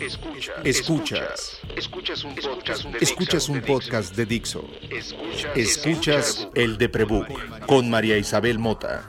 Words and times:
Escuchas. 0.00 0.64
Escuchas. 0.64 1.60
Escuchas 1.76 2.24
un 2.24 2.34
podcast 2.34 2.84
de 2.84 2.98
Escuchas 3.00 3.48
un 3.50 3.60
podcast 3.60 4.16
de 4.16 4.24
Dixo. 4.24 4.64
Escuchas 5.54 6.48
el 6.54 6.78
de 6.78 6.88
Prebook 6.88 7.28
con 7.66 7.90
María 7.90 8.16
Isabel 8.16 8.58
Mota. 8.58 9.02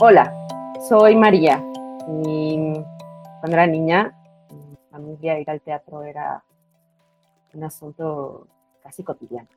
Hola, 0.00 0.34
soy 0.88 1.14
María. 1.14 1.62
Y 2.24 2.72
cuando 3.38 3.52
era 3.52 3.68
niña, 3.68 4.18
mi 4.50 4.76
familia 4.90 5.38
ir 5.38 5.48
al 5.48 5.60
teatro 5.60 6.02
era 6.02 6.42
un 7.54 7.62
asunto 7.62 8.48
casi 8.82 9.04
cotidiano. 9.04 9.48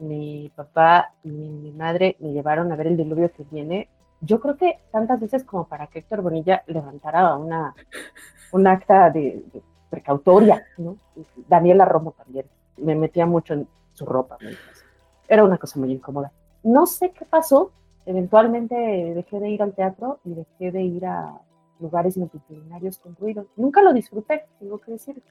Mi 0.00 0.50
papá 0.56 1.14
y 1.22 1.28
mi 1.28 1.70
madre 1.70 2.16
me 2.18 2.32
llevaron 2.32 2.72
a 2.72 2.76
ver 2.76 2.88
el 2.88 2.96
diluvio 2.96 3.30
que 3.32 3.44
viene 3.44 3.88
yo 4.22 4.40
creo 4.40 4.56
que 4.56 4.78
tantas 4.90 5.20
veces 5.20 5.44
como 5.44 5.66
para 5.66 5.88
que 5.88 5.98
Héctor 5.98 6.22
Bonilla 6.22 6.62
levantara 6.66 7.36
una, 7.36 7.74
un 8.52 8.66
acta 8.66 9.10
de, 9.10 9.44
precautoria, 9.90 10.64
¿no? 10.78 10.96
Daniela 11.48 11.84
Romo 11.84 12.12
también, 12.12 12.46
me 12.78 12.94
metía 12.94 13.26
mucho 13.26 13.52
en 13.52 13.68
su 13.92 14.06
ropa, 14.06 14.38
era 15.28 15.44
una 15.44 15.58
cosa 15.58 15.78
muy 15.78 15.92
incómoda. 15.92 16.32
No 16.62 16.86
sé 16.86 17.10
qué 17.10 17.26
pasó, 17.26 17.72
eventualmente 18.06 18.74
dejé 18.74 19.40
de 19.40 19.50
ir 19.50 19.62
al 19.62 19.74
teatro 19.74 20.20
y 20.24 20.34
dejé 20.34 20.70
de 20.72 20.82
ir 20.82 21.04
a 21.04 21.38
lugares 21.78 22.16
multitudinarios 22.16 22.98
con 22.98 23.16
ruido. 23.16 23.48
Nunca 23.56 23.82
lo 23.82 23.92
disfruté, 23.92 24.46
tengo 24.60 24.80
que 24.80 24.92
decir. 24.92 25.22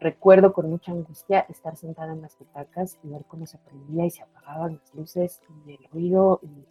Recuerdo 0.00 0.52
con 0.52 0.70
mucha 0.70 0.92
angustia 0.92 1.40
estar 1.48 1.76
sentada 1.76 2.12
en 2.12 2.22
las 2.22 2.38
butacas 2.38 2.98
y 3.02 3.08
ver 3.08 3.24
cómo 3.26 3.46
se 3.46 3.58
prendía 3.58 4.06
y 4.06 4.10
se 4.10 4.22
apagaban 4.22 4.78
las 4.80 4.94
luces 4.94 5.42
y 5.66 5.72
el 5.72 5.84
ruido 5.90 6.40
y 6.42 6.64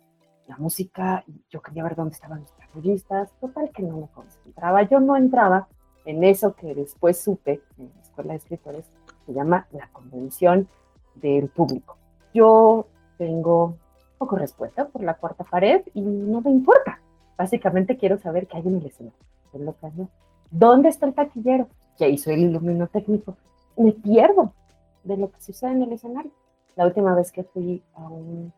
la 0.47 0.57
música, 0.57 1.23
yo 1.49 1.61
quería 1.61 1.83
ver 1.83 1.95
dónde 1.95 2.13
estaban 2.13 2.41
los 2.41 2.51
periodistas, 2.51 3.31
total 3.39 3.71
que 3.71 3.83
no 3.83 3.97
me 3.97 4.07
concentraba, 4.07 4.83
yo 4.83 4.99
no 4.99 5.15
entraba 5.15 5.67
en 6.05 6.23
eso 6.23 6.55
que 6.55 6.73
después 6.73 7.19
supe 7.21 7.61
en 7.77 7.91
la 7.93 8.01
escuela 8.01 8.31
de 8.31 8.37
escritores, 8.37 8.85
se 9.25 9.33
llama 9.33 9.67
la 9.71 9.89
convención 9.91 10.67
del 11.15 11.49
público. 11.49 11.97
Yo 12.33 12.87
tengo 13.17 13.75
poco 14.17 14.37
respuesta 14.37 14.87
por 14.87 15.03
la 15.03 15.15
cuarta 15.15 15.43
pared 15.43 15.81
y 15.93 16.01
no 16.01 16.41
me 16.41 16.51
importa. 16.51 16.99
Básicamente 17.37 17.97
quiero 17.97 18.17
saber 18.17 18.47
qué 18.47 18.57
hay 18.57 18.67
en 18.67 18.77
el 18.77 18.85
escenario. 18.85 19.27
¿Dónde 20.49 20.89
está 20.89 21.05
el 21.05 21.13
taquillero? 21.13 21.67
¿Qué 21.97 22.09
hizo 22.09 22.31
el 22.31 22.39
ilumino 22.39 22.87
técnico? 22.87 23.35
Me 23.75 23.91
pierdo 23.91 24.53
de 25.03 25.17
lo 25.17 25.31
que 25.31 25.41
sucede 25.41 25.71
en 25.71 25.83
el 25.83 25.93
escenario. 25.93 26.31
La 26.75 26.85
última 26.85 27.13
vez 27.15 27.31
que 27.31 27.43
fui 27.43 27.83
a 27.95 28.07
un 28.07 28.53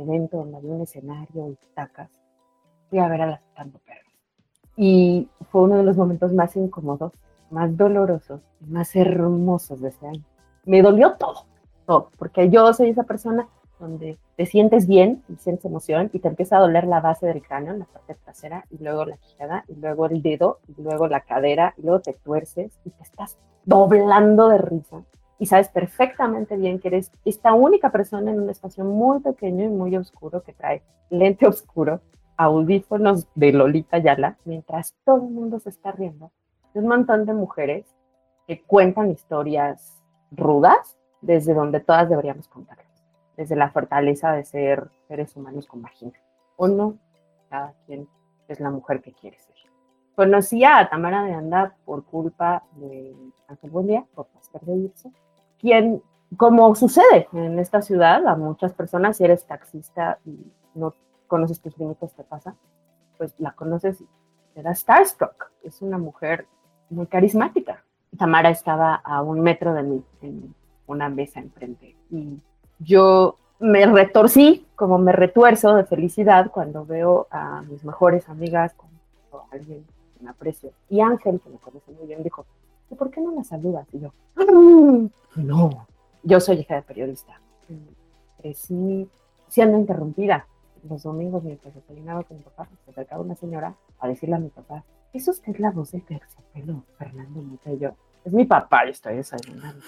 evento 0.00 0.38
donde 0.38 0.56
había 0.56 0.72
un 0.72 0.82
escenario 0.82 1.48
y 1.48 1.58
tacas, 1.74 2.10
fui 2.88 2.98
a 2.98 3.08
ver 3.08 3.22
a 3.22 3.26
las 3.26 3.40
Tanto 3.54 3.78
Perros. 3.80 4.12
Y 4.76 5.28
fue 5.50 5.62
uno 5.62 5.76
de 5.76 5.84
los 5.84 5.96
momentos 5.96 6.32
más 6.32 6.56
incómodos, 6.56 7.12
más 7.50 7.76
dolorosos 7.76 8.40
y 8.60 8.70
más 8.70 8.94
hermosos 8.96 9.80
de 9.80 9.88
ese 9.88 10.06
año. 10.06 10.24
Me 10.64 10.82
dolió 10.82 11.14
todo, 11.18 11.46
todo, 11.86 12.10
porque 12.18 12.48
yo 12.50 12.72
soy 12.72 12.90
esa 12.90 13.04
persona 13.04 13.48
donde 13.78 14.18
te 14.36 14.46
sientes 14.46 14.86
bien 14.86 15.22
y 15.28 15.36
sientes 15.36 15.64
emoción 15.64 16.10
y 16.12 16.18
te 16.18 16.28
empieza 16.28 16.56
a 16.56 16.60
doler 16.60 16.86
la 16.86 17.00
base 17.00 17.26
del 17.26 17.42
cráneo, 17.42 17.74
la 17.74 17.86
parte 17.86 18.14
trasera, 18.14 18.66
y 18.70 18.82
luego 18.82 19.06
la 19.06 19.16
quijada, 19.16 19.64
y 19.68 19.74
luego 19.74 20.06
el 20.06 20.22
dedo, 20.22 20.58
y 20.68 20.82
luego 20.82 21.08
la 21.08 21.20
cadera, 21.20 21.74
y 21.78 21.82
luego 21.82 22.00
te 22.00 22.12
tuerces 22.12 22.78
y 22.84 22.90
te 22.90 23.02
estás 23.02 23.38
doblando 23.64 24.48
de 24.48 24.58
risa 24.58 25.02
y 25.40 25.46
sabes 25.46 25.68
perfectamente 25.68 26.56
bien 26.58 26.78
que 26.78 26.88
eres 26.88 27.10
esta 27.24 27.54
única 27.54 27.90
persona 27.90 28.30
en 28.30 28.40
un 28.42 28.50
espacio 28.50 28.84
muy 28.84 29.20
pequeño 29.20 29.64
y 29.64 29.68
muy 29.68 29.96
oscuro 29.96 30.42
que 30.42 30.52
trae 30.52 30.82
lente 31.08 31.46
oscuro, 31.46 32.02
audífonos 32.36 33.26
de 33.34 33.52
Lolita 33.52 33.96
Yala, 33.96 34.36
mientras 34.44 34.94
todo 35.02 35.24
el 35.24 35.30
mundo 35.30 35.58
se 35.58 35.70
está 35.70 35.92
riendo. 35.92 36.30
Un 36.74 36.86
montón 36.86 37.24
de 37.24 37.32
mujeres 37.32 37.86
que 38.46 38.62
cuentan 38.62 39.10
historias 39.10 39.98
rudas 40.30 40.98
desde 41.22 41.54
donde 41.54 41.80
todas 41.80 42.10
deberíamos 42.10 42.46
contarlas, 42.46 43.02
desde 43.38 43.56
la 43.56 43.70
fortaleza 43.70 44.32
de 44.32 44.44
ser 44.44 44.90
seres 45.08 45.34
humanos 45.36 45.66
con 45.66 45.80
vagina. 45.80 46.20
O 46.56 46.68
no, 46.68 46.98
cada 47.48 47.72
quien 47.86 48.06
es 48.46 48.60
la 48.60 48.70
mujer 48.70 49.00
que 49.00 49.14
quiere 49.14 49.38
ser. 49.38 49.56
Conocí 50.14 50.64
a 50.64 50.86
Tamara 50.90 51.24
de 51.24 51.32
Anda 51.32 51.74
por 51.86 52.04
culpa 52.04 52.62
de 52.72 53.16
Ángel 53.48 53.70
Buendía, 53.70 54.04
por 54.14 54.26
Pastor 54.26 54.60
de 54.66 54.76
Irse, 54.76 55.10
quien, 55.60 56.02
como 56.36 56.74
sucede 56.74 57.28
en 57.32 57.58
esta 57.58 57.82
ciudad, 57.82 58.26
a 58.26 58.36
muchas 58.36 58.72
personas, 58.72 59.16
si 59.16 59.24
eres 59.24 59.44
taxista 59.44 60.18
y 60.24 60.38
no 60.74 60.94
conoces 61.26 61.60
tus 61.60 61.76
límites, 61.78 62.12
te 62.14 62.24
pasa, 62.24 62.54
pues 63.18 63.34
la 63.38 63.52
conoces 63.52 64.00
y 64.00 64.06
te 64.54 64.62
da 64.62 64.74
starstruck. 64.74 65.50
Es 65.62 65.82
una 65.82 65.98
mujer 65.98 66.46
muy 66.88 67.06
carismática. 67.06 67.84
Tamara 68.16 68.50
estaba 68.50 68.94
a 68.96 69.22
un 69.22 69.40
metro 69.40 69.72
de 69.72 69.82
mí 69.82 70.04
en 70.22 70.54
una 70.86 71.08
mesa 71.08 71.38
enfrente 71.38 71.96
y 72.10 72.40
yo 72.80 73.36
me 73.60 73.86
retorcí 73.86 74.66
como 74.74 74.98
me 74.98 75.12
retuerzo 75.12 75.74
de 75.74 75.84
felicidad 75.84 76.50
cuando 76.50 76.84
veo 76.84 77.28
a 77.30 77.62
mis 77.62 77.84
mejores 77.84 78.28
amigas 78.28 78.74
con 78.74 78.88
alguien 79.52 79.84
que 80.16 80.24
me 80.24 80.30
aprecio. 80.30 80.72
Y 80.88 81.00
Ángel, 81.00 81.40
que 81.40 81.50
me 81.50 81.58
conoce 81.58 81.92
muy 81.92 82.06
bien, 82.06 82.22
dijo, 82.22 82.46
¿y 82.59 82.59
por 82.96 83.10
qué 83.10 83.20
no 83.20 83.32
la 83.34 83.44
saludas? 83.44 83.86
Y 83.92 84.00
yo, 84.00 84.12
mm, 84.36 85.06
no, 85.36 85.86
yo 86.22 86.40
soy 86.40 86.60
hija 86.60 86.76
de 86.76 86.82
periodista. 86.82 87.40
Crecí 88.38 89.08
siendo 89.48 89.78
interrumpida. 89.78 90.46
Los 90.88 91.02
domingos 91.02 91.42
mientras 91.44 91.74
desayunaba 91.74 92.22
con 92.24 92.38
mi 92.38 92.42
papá, 92.42 92.66
se 92.84 92.90
acercaba 92.90 93.22
una 93.22 93.34
señora 93.34 93.74
a 93.98 94.08
decirle 94.08 94.36
a 94.36 94.38
mi 94.38 94.48
papá, 94.48 94.82
¿es 95.12 95.28
usted 95.28 95.56
la 95.58 95.70
voz 95.70 95.92
de 95.92 96.00
terciopelo, 96.00 96.84
Fernando 96.96 97.42
Mota? 97.42 97.70
Y 97.70 97.78
yo, 97.78 97.90
es 98.24 98.32
mi 98.32 98.46
papá, 98.46 98.86
y 98.86 98.90
estoy 98.90 99.16
desayunando. 99.16 99.84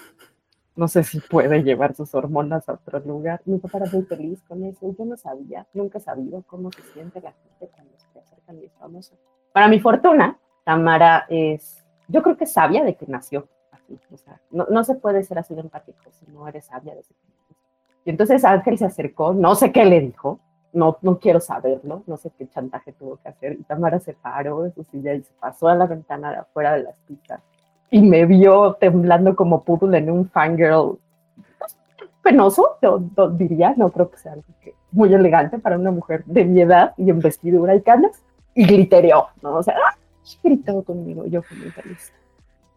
No 0.74 0.88
sé 0.88 1.02
si 1.02 1.20
puede 1.20 1.62
llevar 1.62 1.94
sus 1.94 2.14
hormonas 2.14 2.68
a 2.68 2.74
otro 2.74 2.98
lugar. 3.00 3.42
Mi 3.44 3.58
papá 3.58 3.78
era 3.78 3.90
muy 3.90 4.02
feliz 4.02 4.42
con 4.48 4.64
eso. 4.64 4.94
Yo 4.98 5.04
no 5.04 5.16
sabía, 5.16 5.66
nunca 5.74 5.98
he 5.98 6.00
sabido 6.00 6.42
cómo 6.46 6.70
se 6.72 6.82
siente 6.92 7.20
la 7.20 7.32
gente 7.32 7.68
cuando 7.74 7.92
se 7.98 8.18
acercan 8.18 8.58
y 8.58 8.64
es 8.64 8.72
famoso. 8.78 9.14
Para 9.52 9.68
mi 9.68 9.80
fortuna, 9.80 10.38
Tamara 10.64 11.26
es 11.28 11.81
yo 12.12 12.22
creo 12.22 12.36
que 12.36 12.44
es 12.44 12.52
sabia 12.52 12.84
de 12.84 12.94
que 12.94 13.06
nació 13.06 13.48
así. 13.72 13.98
O 14.12 14.16
sea, 14.16 14.40
no, 14.50 14.66
no 14.70 14.84
se 14.84 14.94
puede 14.94 15.22
ser 15.24 15.38
así 15.38 15.54
de 15.54 15.62
empático 15.62 15.98
si 16.12 16.26
no 16.30 16.46
eres 16.46 16.66
sabia 16.66 16.94
desde 16.94 17.14
que 17.14 17.54
Y 18.04 18.10
entonces 18.10 18.44
Ángel 18.44 18.78
se 18.78 18.84
acercó, 18.84 19.34
no 19.34 19.54
sé 19.54 19.72
qué 19.72 19.84
le 19.84 20.00
dijo, 20.00 20.38
no, 20.72 20.98
no 21.02 21.18
quiero 21.18 21.40
saberlo, 21.40 22.02
no 22.06 22.16
sé 22.16 22.30
qué 22.38 22.48
chantaje 22.48 22.92
tuvo 22.92 23.16
que 23.16 23.28
hacer. 23.28 23.52
Y 23.54 23.64
Tamara 23.64 23.98
se 23.98 24.12
paró 24.12 24.62
de 24.62 24.72
su 24.72 24.84
silla 24.84 25.14
y 25.14 25.22
se 25.22 25.32
pasó 25.40 25.68
a 25.68 25.74
la 25.74 25.86
ventana 25.86 26.30
de 26.30 26.36
afuera 26.36 26.74
de 26.74 26.84
las 26.84 26.96
pistas 27.08 27.40
y 27.92 28.00
me 28.00 28.24
vio 28.24 28.72
temblando 28.80 29.36
como 29.36 29.62
poodle 29.62 29.98
en 29.98 30.10
un 30.10 30.28
fangirl 30.30 30.98
penoso, 32.22 32.78
yo, 32.80 33.00
diría, 33.30 33.74
no 33.76 33.90
creo 33.90 34.10
que 34.10 34.16
sea 34.16 34.32
algo 34.32 34.46
que 34.62 34.74
muy 34.92 35.12
elegante 35.12 35.58
para 35.58 35.76
una 35.76 35.90
mujer 35.90 36.24
de 36.24 36.44
mi 36.44 36.62
edad 36.62 36.94
y 36.96 37.10
en 37.10 37.18
vestidura 37.18 37.74
y 37.74 37.82
canas, 37.82 38.22
y 38.54 38.64
glittereó, 38.64 39.26
¿no? 39.42 39.56
O 39.56 39.62
sea, 39.62 39.74
¡ah! 39.76 39.96
Gritó 40.42 40.82
conmigo, 40.82 41.26
yo 41.26 41.42
fui 41.42 41.56
muy. 41.58 41.72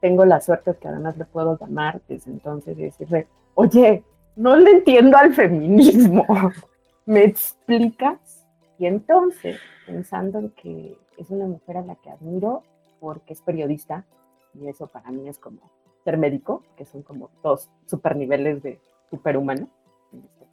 Tengo 0.02 0.26
la 0.26 0.42
suerte 0.42 0.76
que 0.80 0.88
además 0.88 1.18
le 1.18 1.26
puedo 1.26 1.58
llamar 1.58 2.02
desde 2.08 2.32
entonces 2.32 2.78
y 2.78 2.84
decirle, 2.84 3.28
oye, 3.56 4.04
no 4.36 4.56
le 4.56 4.72
entiendo 4.72 5.18
al 5.18 5.34
feminismo, 5.34 6.26
¿me 7.06 7.24
explicas? 7.24 8.46
Y 8.78 8.86
entonces, 8.86 9.58
pensando 9.86 10.40
en 10.40 10.50
que 10.52 10.98
es 11.18 11.30
una 11.30 11.46
mujer 11.46 11.78
a 11.78 11.82
la 11.82 11.96
que 11.96 12.10
admiro 12.10 12.64
porque 13.00 13.34
es 13.34 13.42
periodista, 13.42 14.06
y 14.54 14.68
eso 14.68 14.88
para 14.88 15.12
mí 15.12 15.28
es 15.28 15.40
como 15.40 15.60
ser 16.04 16.18
médico, 16.18 16.64
que 16.78 16.86
son 16.86 17.02
como 17.02 17.30
dos 17.42 17.70
super 17.86 18.16
niveles 18.16 18.62
de 18.62 18.80
superhumano 19.10 19.68
este 20.14 20.46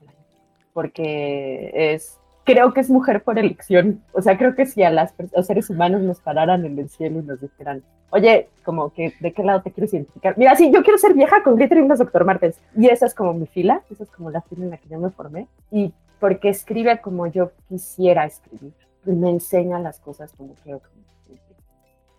porque 0.72 1.70
es 1.75 2.19
creo 2.44 2.72
que 2.72 2.80
es 2.80 2.91
mujer 2.91 3.22
por 3.22 3.38
elección. 3.38 4.02
O 4.12 4.22
sea, 4.22 4.37
creo 4.37 4.55
que 4.55 4.67
si 4.67 4.82
a 4.82 4.90
las 4.90 5.14
los 5.34 5.46
seres 5.46 5.70
humanos 5.70 6.02
nos 6.02 6.20
pararan 6.20 6.64
en 6.64 6.78
el 6.78 6.88
cielo 6.88 7.20
y 7.20 7.22
nos 7.22 7.40
dijeran, 7.40 7.82
oye, 8.11 8.49
como 8.64 8.93
que, 8.93 9.12
¿de 9.20 9.32
qué 9.32 9.43
lado 9.43 9.62
te 9.62 9.72
quieres 9.72 9.94
identificar? 9.94 10.37
Mira, 10.37 10.55
sí, 10.56 10.70
yo 10.72 10.82
quiero 10.82 10.99
ser 10.99 11.14
vieja 11.14 11.43
con 11.43 11.56
glitter 11.56 11.78
y 11.78 11.82
unos 11.82 11.99
doctor 11.99 12.25
Martens. 12.25 12.61
Y 12.76 12.88
esa 12.88 13.06
es 13.06 13.14
como 13.14 13.34
mi 13.34 13.46
fila, 13.46 13.82
esa 13.90 14.05
es 14.05 14.11
como 14.11 14.31
la 14.31 14.43
fila 14.43 14.64
en 14.64 14.70
la 14.70 14.78
que 14.78 14.88
yo 14.88 14.99
me 14.99 15.11
formé. 15.11 15.46
Y 15.70 15.93
porque 16.20 16.49
escribe 16.49 17.00
como 17.00 17.26
yo 17.26 17.52
quisiera 17.69 18.25
escribir. 18.25 18.72
Y 19.05 19.12
me 19.12 19.31
enseña 19.31 19.78
las 19.78 19.99
cosas 19.99 20.32
como 20.32 20.55
creo 20.55 20.81
que 20.81 20.88
me 20.96 21.38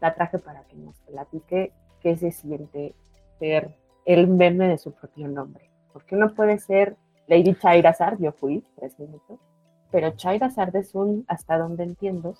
La 0.02 0.14
traje 0.14 0.40
para 0.40 0.64
que 0.64 0.76
nos 0.76 0.96
platique 1.00 1.72
qué 2.02 2.18
se 2.18 2.32
siente 2.32 2.94
ser 3.40 3.70
el 4.06 4.28
meme 4.28 4.68
de 4.68 4.78
su 4.78 4.92
propio 4.92 5.28
nombre. 5.28 5.70
Porque 5.94 6.16
uno 6.16 6.34
puede 6.34 6.60
ser 6.60 6.98
Lady 7.28 7.56
Chairazar, 7.56 8.18
yo 8.18 8.34
fui 8.34 8.66
tres 8.76 9.00
minutos, 9.00 9.40
pero 9.94 10.10
Chaira 10.16 10.50
Sard 10.50 10.76
es 10.76 10.96
un, 10.96 11.24
hasta 11.28 11.56
donde 11.56 11.84
entiendo, 11.84 12.34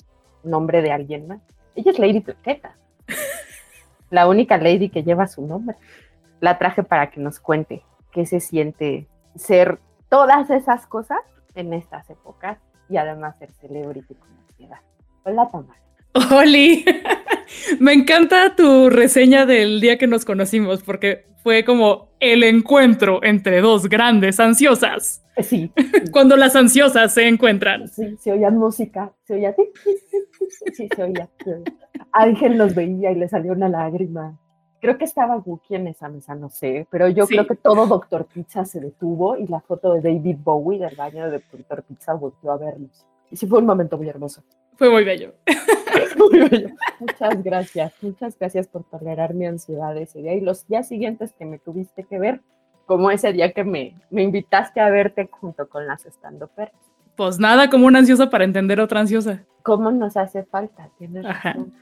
nombre 0.44 0.82
de 0.82 0.92
alguien 0.92 1.28
más. 1.28 1.40
Ella 1.76 1.92
es 1.92 2.00
Lady 2.00 2.20
Plaqueta, 2.20 2.76
la 4.10 4.28
única 4.28 4.58
lady 4.58 4.90
que 4.90 5.04
lleva 5.04 5.28
su 5.28 5.46
nombre. 5.46 5.78
La 6.40 6.58
traje 6.58 6.82
para 6.82 7.12
que 7.12 7.22
nos 7.22 7.40
cuente 7.40 7.84
qué 8.12 8.26
se 8.26 8.40
siente 8.40 9.08
ser 9.36 9.78
todas 10.10 10.50
esas 10.50 10.88
cosas 10.88 11.20
en 11.54 11.74
estas 11.74 12.10
épocas 12.10 12.58
y 12.90 12.98
además 12.98 13.38
ser 13.38 13.52
celebrity 13.52 14.16
con 14.16 14.30
ansiedad. 14.50 14.80
Hola, 15.24 15.48
Tamara. 15.52 15.80
Oli, 16.36 16.84
me 17.80 17.94
encanta 17.94 18.56
tu 18.56 18.90
reseña 18.90 19.46
del 19.46 19.80
día 19.80 20.00
que 20.00 20.08
nos 20.08 20.26
conocimos 20.26 20.82
porque 20.82 21.28
fue 21.44 21.64
como 21.64 22.10
el 22.20 22.44
encuentro 22.44 23.24
entre 23.24 23.62
dos 23.62 23.88
grandes 23.90 24.40
ansiosas. 24.40 25.23
Sí. 25.42 25.72
Cuando 26.12 26.36
las 26.38 26.56
ansiosas 26.56 27.14
se 27.14 27.28
encuentran. 27.28 27.88
Sí, 27.88 28.16
se 28.18 28.32
oía 28.32 28.52
música, 28.52 29.12
se 29.24 29.36
oía. 29.36 29.56
Sí, 30.74 30.88
se 30.96 31.04
oía. 31.04 31.30
Ángel 32.12 32.58
los 32.58 32.76
veía 32.76 33.12
y 33.12 33.16
le 33.16 33.28
salió 33.28 33.54
una 33.54 33.70
lágrima. 33.70 34.38
Creo 34.80 34.98
que 34.98 35.06
estaba 35.06 35.38
Wookie 35.38 35.76
en 35.76 35.88
esa 35.88 36.10
mesa, 36.10 36.36
no 36.36 36.50
sé, 36.50 36.86
pero 36.92 37.08
yo 37.08 37.26
creo 37.26 37.48
que 37.48 37.56
todo 37.56 37.88
Doctor 37.88 38.26
Pizza 38.26 38.66
se 38.66 38.82
detuvo 38.82 39.38
y 39.38 39.48
la 39.48 39.62
foto 39.62 39.94
de 39.94 40.02
David 40.02 40.36
Bowie 40.44 40.78
del 40.78 40.96
baño 40.98 41.30
de 41.30 41.42
Doctor 41.52 41.84
Pizza 41.84 42.14
volvió 42.14 42.52
a 42.52 42.58
vernos. 42.58 43.06
Y 43.32 43.38
sí 43.38 43.48
fue 43.48 43.60
un 43.60 43.66
momento 43.66 43.98
muy 43.98 44.10
hermoso. 44.10 44.44
Fue 44.76 44.90
muy 44.90 45.06
bello. 45.06 45.34
muy 46.18 46.50
bello. 46.50 46.70
Muchas 47.00 47.44
gracias, 47.44 47.94
muchas 48.02 48.38
gracias 48.38 48.68
por 48.68 48.84
tolerar 48.84 49.34
mi 49.34 49.46
ansiedad 49.46 49.96
ese 49.98 50.22
día 50.22 50.34
y 50.34 50.42
los 50.42 50.68
días 50.68 50.88
siguientes 50.88 51.32
que 51.32 51.46
me 51.46 51.60
tuviste 51.60 52.04
que 52.04 52.20
ver, 52.20 52.42
como 52.86 53.12
ese 53.12 53.34
día 53.34 53.52
que 53.52 53.64
me, 53.64 53.96
me 54.10 54.24
invitaste 54.24 54.80
a 54.80 54.90
verte 54.90 55.30
junto 55.32 55.68
con 55.68 55.88
las 55.88 56.06
estando 56.06 56.48
perros. 56.48 56.76
Pues 57.16 57.40
nada, 57.40 57.70
como 57.70 57.88
una 57.88 58.00
ansiosa 58.00 58.30
para 58.30 58.44
entender 58.44 58.80
otra 58.80 59.00
ansiosa. 59.00 59.44
¿Cómo 59.62 59.92
nos 59.92 60.18
hace 60.18 60.44
falta? 60.44 60.90
Tienes 60.98 61.24
razón. 61.24 61.74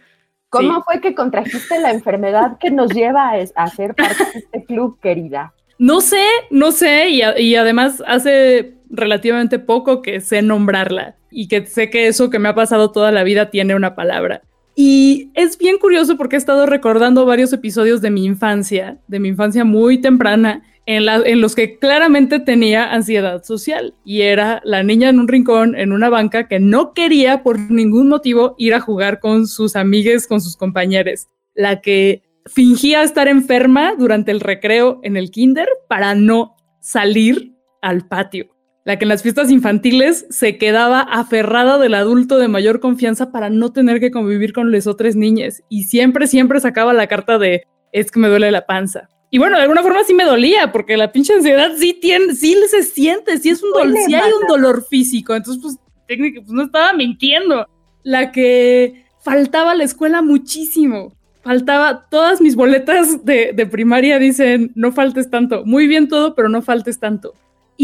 ¿Cómo 0.50 0.84
fue 0.84 1.00
que 1.00 1.16
contrajiste 1.16 1.80
la 1.80 1.92
enfermedad 1.92 2.58
que 2.60 2.72
nos 2.72 2.92
lleva 2.92 3.32
a, 3.56 3.68
ser 3.68 3.96
parte 3.96 4.24
de 4.34 4.40
este 4.40 4.66
club, 4.66 5.00
querida? 5.00 5.54
No 5.80 6.02
sé, 6.02 6.26
no 6.50 6.74
sé, 6.74 7.10
y, 7.10 7.22
y, 7.38 7.56
además 7.56 8.04
hace 8.06 8.76
relativamente 8.90 9.60
poco 9.60 10.02
que 10.02 10.20
sé 10.20 10.42
nombrarla 10.42 11.16
y 11.32 11.48
que 11.48 11.66
sé 11.66 11.90
que 11.90 12.08
eso 12.08 12.30
que 12.30 12.38
me 12.38 12.50
ha 12.50 12.54
pasado 12.54 12.92
toda 12.92 13.14
la 13.14 13.24
vida 13.24 13.50
tiene 13.50 13.76
una 13.76 13.96
palabra. 13.96 14.42
Y 14.76 15.32
es 15.34 15.58
bien 15.58 15.78
curioso 15.78 16.18
porque 16.18 16.36
he 16.36 16.40
estado 16.40 16.66
recordando 16.66 17.26
varios 17.26 17.52
episodios 17.54 18.02
de 18.02 18.12
mi 18.12 18.26
infancia, 18.26 19.00
de 19.08 19.20
mi 19.20 19.30
infancia 19.30 19.66
muy 19.66 20.00
temprana, 20.00 20.64
en, 20.86 21.42
los 21.42 21.56
que 21.56 21.78
claramente 21.78 22.40
tenía 22.40 22.92
ansiedad 22.92 23.44
social 23.44 23.94
y 24.04 24.22
era 24.22 24.62
la 24.66 24.84
niña 24.84 25.10
en 25.10 25.20
un 25.20 25.28
rincón, 25.28 25.76
en 25.76 25.92
una 25.92 26.10
banca, 26.10 26.48
que 26.48 26.60
no 26.60 26.94
quería 26.94 27.44
por 27.44 27.60
ningún 27.60 28.10
motivo 28.10 28.56
ir 28.58 28.74
a 28.74 28.82
jugar 28.82 29.20
con 29.20 29.48
sus 29.48 29.76
amigues, 29.76 30.28
con 30.28 30.42
sus 30.42 30.58
compañeros, 30.58 31.28
la 31.54 31.82
que 31.82 32.24
fingía 32.46 33.04
estar 33.04 33.28
enferma 33.28 33.94
durante 33.98 34.32
el 34.32 34.40
recreo 34.40 35.00
en 35.04 35.16
el 35.16 35.30
kinder 35.30 35.68
para 35.88 36.16
no 36.16 36.56
salir 36.80 37.54
al 37.82 38.08
patio 38.08 38.50
la 38.84 38.98
que 38.98 39.06
en 39.06 39.10
las 39.10 39.22
fiestas 39.22 39.52
infantiles 39.52 40.26
se 40.30 40.58
quedaba 40.58 41.02
aferrada 41.02 41.78
del 41.78 41.94
adulto 41.94 42.38
de 42.38 42.48
mayor 42.48 42.80
confianza 42.80 43.32
para 43.32 43.50
no 43.50 43.72
tener 43.72 44.00
que 44.00 44.12
convivir 44.12 44.54
con 44.54 44.72
las 44.72 44.88
otras 44.88 45.16
niñas 45.16 45.64
y 45.70 45.84
siempre, 45.84 46.28
siempre 46.28 46.60
sacaba 46.60 46.94
la 46.94 47.08
carta 47.08 47.38
de 47.38 47.68
es 47.92 48.12
que 48.12 48.20
me 48.20 48.30
duele 48.30 48.52
la 48.52 48.66
panza. 48.66 49.10
Y 49.30 49.38
bueno, 49.38 49.56
de 49.56 49.64
alguna 49.64 49.82
forma 49.82 50.04
sí 50.04 50.14
me 50.14 50.26
dolía, 50.26 50.72
porque 50.72 50.98
la 50.98 51.12
pinche 51.12 51.34
ansiedad 51.34 51.72
sí 51.78 51.94
tiene, 51.94 52.36
sí 52.36 52.56
se 52.70 52.84
siente, 52.84 53.38
sí 53.38 53.50
es 53.50 53.64
un 53.64 53.72
dolor, 53.72 53.98
sí 54.06 54.14
hay 54.14 54.32
un 54.32 54.48
dolor 54.48 54.86
físico. 54.90 55.34
Entonces, 55.34 55.62
pues, 55.62 55.78
técnica, 56.06 56.42
pues 56.42 56.52
no 56.52 56.64
estaba 56.64 56.92
mintiendo. 56.92 57.66
La 58.04 58.34
que 58.34 59.06
faltaba 59.24 59.72
a 59.72 59.76
la 59.76 59.86
escuela 59.86 60.22
muchísimo. 60.22 61.14
Faltaba, 61.44 62.08
todas 62.10 62.42
mis 62.42 62.56
boletas 62.58 63.24
de, 63.24 63.54
de 63.54 63.66
primaria 63.66 64.20
dicen, 64.20 64.74
no 64.76 64.92
faltes 64.92 65.30
tanto. 65.30 65.64
Muy 65.66 65.88
bien 65.88 66.10
todo, 66.10 66.36
pero 66.36 66.50
no 66.50 66.62
faltes 66.62 67.00
tanto. 67.00 67.34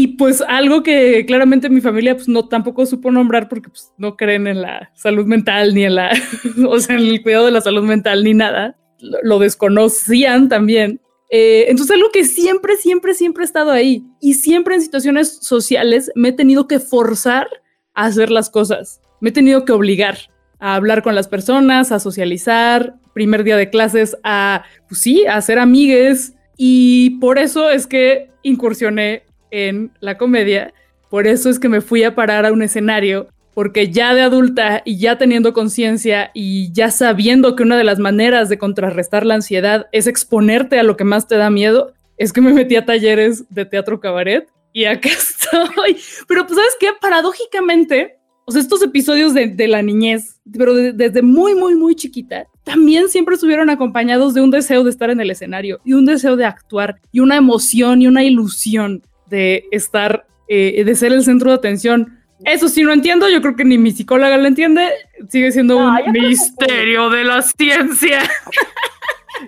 Y 0.00 0.06
pues 0.16 0.44
algo 0.46 0.84
que 0.84 1.26
claramente 1.26 1.68
mi 1.68 1.80
familia 1.80 2.14
pues 2.14 2.28
no 2.28 2.46
tampoco 2.46 2.86
supo 2.86 3.10
nombrar 3.10 3.48
porque 3.48 3.68
pues 3.68 3.92
no 3.98 4.16
creen 4.16 4.46
en 4.46 4.62
la 4.62 4.92
salud 4.94 5.26
mental 5.26 5.74
ni 5.74 5.86
en 5.86 5.96
la, 5.96 6.12
o 6.68 6.78
sea, 6.78 6.94
en 6.94 7.02
el 7.02 7.20
cuidado 7.20 7.46
de 7.46 7.50
la 7.50 7.60
salud 7.60 7.82
mental 7.82 8.22
ni 8.22 8.32
nada. 8.32 8.76
Lo, 9.00 9.40
desconocían 9.40 10.48
también. 10.48 11.00
Eh, 11.30 11.64
entonces 11.66 11.96
algo 11.96 12.12
que 12.12 12.22
siempre, 12.22 12.76
siempre, 12.76 13.12
siempre 13.12 13.42
he 13.42 13.46
estado 13.46 13.72
ahí 13.72 14.04
y 14.20 14.34
siempre 14.34 14.76
en 14.76 14.82
situaciones 14.82 15.40
sociales 15.40 16.12
me 16.14 16.28
he 16.28 16.32
tenido 16.32 16.68
que 16.68 16.78
forzar 16.78 17.48
a 17.92 18.04
hacer 18.04 18.30
las 18.30 18.50
cosas. 18.50 19.00
Me 19.20 19.30
he 19.30 19.32
tenido 19.32 19.64
que 19.64 19.72
obligar 19.72 20.16
a 20.60 20.76
hablar 20.76 21.02
con 21.02 21.16
las 21.16 21.26
personas, 21.26 21.90
a 21.90 21.98
socializar, 21.98 22.94
primer 23.14 23.42
día 23.42 23.56
de 23.56 23.68
clases, 23.68 24.16
a, 24.22 24.62
pues 24.88 25.00
sí, 25.00 25.26
a 25.26 25.34
hacer 25.34 25.58
amigues. 25.58 26.34
Y 26.56 27.18
por 27.18 27.40
eso 27.40 27.68
es 27.68 27.88
que 27.88 28.30
incursioné 28.44 29.24
en 29.50 29.92
la 30.00 30.18
comedia. 30.18 30.72
Por 31.10 31.26
eso 31.26 31.48
es 31.50 31.58
que 31.58 31.68
me 31.68 31.80
fui 31.80 32.02
a 32.02 32.14
parar 32.14 32.46
a 32.46 32.52
un 32.52 32.62
escenario, 32.62 33.28
porque 33.54 33.90
ya 33.90 34.14
de 34.14 34.22
adulta 34.22 34.82
y 34.84 34.98
ya 34.98 35.18
teniendo 35.18 35.52
conciencia 35.52 36.30
y 36.34 36.70
ya 36.72 36.90
sabiendo 36.90 37.56
que 37.56 37.64
una 37.64 37.76
de 37.76 37.84
las 37.84 37.98
maneras 37.98 38.48
de 38.48 38.58
contrarrestar 38.58 39.26
la 39.26 39.34
ansiedad 39.34 39.86
es 39.90 40.06
exponerte 40.06 40.78
a 40.78 40.84
lo 40.84 40.96
que 40.96 41.04
más 41.04 41.26
te 41.26 41.36
da 41.36 41.50
miedo, 41.50 41.92
es 42.18 42.32
que 42.32 42.40
me 42.40 42.52
metí 42.52 42.76
a 42.76 42.84
talleres 42.84 43.44
de 43.48 43.64
teatro 43.64 44.00
cabaret 44.00 44.48
y 44.72 44.84
acá 44.84 45.08
estoy. 45.12 45.96
Pero 46.26 46.46
pues 46.46 46.56
sabes 46.56 46.76
qué, 46.78 46.88
paradójicamente, 47.00 48.18
o 48.44 48.52
sea, 48.52 48.62
estos 48.62 48.82
episodios 48.82 49.34
de, 49.34 49.68
la 49.68 49.82
niñez, 49.82 50.40
pero 50.56 50.72
desde 50.74 51.20
muy, 51.20 51.54
muy, 51.54 51.74
muy 51.74 51.94
chiquita, 51.94 52.46
también 52.64 53.08
siempre 53.08 53.34
estuvieron 53.34 53.70
acompañados 53.70 54.34
de 54.34 54.40
un 54.40 54.50
deseo 54.50 54.84
de 54.84 54.90
estar 54.90 55.10
en 55.10 55.20
el 55.20 55.30
escenario 55.30 55.80
y 55.84 55.92
un 55.92 56.06
deseo 56.06 56.36
de 56.36 56.46
actuar 56.46 57.00
y 57.12 57.20
una 57.20 57.36
emoción 57.36 58.00
y 58.02 58.06
una 58.06 58.24
ilusión 58.24 59.02
de 59.28 59.68
estar, 59.70 60.26
eh, 60.48 60.84
de 60.84 60.94
ser 60.94 61.12
el 61.12 61.24
centro 61.24 61.50
de 61.50 61.56
atención. 61.56 62.18
Eso 62.44 62.68
sí 62.68 62.82
no 62.82 62.92
entiendo, 62.92 63.28
yo 63.28 63.40
creo 63.40 63.56
que 63.56 63.64
ni 63.64 63.78
mi 63.78 63.90
psicóloga 63.90 64.36
lo 64.36 64.46
entiende, 64.46 64.88
sigue 65.28 65.50
siendo 65.50 65.76
un 65.76 66.12
misterio 66.12 67.10
de 67.10 67.24
la 67.24 67.42
ciencia. 67.42 68.20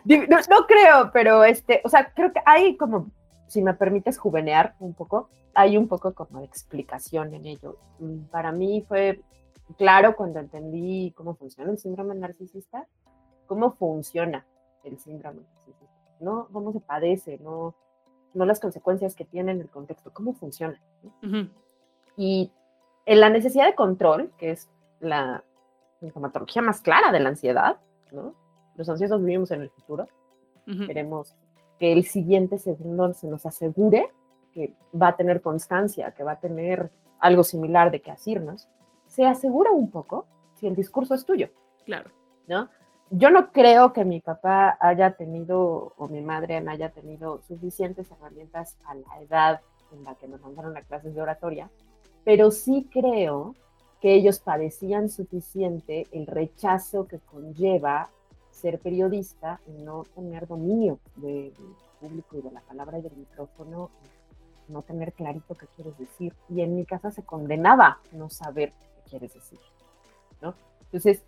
No, 0.05 0.67
creo, 0.67 1.11
pero 1.13 1.45
este, 1.45 1.81
o 1.85 1.89
sea, 1.89 2.13
creo 2.15 2.33
que 2.33 2.41
hay 2.47 2.77
como, 2.77 3.11
si 3.49 3.61
me 3.61 3.75
permites 3.75 4.19
juvenear 4.19 4.75
un 4.79 4.95
poco, 4.95 5.29
hay 5.55 5.77
un 5.77 5.89
poco 5.89 6.15
como 6.15 6.41
de 6.41 6.47
explicación 6.47 7.35
en 7.35 7.47
ello. 7.47 7.77
Para 8.31 8.53
mí 8.53 8.85
fue 8.87 9.21
claro 9.77 10.17
cuando 10.17 10.39
entendí 10.39 11.13
cómo 11.17 11.35
funciona 11.35 11.71
el 11.71 11.79
síndrome 11.79 12.15
narcisista, 12.15 12.87
cómo 13.47 13.73
funciona 13.73 14.47
el 14.85 14.99
síndrome 14.99 15.43
narcisista, 15.43 15.87
¿no? 16.21 16.49
Cómo 16.53 16.73
se 16.73 16.81
padece, 16.81 17.39
¿no? 17.39 17.75
No 18.35 18.45
las 18.45 18.61
consecuencias 18.61 19.15
que 19.15 19.25
tiene 19.25 19.53
en 19.53 19.61
el 19.61 19.69
contexto, 19.69 20.13
cómo 20.13 20.33
funciona. 20.35 20.81
Y 22.17 22.51
en 23.07 23.21
la 23.21 23.31
necesidad 23.31 23.67
de 23.67 23.75
control, 23.75 24.33
que 24.39 24.51
es 24.53 24.69
la 25.01 25.43
sintomatología 26.01 26.63
más 26.63 26.81
clara 26.81 27.13
de 27.13 27.21
la 27.21 27.31
ansiedad, 27.31 27.79
¿no? 28.13 28.35
Los 28.77 28.89
ansiosos 28.89 29.21
vivimos 29.21 29.51
en 29.51 29.63
el 29.63 29.71
futuro, 29.71 30.09
queremos 30.87 31.35
que 31.79 31.93
el 31.93 32.05
siguiente 32.05 32.59
segundo 32.59 33.13
se 33.15 33.27
nos 33.27 33.45
asegure 33.45 34.11
que 34.53 34.75
va 34.95 35.09
a 35.09 35.17
tener 35.17 35.41
constancia, 35.41 36.13
que 36.13 36.23
va 36.23 36.33
a 36.33 36.41
tener 36.41 36.91
algo 37.19 37.43
similar 37.43 37.91
de 37.91 38.01
qué 38.01 38.13
decirnos, 38.13 38.69
se 39.07 39.27
asegura 39.27 39.71
un 39.73 39.91
poco 39.91 40.27
si 40.55 40.67
el 40.67 40.77
discurso 40.77 41.15
es 41.15 41.25
tuyo. 41.25 41.49
Claro. 41.85 42.11
¿No? 42.47 42.69
Yo 43.11 43.31
no 43.31 43.51
creo 43.51 43.93
que 43.93 44.05
mi 44.05 44.21
papá 44.21 44.79
haya 44.81 45.13
tenido 45.13 45.93
o 45.97 46.09
mi 46.09 46.21
madre 46.21 46.57
haya 46.69 46.91
tenido 46.91 47.41
suficientes 47.43 48.11
herramientas 48.11 48.77
a 48.85 48.95
la 48.95 49.21
edad 49.21 49.61
en 49.93 50.05
la 50.05 50.15
que 50.15 50.29
me 50.29 50.39
mandaron 50.39 50.77
a 50.77 50.83
clases 50.83 51.15
de 51.15 51.21
oratoria, 51.21 51.69
pero 52.25 52.53
sí 52.53 52.89
creo 52.91 53.57
que 54.01 54.15
ellos 54.15 54.39
padecían 54.39 55.11
suficiente 55.11 56.07
el 56.13 56.27
rechazo 56.27 57.07
que 57.07 57.19
conlleva 57.19 58.09
ser 58.53 58.79
periodista 58.79 59.61
y 59.67 59.83
no 59.83 60.05
tener 60.15 60.47
dominio 60.47 61.01
del 61.17 61.53
público 62.01 62.37
y 62.37 62.43
de 62.43 62.53
la 62.53 62.61
palabra 62.61 62.99
y 62.99 63.03
del 63.03 63.17
micrófono, 63.17 63.91
no 64.69 64.83
tener 64.83 65.13
clarito 65.13 65.57
qué 65.57 65.67
quieres 65.75 65.99
decir. 65.99 66.33
Y 66.49 66.61
en 66.61 66.77
mi 66.77 66.85
casa 66.85 67.11
se 67.11 67.25
condenaba 67.25 67.99
no 68.13 68.31
saber 68.31 68.71
qué 68.71 69.11
quieres 69.11 69.35
decir, 69.35 69.59
¿no? 70.41 70.55
Entonces, 70.85 71.23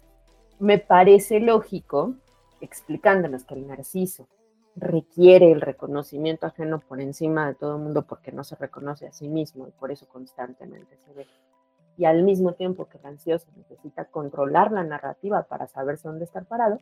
me 0.63 0.79
parece 0.79 1.41
lógico, 1.41 2.15
explicándonos 2.61 3.43
que 3.43 3.55
el 3.55 3.67
narciso 3.67 4.29
requiere 4.77 5.51
el 5.51 5.61
reconocimiento 5.61 6.47
ajeno 6.47 6.79
por 6.79 7.01
encima 7.01 7.49
de 7.49 7.57
todo 7.57 7.77
el 7.77 7.83
mundo 7.83 8.03
porque 8.03 8.31
no 8.31 8.45
se 8.45 8.55
reconoce 8.55 9.09
a 9.09 9.13
sí 9.13 9.29
mismo 9.29 9.67
y 9.67 9.73
por 9.73 9.91
eso 9.91 10.07
constantemente 10.07 10.97
se 11.05 11.13
ve. 11.15 11.27
Y 11.99 12.05
al 12.05 12.23
mismo 12.23 12.53
tiempo 12.53 12.87
que 12.87 12.99
el 12.99 13.07
ansioso 13.07 13.49
necesita 13.57 14.05
controlar 14.05 14.71
la 14.71 14.85
narrativa 14.85 15.43
para 15.43 15.67
saberse 15.67 16.07
dónde 16.07 16.27
estar 16.27 16.45
parado, 16.45 16.79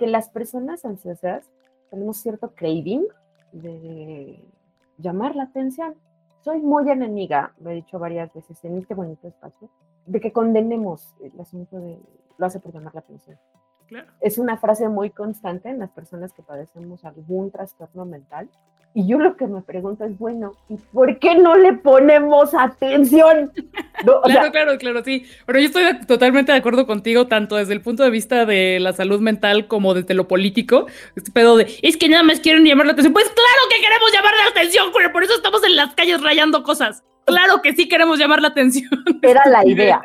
que 0.00 0.08
las 0.08 0.28
personas 0.28 0.84
ansiosas 0.84 1.48
tenemos 1.90 2.16
cierto 2.16 2.50
craving 2.56 3.06
de 3.52 4.44
llamar 4.98 5.36
la 5.36 5.44
atención. 5.44 5.94
Soy 6.40 6.58
muy 6.58 6.90
enemiga, 6.90 7.54
lo 7.60 7.70
he 7.70 7.74
dicho 7.74 8.00
varias 8.00 8.34
veces 8.34 8.64
en 8.64 8.78
este 8.78 8.94
bonito 8.94 9.28
espacio, 9.28 9.70
de 10.06 10.20
que 10.20 10.32
condenemos 10.32 11.14
el 11.20 11.40
asunto 11.40 11.78
de 11.78 12.00
lo 12.38 12.46
hace 12.46 12.60
por 12.60 12.72
llamar 12.72 12.94
la 12.94 13.00
atención. 13.00 13.38
Es 14.20 14.38
una 14.38 14.56
frase 14.56 14.88
muy 14.88 15.10
constante 15.10 15.68
en 15.68 15.78
las 15.78 15.90
personas 15.90 16.32
que 16.32 16.42
padecemos 16.42 17.04
algún 17.04 17.50
trastorno 17.50 18.04
mental. 18.04 18.48
Y 18.94 19.06
yo 19.06 19.18
lo 19.18 19.36
que 19.36 19.46
me 19.46 19.62
pregunto 19.62 20.04
es, 20.04 20.18
bueno, 20.18 20.52
¿y 20.68 20.76
por 20.76 21.18
qué 21.18 21.34
no 21.34 21.56
le 21.56 21.72
ponemos 21.72 22.54
atención? 22.54 23.50
claro, 24.24 24.52
claro, 24.52 24.78
claro, 24.78 25.02
sí. 25.02 25.24
Pero 25.46 25.58
yo 25.58 25.66
estoy 25.66 26.06
totalmente 26.06 26.52
de 26.52 26.58
acuerdo 26.58 26.86
contigo, 26.86 27.26
tanto 27.26 27.56
desde 27.56 27.72
el 27.72 27.80
punto 27.80 28.02
de 28.02 28.10
vista 28.10 28.44
de 28.44 28.80
la 28.80 28.92
salud 28.92 29.20
mental 29.20 29.66
como 29.66 29.94
desde 29.94 30.12
lo 30.12 30.28
político. 30.28 30.86
Este 31.16 31.32
pedo 31.32 31.56
de, 31.56 31.74
es 31.80 31.96
que 31.96 32.10
nada 32.10 32.22
más 32.22 32.40
quieren 32.40 32.64
llamar 32.64 32.84
la 32.84 32.92
atención. 32.92 33.14
Pues 33.14 33.24
claro 33.30 33.62
que 33.70 33.80
queremos 33.82 34.12
llamar 34.12 34.34
la 34.44 34.50
atención, 34.50 34.90
pero 34.94 35.10
por 35.10 35.24
eso 35.24 35.34
estamos 35.36 35.64
en 35.64 35.76
las 35.76 35.94
calles 35.94 36.22
rayando 36.22 36.62
cosas. 36.62 37.02
Claro 37.24 37.62
que 37.62 37.72
sí 37.72 37.88
queremos 37.88 38.18
llamar 38.18 38.42
la 38.42 38.48
atención. 38.48 38.90
Era 39.22 39.42
la 39.46 39.66
idea. 39.66 40.02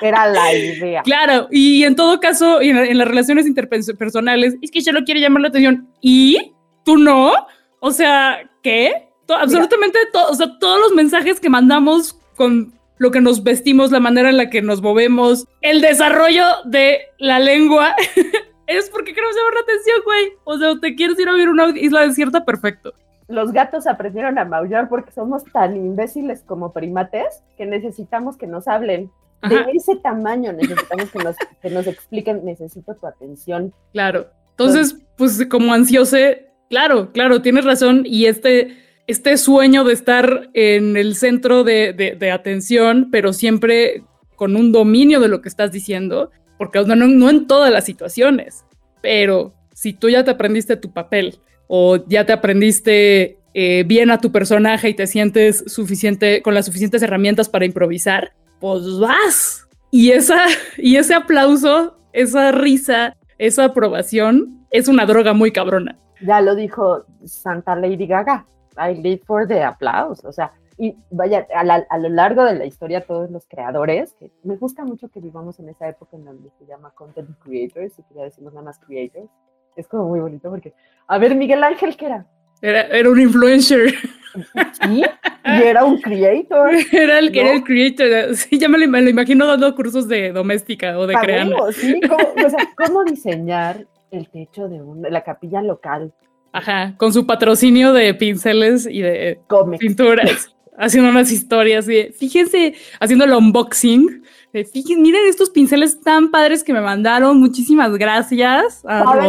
Era 0.00 0.26
la 0.26 0.52
idea. 0.54 1.02
Claro, 1.02 1.48
y 1.50 1.84
en 1.84 1.96
todo 1.96 2.20
caso, 2.20 2.60
en, 2.60 2.96
las 2.98 3.08
relaciones 3.08 3.46
interpersonales, 3.46 4.56
es 4.60 4.70
que 4.70 4.80
yo 4.80 4.92
no 4.92 5.04
quiere 5.04 5.20
llamar 5.20 5.42
la 5.42 5.48
atención. 5.48 5.88
¿Y 6.00 6.52
tú 6.84 6.96
no? 6.96 7.32
O 7.80 7.90
sea, 7.90 8.38
¿qué? 8.62 9.08
absolutamente 9.28 9.98
todo, 10.12 10.30
o 10.30 10.34
sea, 10.34 10.46
todos 10.58 10.78
los 10.80 10.92
mensajes 10.92 11.40
que 11.40 11.48
mandamos 11.48 12.20
con 12.36 12.74
lo 12.98 13.10
que 13.10 13.22
nos 13.22 13.42
vestimos, 13.42 13.90
la 13.90 14.00
manera 14.00 14.28
en 14.28 14.36
la 14.36 14.50
que 14.50 14.60
nos 14.60 14.82
movemos, 14.82 15.46
el 15.62 15.80
desarrollo 15.80 16.44
de 16.66 17.00
la 17.18 17.38
lengua, 17.38 17.94
es 18.66 18.90
porque 18.90 19.14
queremos 19.14 19.34
llamar 19.34 19.54
la 19.54 19.60
atención, 19.60 19.98
güey. 20.04 20.32
O 20.44 20.58
sea, 20.58 20.78
te 20.78 20.94
quieres 20.94 21.18
ir 21.18 21.28
a 21.28 21.32
vivir 21.32 21.48
una 21.48 21.68
isla 21.70 22.06
desierta, 22.06 22.44
perfecto 22.44 22.92
los 23.28 23.52
gatos 23.52 23.86
aprendieron 23.86 24.38
a 24.38 24.44
maullar 24.44 24.88
porque 24.88 25.10
somos 25.10 25.44
tan 25.44 25.76
imbéciles 25.76 26.42
como 26.42 26.72
primates 26.72 27.42
que 27.56 27.66
necesitamos 27.66 28.36
que 28.36 28.46
nos 28.46 28.68
hablen. 28.68 29.10
De 29.48 29.64
ese 29.74 29.96
tamaño 29.96 30.52
necesitamos 30.52 31.10
que 31.10 31.18
nos, 31.18 31.36
que 31.60 31.70
nos 31.70 31.86
expliquen, 31.86 32.44
necesito 32.44 32.94
tu 32.94 33.06
atención. 33.06 33.72
Claro. 33.92 34.28
Entonces, 34.50 34.96
pues 35.16 35.46
como 35.50 35.72
ansiose, 35.72 36.46
claro, 36.70 37.12
claro, 37.12 37.42
tienes 37.42 37.64
razón. 37.64 38.02
Y 38.04 38.26
este, 38.26 38.76
este 39.06 39.36
sueño 39.36 39.84
de 39.84 39.92
estar 39.92 40.50
en 40.54 40.96
el 40.96 41.16
centro 41.16 41.64
de, 41.64 41.92
de, 41.92 42.30
atención, 42.30 43.08
pero 43.10 43.32
siempre 43.32 44.02
con 44.36 44.56
un 44.56 44.72
dominio 44.72 45.20
de 45.20 45.28
lo 45.28 45.42
que 45.42 45.48
estás 45.48 45.72
diciendo, 45.72 46.30
porque 46.58 46.84
no, 46.84 46.94
no 46.94 47.30
en 47.30 47.46
todas 47.46 47.72
las 47.72 47.84
situaciones, 47.84 48.64
pero 49.02 49.52
si 49.72 49.92
tú 49.92 50.08
ya 50.08 50.24
te 50.24 50.30
aprendiste 50.30 50.76
tu 50.76 50.92
papel 50.92 51.38
o 51.66 51.96
ya 52.06 52.24
te 52.24 52.32
aprendiste 52.32 53.38
eh, 53.54 53.84
bien 53.86 54.10
a 54.10 54.18
tu 54.18 54.32
personaje 54.32 54.88
y 54.88 54.94
te 54.94 55.06
sientes 55.06 55.64
suficiente 55.66 56.42
con 56.42 56.54
las 56.54 56.66
suficientes 56.66 57.02
herramientas 57.02 57.48
para 57.48 57.66
improvisar, 57.66 58.32
pues 58.64 58.98
vas. 58.98 59.68
Y 59.90 60.12
esa 60.12 60.46
y 60.78 60.96
ese 60.96 61.12
aplauso, 61.12 61.98
esa 62.14 62.50
risa, 62.50 63.14
esa 63.36 63.66
aprobación 63.66 64.66
es 64.70 64.88
una 64.88 65.04
droga 65.04 65.34
muy 65.34 65.52
cabrona. 65.52 65.98
Ya 66.22 66.40
lo 66.40 66.54
dijo 66.54 67.04
Santa 67.26 67.76
Lady 67.76 68.06
Gaga. 68.06 68.46
I 68.78 68.94
live 68.94 69.20
for 69.26 69.46
the 69.46 69.62
applause. 69.62 70.24
O 70.24 70.32
sea, 70.32 70.50
y 70.78 70.96
vaya, 71.10 71.46
a, 71.54 71.98
lo 71.98 72.08
largo 72.08 72.42
de 72.42 72.54
la 72.54 72.64
historia, 72.64 73.04
todos 73.04 73.30
los 73.30 73.44
creadores, 73.46 74.14
que 74.18 74.32
me 74.44 74.56
gusta 74.56 74.82
mucho 74.82 75.10
que 75.10 75.20
vivamos 75.20 75.60
en 75.60 75.68
esa 75.68 75.86
época 75.86 76.16
en 76.16 76.24
donde 76.24 76.48
se 76.58 76.64
llama 76.64 76.90
content 76.94 77.28
creators, 77.40 77.98
y 77.98 78.02
que 78.04 78.14
ya 78.14 78.22
decimos 78.22 78.54
nada 78.54 78.64
más 78.64 78.78
creators, 78.78 79.28
es 79.76 79.86
como 79.88 80.08
muy 80.08 80.20
bonito 80.20 80.48
porque, 80.48 80.72
a 81.06 81.18
ver, 81.18 81.36
Miguel 81.36 81.62
Ángel, 81.62 81.98
¿qué 81.98 82.06
era? 82.06 82.26
Era, 82.62 82.80
era 82.86 83.10
un 83.10 83.20
influencer. 83.20 83.92
Sí, 84.34 85.02
y 85.44 85.62
era 85.62 85.84
un 85.84 86.00
creator. 86.00 86.70
Era 86.92 87.18
el 87.18 87.30
que 87.30 87.40
era 87.40 87.52
el 87.52 87.62
creator. 87.62 88.34
Sí, 88.34 88.58
ya 88.58 88.68
me 88.68 88.78
lo, 88.78 88.84
imagino 88.84 89.46
dando 89.46 89.74
cursos 89.74 90.08
de 90.08 90.32
doméstica 90.32 90.98
o 90.98 91.06
de 91.06 91.14
creando. 91.14 91.70
Sí, 91.72 92.00
¿cómo, 92.00 92.46
o 92.46 92.50
sea, 92.50 92.68
cómo 92.76 93.04
diseñar 93.04 93.86
el 94.10 94.28
techo 94.28 94.68
de, 94.68 95.10
la 95.10 95.22
capilla 95.22 95.62
local. 95.62 96.12
Ajá, 96.52 96.94
con 96.96 97.12
su 97.12 97.26
patrocinio 97.26 97.92
de 97.92 98.14
pinceles 98.14 98.86
y 98.86 99.02
de 99.02 99.40
pinturas, 99.78 100.54
haciendo 100.78 101.10
unas 101.10 101.32
historias. 101.32 101.86
Fíjense, 102.16 102.74
haciendo 103.00 103.24
el 103.24 103.32
unboxing 103.32 104.22
Fíjense, 104.62 104.96
miren 105.00 105.26
estos 105.26 105.50
pinceles 105.50 106.00
tan 106.00 106.30
padres 106.30 106.62
que 106.62 106.72
me 106.72 106.80
mandaron. 106.80 107.40
Muchísimas 107.40 107.90
gracias 107.98 108.84
a 108.86 109.28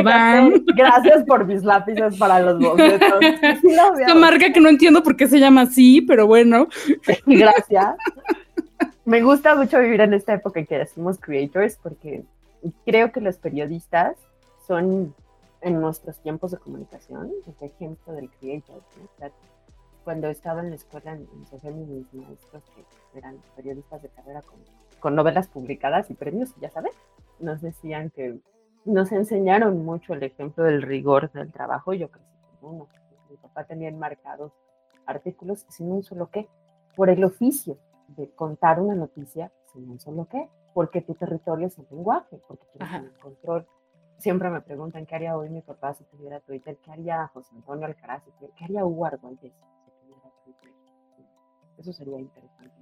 Gracias 0.75 1.23
por 1.23 1.45
mis 1.45 1.63
lápices 1.63 2.15
para 2.17 2.39
los 2.41 2.59
bocetos. 2.59 3.19
Esta 3.21 4.13
marca 4.13 4.53
que 4.53 4.59
no 4.59 4.69
entiendo 4.69 5.01
por 5.01 5.15
qué 5.17 5.27
se 5.27 5.39
llama 5.39 5.61
así, 5.61 6.01
pero 6.01 6.27
bueno. 6.27 6.67
Gracias. 7.25 7.95
Me 9.03 9.23
gusta 9.23 9.55
mucho 9.55 9.79
vivir 9.79 10.01
en 10.01 10.13
esta 10.13 10.35
época 10.35 10.59
en 10.59 10.67
que 10.67 10.77
decimos 10.77 11.17
creators 11.19 11.79
porque 11.81 12.23
creo 12.85 13.11
que 13.11 13.19
los 13.19 13.37
periodistas 13.37 14.15
son 14.67 15.15
en 15.61 15.81
nuestros 15.81 16.19
tiempos 16.19 16.51
de 16.51 16.57
comunicación 16.57 17.31
el 17.47 17.67
ejemplo 17.67 18.13
del 18.13 18.29
creator. 18.39 18.83
cuando 20.03 20.27
estaba 20.27 20.61
en 20.61 20.69
la 20.69 20.75
escuela 20.75 21.13
en, 21.13 21.27
en 21.63 21.97
mis 21.97 22.13
maestros 22.13 22.61
que 22.75 23.17
eran 23.17 23.37
periodistas 23.55 24.03
de 24.03 24.09
carrera 24.09 24.43
como 24.43 24.61
con 24.99 25.15
novelas 25.15 25.47
publicadas 25.47 26.09
y 26.09 26.13
premios, 26.13 26.53
ya 26.59 26.69
sabes, 26.69 26.93
nos 27.39 27.61
decían 27.61 28.09
que 28.09 28.39
nos 28.85 29.11
enseñaron 29.11 29.83
mucho 29.83 30.13
el 30.13 30.23
ejemplo 30.23 30.63
del 30.63 30.81
rigor 30.81 31.31
del 31.31 31.51
trabajo. 31.51 31.93
Yo 31.93 32.09
crecí 32.09 32.29
con 32.59 32.75
uno. 32.75 32.87
Mi 33.29 33.37
papá 33.37 33.63
tenía 33.65 33.89
enmarcados 33.89 34.51
artículos 35.05 35.65
sin 35.69 35.91
un 35.91 36.03
solo 36.03 36.29
qué, 36.29 36.47
por 36.95 37.09
el 37.09 37.23
oficio 37.23 37.77
de 38.07 38.29
contar 38.31 38.79
una 38.79 38.95
noticia 38.95 39.51
sin 39.73 39.89
un 39.89 39.99
solo 39.99 40.27
qué, 40.29 40.49
porque 40.73 41.01
tu 41.01 41.13
territorio 41.15 41.67
es 41.67 41.77
el 41.77 41.87
lenguaje, 41.89 42.39
porque 42.47 42.65
tienes 42.73 42.93
el 43.03 43.19
control. 43.19 43.67
Siempre 44.17 44.49
me 44.49 44.61
preguntan 44.61 45.05
qué 45.05 45.15
haría 45.15 45.37
hoy 45.37 45.49
mi 45.49 45.61
papá 45.61 45.93
si 45.93 46.03
tuviera 46.05 46.39
Twitter, 46.39 46.77
qué 46.83 46.91
haría 46.91 47.27
José 47.27 47.53
Antonio 47.55 47.85
Alcaraz, 47.85 48.23
qué 48.39 48.63
haría 48.63 48.85
Hugo 48.85 49.05
Argüelles 49.05 49.53
si 49.53 49.91
tuviera 50.01 50.31
Twitter. 50.43 50.71
Eso 51.77 51.91
sería 51.91 52.19
interesante. 52.19 52.74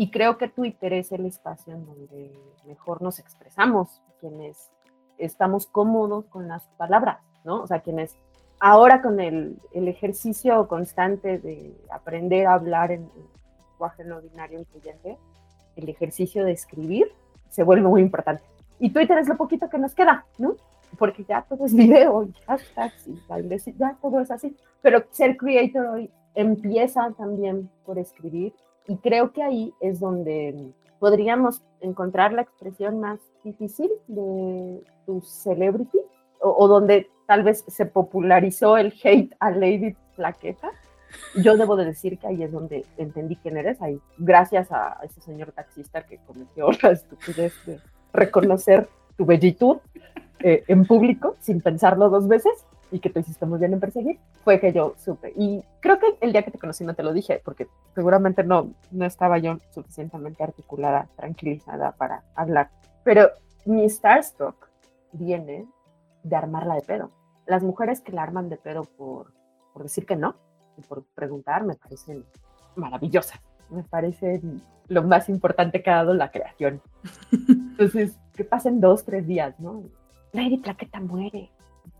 Y 0.00 0.12
creo 0.12 0.38
que 0.38 0.46
Twitter 0.46 0.92
es 0.92 1.10
el 1.10 1.26
espacio 1.26 1.74
en 1.74 1.84
donde 1.84 2.32
mejor 2.64 3.02
nos 3.02 3.18
expresamos, 3.18 4.00
quienes 4.20 4.70
estamos 5.18 5.66
cómodos 5.66 6.26
con 6.26 6.46
las 6.46 6.68
palabras, 6.76 7.18
¿no? 7.42 7.62
O 7.62 7.66
sea, 7.66 7.80
quienes 7.80 8.16
ahora 8.60 9.02
con 9.02 9.18
el, 9.18 9.60
el 9.72 9.88
ejercicio 9.88 10.68
constante 10.68 11.38
de 11.38 11.74
aprender 11.90 12.46
a 12.46 12.54
hablar 12.54 12.92
en, 12.92 13.10
lenguaje 13.72 14.04
no 14.04 14.22
binario 14.22 14.60
incluyente, 14.60 15.18
el 15.74 15.88
ejercicio 15.88 16.44
de 16.44 16.52
escribir 16.52 17.10
se 17.48 17.64
vuelve 17.64 17.88
muy 17.88 18.00
importante. 18.00 18.44
Y 18.78 18.90
Twitter 18.90 19.18
es 19.18 19.26
lo 19.26 19.36
poquito 19.36 19.68
que 19.68 19.78
nos 19.78 19.96
queda, 19.96 20.24
¿no? 20.38 20.54
Porque 20.96 21.24
ya 21.24 21.42
todo 21.42 21.66
es 21.66 21.74
video, 21.74 22.28
hashtags 22.46 23.08
y 23.08 23.20
ya 23.76 23.98
todo 24.00 24.20
es 24.20 24.30
así. 24.30 24.56
Pero 24.80 25.02
ser 25.10 25.36
creator 25.36 25.86
hoy 25.86 26.08
empieza 26.36 27.10
también 27.18 27.68
por 27.84 27.98
escribir 27.98 28.54
y 28.88 28.96
creo 28.96 29.32
que 29.32 29.42
ahí 29.42 29.74
es 29.80 30.00
donde 30.00 30.72
podríamos 30.98 31.62
encontrar 31.80 32.32
la 32.32 32.42
expresión 32.42 33.00
más 33.00 33.20
difícil 33.44 33.90
de 34.08 34.82
tu 35.06 35.20
celebrity 35.20 36.00
o, 36.40 36.66
donde 36.66 37.08
tal 37.26 37.42
vez 37.42 37.64
se 37.68 37.84
popularizó 37.84 38.76
el 38.78 38.94
hate 39.02 39.34
a 39.38 39.50
Lady 39.50 39.94
Plaqueta. 40.16 40.70
Yo 41.36 41.56
debo 41.56 41.76
de 41.76 41.84
decir 41.84 42.18
que 42.18 42.26
ahí 42.26 42.42
es 42.42 42.52
donde 42.52 42.84
entendí 42.96 43.36
quién 43.36 43.56
eres, 43.56 43.80
ahí 43.80 44.00
gracias 44.18 44.72
a 44.72 44.98
ese 45.02 45.20
señor 45.20 45.52
taxista 45.52 46.04
que 46.06 46.18
cometió 46.26 46.68
la 46.82 46.90
estupidez 46.90 47.52
de 47.66 47.80
reconocer 48.12 48.88
tu 49.16 49.26
bellitud 49.26 49.78
eh, 50.40 50.64
en 50.68 50.86
público 50.86 51.36
sin 51.40 51.60
pensarlo 51.60 52.08
dos 52.08 52.28
veces 52.28 52.64
y 52.90 53.00
que 53.00 53.10
tú 53.10 53.20
hiciste 53.20 53.46
muy 53.46 53.58
bien 53.58 53.72
en 53.72 53.80
perseguir, 53.80 54.18
fue 54.44 54.60
que 54.60 54.72
yo 54.72 54.94
supe. 54.98 55.32
Y 55.36 55.62
creo 55.80 55.98
que 55.98 56.16
el 56.20 56.32
día 56.32 56.42
que 56.42 56.50
te 56.50 56.58
conocí 56.58 56.84
no 56.84 56.94
te 56.94 57.02
lo 57.02 57.12
dije, 57.12 57.40
porque 57.44 57.66
seguramente 57.94 58.44
no, 58.44 58.72
no 58.90 59.04
estaba 59.04 59.38
yo 59.38 59.58
suficientemente 59.70 60.42
articulada, 60.42 61.08
tranquilizada 61.16 61.92
para 61.92 62.22
hablar. 62.34 62.70
Pero 63.04 63.30
mi 63.64 63.88
starstruck 63.88 64.68
viene 65.12 65.66
de 66.22 66.36
armarla 66.36 66.74
de 66.74 66.82
pedo. 66.82 67.10
Las 67.46 67.62
mujeres 67.62 68.00
que 68.00 68.12
la 68.12 68.22
arman 68.22 68.48
de 68.48 68.56
pedo 68.56 68.84
por, 68.84 69.32
por 69.72 69.82
decir 69.82 70.06
que 70.06 70.16
no 70.16 70.36
y 70.76 70.82
por 70.82 71.04
preguntar 71.14 71.64
me 71.64 71.74
parecen 71.74 72.24
maravillosas. 72.76 73.40
Me 73.70 73.82
parece 73.82 74.40
lo 74.88 75.02
más 75.02 75.28
importante 75.28 75.82
que 75.82 75.90
ha 75.90 75.96
dado 75.96 76.14
la 76.14 76.30
creación. 76.30 76.80
Entonces, 77.32 78.18
que 78.34 78.44
pasen 78.44 78.80
dos, 78.80 79.04
tres 79.04 79.26
días, 79.26 79.58
¿no? 79.60 79.82
Lady 80.32 80.58
Plaqueta 80.58 81.00
muere 81.00 81.50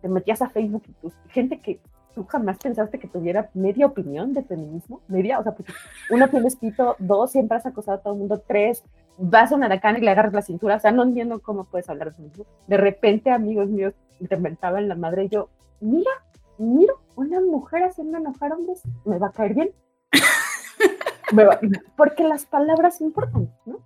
te 0.00 0.08
metías 0.08 0.42
a 0.42 0.48
Facebook 0.48 0.82
y 0.88 0.92
pues, 0.92 1.14
gente 1.28 1.60
que 1.60 1.80
tú 2.14 2.24
jamás 2.24 2.58
pensaste 2.58 2.98
que 2.98 3.08
tuviera 3.08 3.50
media 3.54 3.86
opinión 3.86 4.32
de 4.32 4.42
feminismo, 4.42 5.00
media, 5.08 5.38
o 5.38 5.42
sea, 5.42 5.52
porque 5.52 5.72
uno 6.10 6.28
tiene 6.28 6.48
escrito, 6.48 6.96
dos, 6.98 7.32
siempre 7.32 7.58
has 7.58 7.66
acosado 7.66 7.98
a 7.98 8.00
todo 8.00 8.14
el 8.14 8.20
mundo, 8.20 8.42
tres, 8.46 8.82
vas 9.18 9.52
a 9.52 9.56
una 9.56 9.66
y 9.66 10.00
le 10.00 10.10
agarras 10.10 10.32
la 10.32 10.42
cintura, 10.42 10.76
o 10.76 10.80
sea, 10.80 10.92
no 10.92 11.02
entiendo 11.02 11.40
cómo 11.40 11.64
puedes 11.64 11.88
hablar 11.88 12.08
de 12.08 12.14
feminismo. 12.14 12.46
De 12.66 12.76
repente, 12.76 13.30
amigos 13.30 13.68
míos, 13.68 13.94
te 14.28 14.36
mentaban 14.36 14.88
la 14.88 14.94
madre 14.94 15.24
y 15.24 15.28
yo, 15.28 15.48
mira, 15.80 16.10
mira, 16.58 16.92
una 17.16 17.40
mujer 17.40 17.84
haciendo 17.84 18.18
enojar 18.18 18.52
hombres, 18.52 18.82
me 19.04 19.18
va 19.18 19.28
a 19.28 19.32
caer 19.32 19.54
bien. 19.54 19.70
porque 21.96 22.24
las 22.24 22.46
palabras 22.46 23.00
importan, 23.00 23.52
¿no? 23.66 23.78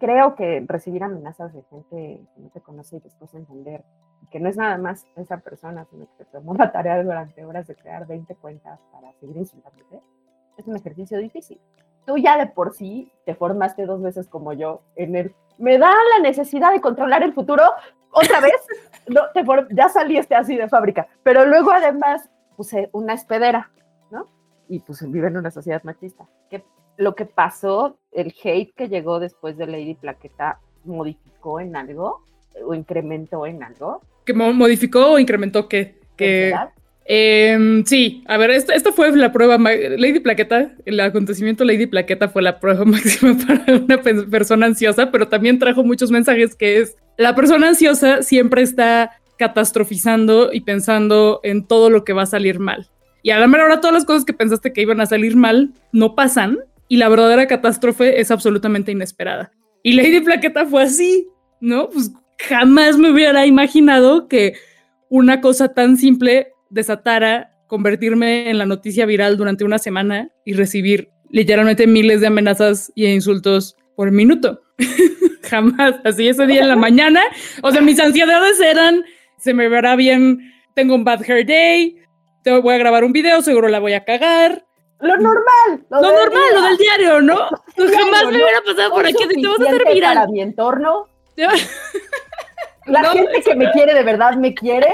Creo 0.00 0.34
que 0.34 0.64
recibir 0.66 1.04
amenazas 1.04 1.52
de 1.52 1.62
gente 1.64 2.20
que 2.34 2.40
no 2.40 2.48
te 2.48 2.60
conoce 2.60 2.96
y 2.96 3.00
después 3.00 3.32
entender 3.34 3.84
que 4.30 4.40
no 4.40 4.48
es 4.48 4.56
nada 4.56 4.78
más 4.78 5.06
esa 5.16 5.38
persona, 5.38 5.84
sino 5.90 6.06
que 6.06 6.24
te 6.24 6.30
tomó 6.32 6.54
la 6.54 6.72
tarea 6.72 7.02
durante 7.02 7.44
horas 7.44 7.66
de 7.66 7.76
crear 7.76 8.06
20 8.06 8.34
cuentas 8.36 8.80
para 8.90 9.12
seguir 9.20 9.36
insultándote, 9.36 10.00
es 10.56 10.66
un 10.66 10.76
ejercicio 10.76 11.18
difícil. 11.18 11.60
Tú 12.06 12.16
ya 12.16 12.38
de 12.38 12.46
por 12.46 12.72
sí 12.72 13.12
te 13.26 13.34
formaste 13.34 13.84
dos 13.86 14.00
veces 14.02 14.26
como 14.26 14.52
yo 14.54 14.80
en 14.96 15.14
el 15.14 15.34
me 15.58 15.76
da 15.76 15.90
la 15.90 16.22
necesidad 16.22 16.72
de 16.72 16.80
controlar 16.80 17.22
el 17.22 17.34
futuro 17.34 17.62
otra 18.10 18.40
vez, 18.40 18.66
no, 19.08 19.20
te 19.34 19.44
ya 19.74 19.88
saliste 19.90 20.34
así 20.34 20.56
de 20.56 20.68
fábrica, 20.68 21.06
pero 21.22 21.44
luego 21.44 21.70
además 21.70 22.28
puse 22.56 22.88
una 22.92 23.12
espedera, 23.12 23.70
¿no? 24.10 24.26
Y 24.68 24.80
pues 24.80 25.08
vive 25.10 25.28
en 25.28 25.36
una 25.36 25.50
sociedad 25.50 25.82
machista. 25.82 26.26
Que 26.48 26.64
lo 27.00 27.14
que 27.14 27.24
pasó, 27.24 27.96
el 28.12 28.34
hate 28.42 28.72
que 28.74 28.88
llegó 28.88 29.20
después 29.20 29.56
de 29.56 29.66
Lady 29.66 29.94
Plaqueta, 29.94 30.60
modificó 30.84 31.60
en 31.60 31.74
algo 31.74 32.22
o 32.64 32.74
incrementó 32.74 33.46
en 33.46 33.62
algo. 33.62 34.02
¿Que 34.24 34.34
modificó 34.34 35.12
o 35.12 35.18
incrementó 35.18 35.68
qué? 35.68 35.98
Que, 36.16 36.54
Em, 37.12 37.84
sí, 37.86 38.22
a 38.28 38.36
ver, 38.36 38.52
esta, 38.52 38.92
fue 38.92 39.10
la 39.16 39.32
prueba, 39.32 39.58
Lady 39.58 40.20
Plaqueta, 40.20 40.70
el 40.84 41.00
acontecimiento 41.00 41.64
Lady 41.64 41.86
Plaqueta 41.86 42.28
fue 42.28 42.40
la 42.40 42.60
prueba 42.60 42.84
máxima 42.86 43.36
para 43.36 43.78
una 43.78 44.00
persona 44.00 44.66
ansiosa, 44.66 45.10
pero 45.10 45.26
también 45.26 45.58
trajo 45.58 45.82
muchos 45.82 46.12
mensajes 46.12 46.54
que 46.54 46.78
es, 46.78 46.96
la 47.16 47.34
persona 47.34 47.66
ansiosa 47.66 48.22
siempre 48.22 48.62
está 48.62 49.18
catastrofizando 49.38 50.52
y 50.52 50.60
pensando 50.60 51.40
en 51.42 51.66
todo 51.66 51.90
lo 51.90 52.04
que 52.04 52.12
va 52.12 52.22
a 52.22 52.26
salir 52.26 52.60
mal. 52.60 52.88
Y 53.24 53.30
a 53.30 53.40
la 53.40 53.48
mera 53.48 53.64
hora 53.64 53.80
todas 53.80 53.94
las 53.94 54.04
cosas 54.04 54.24
que 54.24 54.32
pensaste 54.32 54.72
que 54.72 54.82
iban 54.82 55.00
a 55.00 55.06
salir 55.06 55.34
mal 55.34 55.72
no 55.90 56.14
pasan 56.14 56.58
y 56.90 56.96
la 56.96 57.08
verdadera 57.08 57.46
catástrofe 57.46 58.20
es 58.20 58.32
absolutamente 58.32 58.90
inesperada. 58.90 59.52
Y 59.84 59.92
Lady 59.92 60.20
Plaqueta 60.20 60.66
fue 60.66 60.82
así, 60.82 61.28
¿no? 61.60 61.88
Pues 61.88 62.10
jamás 62.36 62.98
me 62.98 63.12
hubiera 63.12 63.46
imaginado 63.46 64.26
que 64.26 64.54
una 65.08 65.40
cosa 65.40 65.72
tan 65.72 65.96
simple 65.96 66.48
desatara 66.68 67.52
convertirme 67.68 68.50
en 68.50 68.58
la 68.58 68.66
noticia 68.66 69.06
viral 69.06 69.36
durante 69.36 69.62
una 69.62 69.78
semana 69.78 70.30
y 70.44 70.54
recibir 70.54 71.10
literalmente 71.30 71.86
miles 71.86 72.22
de 72.22 72.26
amenazas 72.26 72.90
y 72.96 73.06
insultos 73.06 73.76
por 73.94 74.10
minuto. 74.10 74.60
Jamás, 75.44 75.94
así 76.04 76.26
ese 76.26 76.44
día 76.48 76.62
en 76.62 76.68
la 76.68 76.76
mañana. 76.76 77.22
O 77.62 77.70
sea, 77.70 77.82
mis 77.82 78.00
ansiedades 78.00 78.60
eran, 78.60 79.04
se 79.38 79.54
me 79.54 79.68
verá 79.68 79.94
bien, 79.94 80.40
tengo 80.74 80.96
un 80.96 81.04
bad 81.04 81.22
hair 81.22 81.46
day, 81.46 81.98
te 82.42 82.50
voy 82.50 82.74
a 82.74 82.78
grabar 82.78 83.04
un 83.04 83.12
video, 83.12 83.42
seguro 83.42 83.68
la 83.68 83.78
voy 83.78 83.92
a 83.92 84.04
cagar. 84.04 84.64
Lo 85.00 85.16
normal. 85.16 85.84
Lo, 85.90 86.00
normal, 86.00 86.42
lo 86.54 86.62
del 86.62 86.76
diario, 86.76 87.20
¿no? 87.22 87.36
jamás 87.76 88.24
me 88.26 88.34
hubiera 88.34 88.60
pasado 88.64 88.90
por 88.90 89.06
aquí, 89.06 89.24
si 89.28 89.40
te 89.40 89.48
vas 89.48 89.60
a 89.60 89.70
hacer 89.70 89.84
viral. 89.92 90.14
Para 90.14 90.26
mi 90.28 90.40
entorno. 90.40 91.08
la 92.86 93.04
gente 93.10 93.42
que 93.42 93.54
me 93.54 93.70
quiere 93.72 93.94
de 93.94 94.02
verdad 94.02 94.34
me 94.34 94.54
quiere 94.54 94.88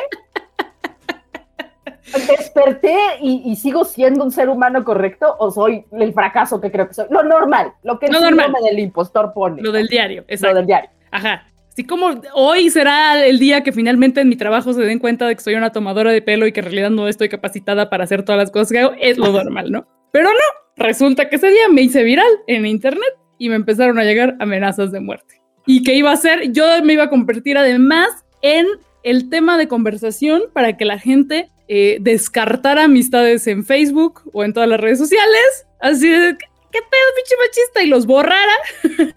desperté 2.28 2.96
y, 3.20 3.56
sigo 3.56 3.84
siendo 3.84 4.25
un 4.25 4.30
ser 4.30 4.48
humano 4.48 4.84
correcto 4.84 5.34
o 5.38 5.50
soy 5.50 5.84
el 5.92 6.12
fracaso 6.12 6.60
que 6.60 6.70
creo 6.70 6.88
que 6.88 6.94
soy. 6.94 7.06
Lo 7.10 7.22
normal, 7.22 7.72
lo 7.82 7.98
que 7.98 8.06
el 8.06 8.12
normal. 8.12 8.52
del 8.62 8.78
impostor 8.78 9.32
pone. 9.32 9.62
Lo 9.62 9.72
del 9.72 9.88
diario, 9.88 10.25
exacto. 10.28 10.54
Lo 10.54 10.54
del 10.54 10.66
diario. 10.66 10.90
Ajá. 11.10 11.46
Así 11.72 11.84
como 11.84 12.14
hoy 12.32 12.70
será 12.70 13.26
el 13.26 13.38
día 13.38 13.62
que 13.62 13.72
finalmente 13.72 14.22
en 14.22 14.28
mi 14.28 14.36
trabajo 14.36 14.72
se 14.72 14.80
den 14.80 14.98
cuenta 14.98 15.26
de 15.26 15.36
que 15.36 15.42
soy 15.42 15.56
una 15.56 15.72
tomadora 15.72 16.10
de 16.10 16.22
pelo 16.22 16.46
y 16.46 16.52
que 16.52 16.60
en 16.60 16.66
realidad 16.66 16.90
no 16.90 17.06
estoy 17.06 17.28
capacitada 17.28 17.90
para 17.90 18.04
hacer 18.04 18.22
todas 18.22 18.38
las 18.38 18.50
cosas 18.50 18.72
que 18.72 18.78
hago, 18.78 18.94
es 18.98 19.18
lo 19.18 19.30
normal, 19.30 19.70
¿no? 19.70 19.86
Pero 20.16 20.30
no, 20.30 20.82
resulta 20.82 21.28
que 21.28 21.37
ese 21.37 21.50
día 21.50 21.68
me 21.70 21.82
hice 21.82 22.02
viral 22.02 22.30
en 22.46 22.64
internet 22.64 23.18
y 23.37 23.50
me 23.50 23.56
empezaron 23.56 23.99
a 23.99 24.04
llegar 24.04 24.35
amenazas 24.40 24.90
de 24.90 24.99
muerte. 24.99 25.42
¿Y 25.66 25.82
qué 25.82 25.94
iba 25.94 26.08
a 26.08 26.14
hacer? 26.14 26.52
Yo 26.52 26.64
me 26.82 26.94
iba 26.94 27.02
a 27.02 27.11
convertir 27.11 27.58
además 27.58 28.25
en 28.40 28.66
el 29.02 29.28
tema 29.28 29.58
de 29.58 29.68
conversación 29.68 30.44
para 30.54 30.78
que 30.78 30.87
la 30.87 30.99
gente 30.99 31.50
eh, 31.68 31.99
descartar 32.00 32.78
amistades 32.78 33.46
en 33.46 33.62
Facebook 33.62 34.23
o 34.32 34.42
en 34.42 34.54
todas 34.54 34.70
las 34.70 34.80
redes 34.80 34.99
sociales, 34.99 35.66
así 35.80 36.08
de, 36.08 36.35
¿qué 36.38 36.78
pedo, 36.78 37.14
pinche 37.14 37.35
machista? 37.38 37.82
Y 37.82 37.88
los 37.88 38.06
borrara. 38.06 38.56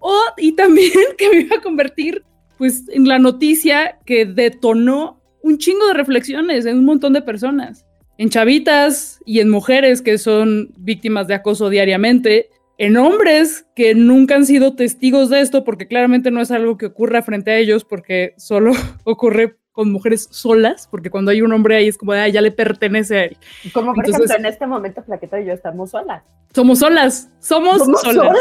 o, 0.00 0.20
y 0.36 0.56
también 0.56 0.90
que 1.16 1.28
me 1.28 1.40
iba 1.42 1.58
a 1.58 1.62
convertir, 1.62 2.24
pues, 2.58 2.88
en 2.88 3.06
la 3.06 3.20
noticia 3.20 4.00
que 4.04 4.26
detonó 4.26 5.22
un 5.44 5.58
chingo 5.58 5.86
de 5.86 5.94
reflexiones 5.94 6.66
en 6.66 6.78
un 6.78 6.86
montón 6.86 7.12
de 7.12 7.22
personas, 7.22 7.83
en 8.18 8.30
chavitas 8.30 9.20
y 9.24 9.40
en 9.40 9.50
mujeres 9.50 10.02
que 10.02 10.18
son 10.18 10.72
víctimas 10.76 11.26
de 11.26 11.34
acoso 11.34 11.68
diariamente, 11.70 12.50
en 12.78 12.96
hombres 12.96 13.66
que 13.74 13.94
nunca 13.94 14.34
han 14.34 14.46
sido 14.46 14.74
testigos 14.74 15.30
de 15.30 15.40
esto, 15.40 15.64
porque 15.64 15.86
claramente 15.86 16.30
no 16.30 16.40
es 16.40 16.50
algo 16.50 16.76
que 16.76 16.86
ocurra 16.86 17.22
frente 17.22 17.50
a 17.50 17.56
ellos, 17.56 17.84
porque 17.84 18.34
solo 18.36 18.72
ocurre 19.04 19.56
con 19.74 19.90
mujeres 19.90 20.28
solas, 20.30 20.86
porque 20.88 21.10
cuando 21.10 21.32
hay 21.32 21.42
un 21.42 21.52
hombre 21.52 21.74
ahí 21.76 21.88
es 21.88 21.98
como, 21.98 22.14
ya 22.14 22.40
le 22.40 22.52
pertenece 22.52 23.18
a 23.18 23.24
él. 23.24 23.36
Como 23.72 23.92
por 23.92 24.08
ejemplo, 24.08 24.32
en 24.36 24.46
este 24.46 24.68
momento 24.68 25.02
Flaqueta 25.02 25.40
y 25.40 25.46
yo 25.46 25.52
estamos 25.52 25.90
solas. 25.90 26.22
Somos 26.54 26.78
solas, 26.78 27.28
somos, 27.40 27.78
somos 27.78 28.00
solas. 28.02 28.36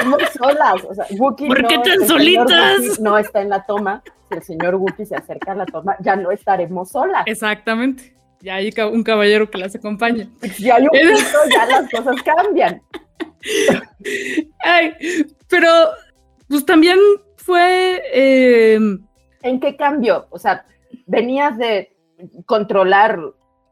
Somos 0.00 0.22
solas. 0.38 0.84
O 0.88 0.94
sea, 0.94 1.04
Wookie 1.18 1.48
¿Por 1.48 1.66
qué 1.66 1.78
tan 1.78 2.08
solitas? 2.08 2.98
No 2.98 3.18
está 3.18 3.42
en 3.42 3.50
la 3.50 3.62
toma. 3.64 4.02
Si 4.30 4.36
el 4.36 4.42
señor 4.42 4.76
Wookie 4.76 5.04
se 5.04 5.14
acerca 5.14 5.52
a 5.52 5.54
la 5.54 5.66
toma, 5.66 5.96
ya 6.00 6.16
no 6.16 6.30
estaremos 6.30 6.88
solas. 6.88 7.24
Exactamente. 7.26 8.14
Ya 8.44 8.56
hay 8.56 8.70
un 8.92 9.02
caballero 9.02 9.50
que 9.50 9.56
las 9.56 9.74
acompaña. 9.74 10.28
Si 10.52 10.70
hay 10.70 10.82
un 10.82 10.88
punto, 10.88 11.38
ya 11.50 11.64
las 11.64 11.90
cosas 11.90 12.22
cambian. 12.22 12.82
Ay, 14.60 14.92
pero 15.48 15.68
pues 16.46 16.66
también 16.66 16.98
fue... 17.38 18.02
Eh, 18.12 18.78
¿En 19.42 19.60
qué 19.60 19.76
cambió? 19.76 20.26
O 20.28 20.38
sea, 20.38 20.66
venías 21.06 21.56
de 21.56 21.96
controlar. 22.44 23.18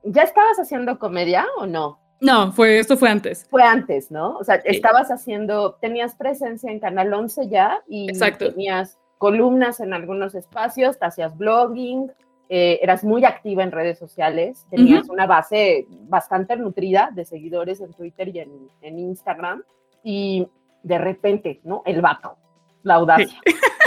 ¿Ya 0.04 0.22
estabas 0.22 0.58
haciendo 0.58 0.98
comedia 0.98 1.46
o 1.58 1.66
no? 1.66 2.00
No, 2.22 2.50
fue, 2.52 2.78
esto 2.78 2.96
fue 2.96 3.10
antes. 3.10 3.46
Fue 3.50 3.62
antes, 3.62 4.10
¿no? 4.10 4.38
O 4.38 4.44
sea, 4.44 4.54
estabas 4.54 5.10
haciendo, 5.10 5.74
tenías 5.82 6.14
presencia 6.14 6.70
en 6.70 6.80
Canal 6.80 7.12
11 7.12 7.48
ya 7.48 7.82
y 7.88 8.06
tenías 8.38 8.98
columnas 9.18 9.80
en 9.80 9.92
algunos 9.92 10.34
espacios, 10.34 10.98
te 10.98 11.04
hacías 11.04 11.36
blogging, 11.36 12.10
eh, 12.48 12.78
eras 12.82 13.04
muy 13.04 13.24
activa 13.24 13.62
en 13.62 13.72
redes 13.72 13.98
sociales, 13.98 14.66
tenías 14.70 15.08
una 15.08 15.26
base 15.26 15.86
bastante 16.08 16.56
nutrida 16.56 17.10
de 17.12 17.24
seguidores 17.24 17.80
en 17.80 17.92
Twitter 17.92 18.28
y 18.28 18.40
en, 18.40 18.98
Instagram, 18.98 19.62
y 20.02 20.46
de 20.82 20.98
repente, 20.98 21.60
¿no? 21.64 21.82
El 21.86 22.00
vato, 22.02 22.36
la 22.82 22.94
audacia. 22.94 23.38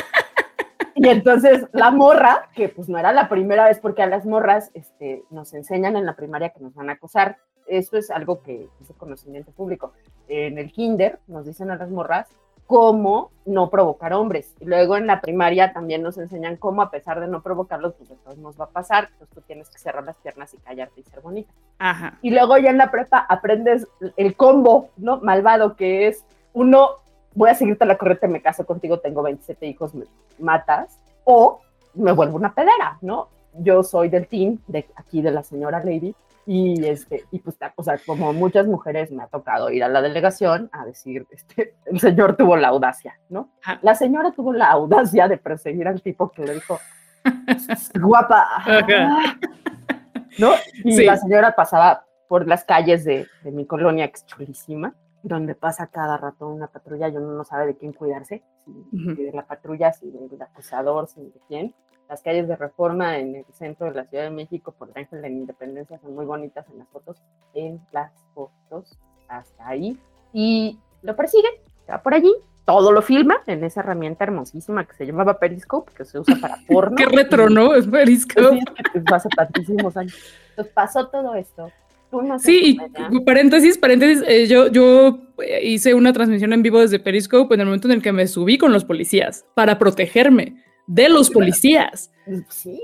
Y 0.97 1.09
entonces 1.09 1.67
la 1.73 1.91
morra, 1.91 2.49
que 2.55 2.69
pues 2.69 2.87
no 2.87 2.97
era 2.97 3.11
la 3.11 3.27
primera 3.27 3.65
vez 3.65 3.79
porque 3.79 4.01
a 4.01 4.07
las 4.07 4.25
morras 4.25 4.71
este, 4.73 5.23
nos 5.29 5.53
enseñan 5.53 5.97
en 5.97 6.05
la 6.05 6.15
primaria 6.15 6.51
que 6.51 6.61
nos 6.61 6.73
van 6.73 6.89
a 6.89 6.93
acosar. 6.93 7.37
Esto 7.67 7.97
es 7.97 8.09
algo 8.09 8.41
que 8.41 8.69
es 8.79 8.87
de 8.87 8.93
conocimiento 8.93 9.51
público. 9.51 9.91
En 10.29 10.57
el 10.57 10.71
kinder 10.71 11.19
nos 11.27 11.45
dicen 11.45 11.69
a 11.69 11.75
las 11.75 11.89
morras 11.89 12.29
cómo 12.67 13.31
no 13.45 13.69
provocar 13.69 14.13
hombres. 14.13 14.53
Y 14.59 14.65
luego 14.65 14.97
en 14.97 15.07
la 15.07 15.21
primaria 15.21 15.71
también 15.73 16.01
nos 16.01 16.17
enseñan 16.17 16.57
cómo 16.57 16.81
a 16.81 16.89
pesar 16.89 17.19
de 17.19 17.27
no 17.27 17.41
provocarlos, 17.41 17.93
pues 17.93 18.09
después 18.09 18.37
nos 18.37 18.59
va 18.59 18.65
a 18.65 18.69
pasar. 18.69 19.09
Entonces 19.11 19.35
tú 19.35 19.41
tienes 19.41 19.69
que 19.69 19.77
cerrar 19.77 20.03
las 20.03 20.15
piernas 20.17 20.53
y 20.53 20.57
callarte 20.57 21.01
y 21.01 21.03
ser 21.03 21.21
bonita. 21.21 21.53
Ajá. 21.77 22.17
Y 22.21 22.31
luego 22.31 22.57
ya 22.57 22.71
en 22.71 22.77
la 22.77 22.91
prepa 22.91 23.25
aprendes 23.29 23.87
el 24.17 24.35
combo, 24.35 24.89
¿no? 24.97 25.17
Malvado 25.21 25.75
que 25.75 26.07
es 26.07 26.25
uno 26.53 26.89
voy 27.35 27.49
a 27.49 27.55
seguirte 27.55 27.85
la 27.85 27.97
corriente, 27.97 28.27
me 28.27 28.41
caso 28.41 28.65
contigo, 28.65 28.99
tengo 28.99 29.21
27 29.21 29.67
hijos, 29.67 29.93
me 29.93 30.05
matas, 30.39 30.97
o 31.25 31.61
me 31.93 32.13
vuelvo 32.13 32.37
una 32.37 32.53
pedera, 32.53 32.97
¿no? 33.01 33.27
Yo 33.57 33.83
soy 33.83 34.09
del 34.09 34.27
team 34.27 34.59
de 34.67 34.87
aquí 34.95 35.21
de 35.21 35.31
la 35.31 35.43
señora 35.43 35.83
Lady, 35.83 36.15
y 36.47 36.85
este, 36.85 37.25
y 37.31 37.39
pues, 37.39 37.57
o 37.75 37.83
sea, 37.83 37.97
como 38.05 38.31
muchas 38.31 38.67
mujeres 38.67 39.11
me 39.11 39.23
ha 39.23 39.27
tocado 39.27 39.71
ir 39.71 39.83
a 39.83 39.89
la 39.89 40.01
delegación 40.01 40.69
a 40.71 40.85
decir, 40.85 41.25
este, 41.31 41.75
el 41.85 41.99
señor 41.99 42.35
tuvo 42.35 42.55
la 42.55 42.67
audacia, 42.67 43.19
¿no? 43.29 43.49
La 43.81 43.95
señora 43.95 44.31
tuvo 44.31 44.53
la 44.53 44.69
audacia 44.71 45.27
de 45.27 45.37
perseguir 45.37 45.87
al 45.87 46.01
tipo 46.01 46.31
que 46.31 46.43
le 46.43 46.53
dijo, 46.55 46.79
guapa, 47.99 48.47
¿no? 50.37 50.51
Y 50.83 51.03
la 51.03 51.17
señora 51.17 51.55
pasaba 51.55 52.05
por 52.27 52.47
las 52.47 52.63
calles 52.63 53.03
de, 53.05 53.27
de 53.43 53.51
mi 53.51 53.65
colonia, 53.65 54.07
que 54.07 54.15
es 54.15 54.25
chulísima, 54.25 54.93
donde 55.25 55.55
pasa 55.55 55.87
cada 55.87 56.17
rato 56.17 56.47
una 56.47 56.67
patrulla 56.67 57.09
y 57.09 57.17
uno 57.17 57.31
no 57.31 57.43
sabe 57.43 57.65
de 57.65 57.75
quién 57.75 57.93
cuidarse, 57.93 58.43
si, 58.63 58.71
de 59.15 59.31
la 59.33 59.45
patrulla, 59.47 59.91
si 59.91 60.11
del 60.11 60.39
acusador, 60.39 61.07
si 61.07 61.19
de 61.21 61.41
quién. 61.47 61.73
Las 62.07 62.21
calles 62.21 62.47
de 62.47 62.55
reforma 62.55 63.17
en 63.17 63.37
el 63.37 63.45
centro 63.51 63.87
de 63.87 63.95
la 63.95 64.05
Ciudad 64.05 64.25
de 64.25 64.29
México 64.29 64.71
por 64.77 64.89
el 64.89 64.97
Ángel 64.99 65.23
de 65.23 65.29
la 65.29 65.35
Independencia 65.35 65.97
son 65.97 66.13
muy 66.13 66.25
bonitas 66.25 66.69
en 66.69 66.77
las 66.77 66.87
fotos, 66.89 67.23
en 67.55 67.81
las 67.91 68.11
fotos, 68.35 68.99
hasta 69.27 69.67
ahí. 69.67 69.99
Y 70.31 70.77
lo 71.01 71.15
persigue, 71.15 71.49
va 71.89 72.03
por 72.03 72.13
allí, 72.13 72.31
todo 72.63 72.91
lo 72.91 73.01
filma 73.01 73.41
en 73.47 73.63
esa 73.63 73.79
herramienta 73.79 74.25
hermosísima 74.25 74.85
que 74.85 74.93
se 74.93 75.07
llamaba 75.07 75.39
Periscope, 75.39 75.91
que 75.93 76.05
se 76.05 76.19
usa 76.19 76.35
para 76.39 76.57
porno. 76.67 76.97
Qué 76.97 77.05
retro, 77.05 77.49
¿no? 77.49 77.73
Es 77.73 77.87
Periscope. 77.87 78.59
Sí, 78.59 78.59
es 78.93 79.03
que 79.03 79.15
hace 79.15 79.29
tantísimos 79.29 79.97
años. 79.97 80.15
Entonces 80.51 80.71
pasó 80.71 81.07
todo 81.07 81.33
esto 81.33 81.71
sí, 82.39 82.77
y 83.11 83.19
paréntesis, 83.21 83.77
paréntesis, 83.77 84.23
eh, 84.27 84.47
yo, 84.47 84.67
yo 84.71 85.19
eh, 85.39 85.61
hice 85.63 85.93
una 85.93 86.13
transmisión 86.13 86.53
en 86.53 86.61
vivo 86.61 86.79
desde 86.79 86.99
Periscope 86.99 87.53
en 87.55 87.61
el 87.61 87.67
momento 87.67 87.87
en 87.87 87.93
el 87.93 88.01
que 88.01 88.11
me 88.11 88.27
subí 88.27 88.57
con 88.57 88.71
los 88.71 88.85
policías 88.85 89.45
para 89.53 89.77
protegerme 89.77 90.63
de 90.87 91.09
los 91.09 91.29
policías. 91.29 92.11
Sí. 92.49 92.79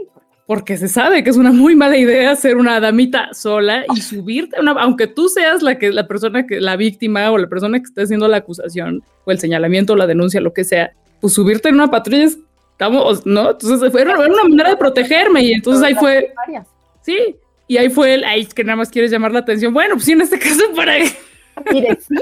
Porque 0.48 0.76
se 0.76 0.88
sabe 0.88 1.24
que 1.24 1.30
es 1.30 1.38
una 1.38 1.52
muy 1.52 1.76
mala 1.76 1.98
idea 1.98 2.36
ser 2.36 2.58
una 2.58 2.80
damita 2.80 3.34
sola 3.34 3.86
y 3.96 4.02
subirte, 4.02 4.60
una, 4.60 4.72
aunque 4.72 5.08
tú 5.08 5.30
seas 5.30 5.62
la 5.62 5.78
que 5.78 5.92
la 5.92 6.08
persona 6.08 6.46
que 6.46 6.60
la 6.60 6.76
víctima 6.76 7.32
o 7.32 7.38
la 7.38 7.48
persona 7.48 7.80
que 7.80 7.86
está 7.86 8.02
haciendo 8.02 8.28
la 8.28 8.38
acusación 8.38 9.02
o 9.24 9.32
el 9.32 9.40
señalamiento 9.40 9.94
o 9.94 9.96
la 9.96 10.08
denuncia, 10.08 10.42
lo 10.42 10.54
que 10.54 10.66
sea, 10.66 10.92
pues 11.22 11.34
subirte 11.34 11.70
en 11.70 11.76
una 11.76 11.90
patrulla 11.90 12.28
estamos, 12.82 13.26
¿no? 13.26 13.52
Entonces 13.52 13.92
fue 13.92 14.02
una, 14.02 14.20
una 14.20 14.44
manera 14.44 14.72
de 14.72 14.78
protegerme 14.78 15.44
y 15.44 15.54
entonces 15.54 15.84
ahí 15.84 15.94
fue. 15.94 16.34
Sí, 17.02 17.36
y 17.72 17.78
ahí 17.78 17.90
fue 17.90 18.16
el, 18.16 18.26
ahí 18.26 18.46
que 18.48 18.66
nada 18.66 18.76
más 18.76 18.90
quieres 18.90 19.12
llamar 19.12 19.32
la 19.32 19.40
atención. 19.40 19.74
Bueno, 19.74 19.96
pues 19.96 20.04
sí, 20.04 20.12
en 20.12 20.20
este 20.20 20.38
caso 20.38 20.62
para... 20.76 20.96
Mire, 21.72 21.98
sí. 22.02 22.16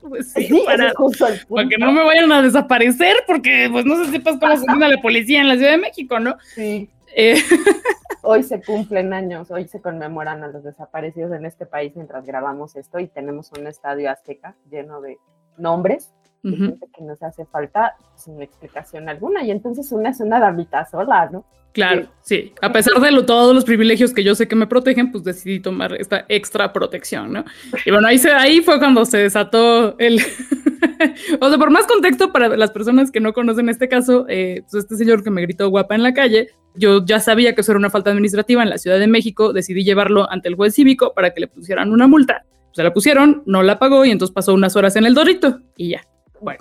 Pues 0.00 0.32
sí, 0.32 0.62
para, 0.66 0.92
para, 1.16 1.68
que 1.68 1.78
no 1.78 1.92
me 1.92 2.02
vayan 2.02 2.32
a 2.32 2.42
desaparecer, 2.42 3.14
porque 3.24 3.68
pues 3.70 3.84
no 3.84 3.96
sé 3.98 4.06
si 4.06 4.10
sepas 4.12 4.38
cómo 4.40 4.56
se 4.56 4.66
llama 4.66 4.88
la 4.88 5.00
policía 5.00 5.42
en 5.42 5.46
la 5.46 5.54
Ciudad 5.54 5.70
de 5.70 5.78
México, 5.78 6.18
¿no? 6.18 6.38
Sí. 6.56 6.90
Eh. 7.14 7.40
Hoy 8.22 8.42
se 8.42 8.60
cumplen 8.60 9.12
años, 9.12 9.50
hoy 9.50 9.66
se 9.66 9.80
conmemoran 9.80 10.44
a 10.44 10.48
los 10.48 10.62
desaparecidos 10.62 11.32
en 11.32 11.46
este 11.46 11.64
país 11.64 11.92
mientras 11.94 12.26
grabamos 12.26 12.76
esto 12.76 12.98
y 12.98 13.06
tenemos 13.06 13.50
un 13.58 13.66
estadio 13.66 14.10
azteca 14.10 14.56
lleno 14.70 15.00
de 15.00 15.18
nombres 15.56 16.12
que 16.42 17.04
nos 17.04 17.22
hace 17.22 17.44
falta 17.46 17.94
sin 18.14 18.40
explicación 18.42 19.08
alguna. 19.08 19.42
Y 19.44 19.50
entonces 19.50 19.90
una 19.92 20.10
es 20.10 20.20
una 20.20 20.40
damita 20.40 20.84
sola, 20.86 21.28
¿no? 21.30 21.44
Claro, 21.72 22.08
sí. 22.22 22.52
A 22.62 22.72
pesar 22.72 23.00
de 23.00 23.22
todos 23.22 23.54
los 23.54 23.64
privilegios 23.64 24.12
que 24.12 24.24
yo 24.24 24.34
sé 24.34 24.48
que 24.48 24.56
me 24.56 24.66
protegen, 24.66 25.12
pues 25.12 25.22
decidí 25.22 25.60
tomar 25.60 25.94
esta 25.94 26.24
extra 26.28 26.72
protección, 26.72 27.32
¿no? 27.32 27.44
Y 27.84 27.90
bueno, 27.92 28.08
ahí, 28.08 28.18
se, 28.18 28.30
ahí 28.32 28.60
fue 28.60 28.78
cuando 28.78 29.04
se 29.04 29.18
desató 29.18 29.96
el... 29.98 30.20
o 31.40 31.48
sea, 31.48 31.58
por 31.58 31.70
más 31.70 31.86
contexto 31.86 32.32
para 32.32 32.48
las 32.56 32.72
personas 32.72 33.12
que 33.12 33.20
no 33.20 33.32
conocen 33.32 33.68
este 33.68 33.88
caso, 33.88 34.26
eh, 34.28 34.62
pues 34.62 34.82
este 34.82 34.96
señor 34.96 35.22
que 35.22 35.30
me 35.30 35.42
gritó 35.42 35.68
guapa 35.70 35.94
en 35.94 36.02
la 36.02 36.12
calle, 36.12 36.48
yo 36.74 37.04
ya 37.04 37.20
sabía 37.20 37.54
que 37.54 37.60
eso 37.60 37.72
era 37.72 37.78
una 37.78 37.90
falta 37.90 38.10
administrativa 38.10 38.62
en 38.62 38.70
la 38.70 38.78
Ciudad 38.78 38.98
de 38.98 39.06
México, 39.06 39.52
decidí 39.52 39.84
llevarlo 39.84 40.30
ante 40.30 40.48
el 40.48 40.56
juez 40.56 40.74
cívico 40.74 41.12
para 41.14 41.30
que 41.32 41.40
le 41.40 41.46
pusieran 41.46 41.92
una 41.92 42.08
multa. 42.08 42.44
Se 42.72 42.82
la 42.82 42.92
pusieron, 42.92 43.42
no 43.46 43.62
la 43.62 43.78
pagó 43.78 44.04
y 44.04 44.10
entonces 44.10 44.34
pasó 44.34 44.54
unas 44.54 44.74
horas 44.74 44.96
en 44.96 45.04
el 45.04 45.14
dorito 45.14 45.60
y 45.76 45.90
ya. 45.90 46.02
Bueno. 46.40 46.60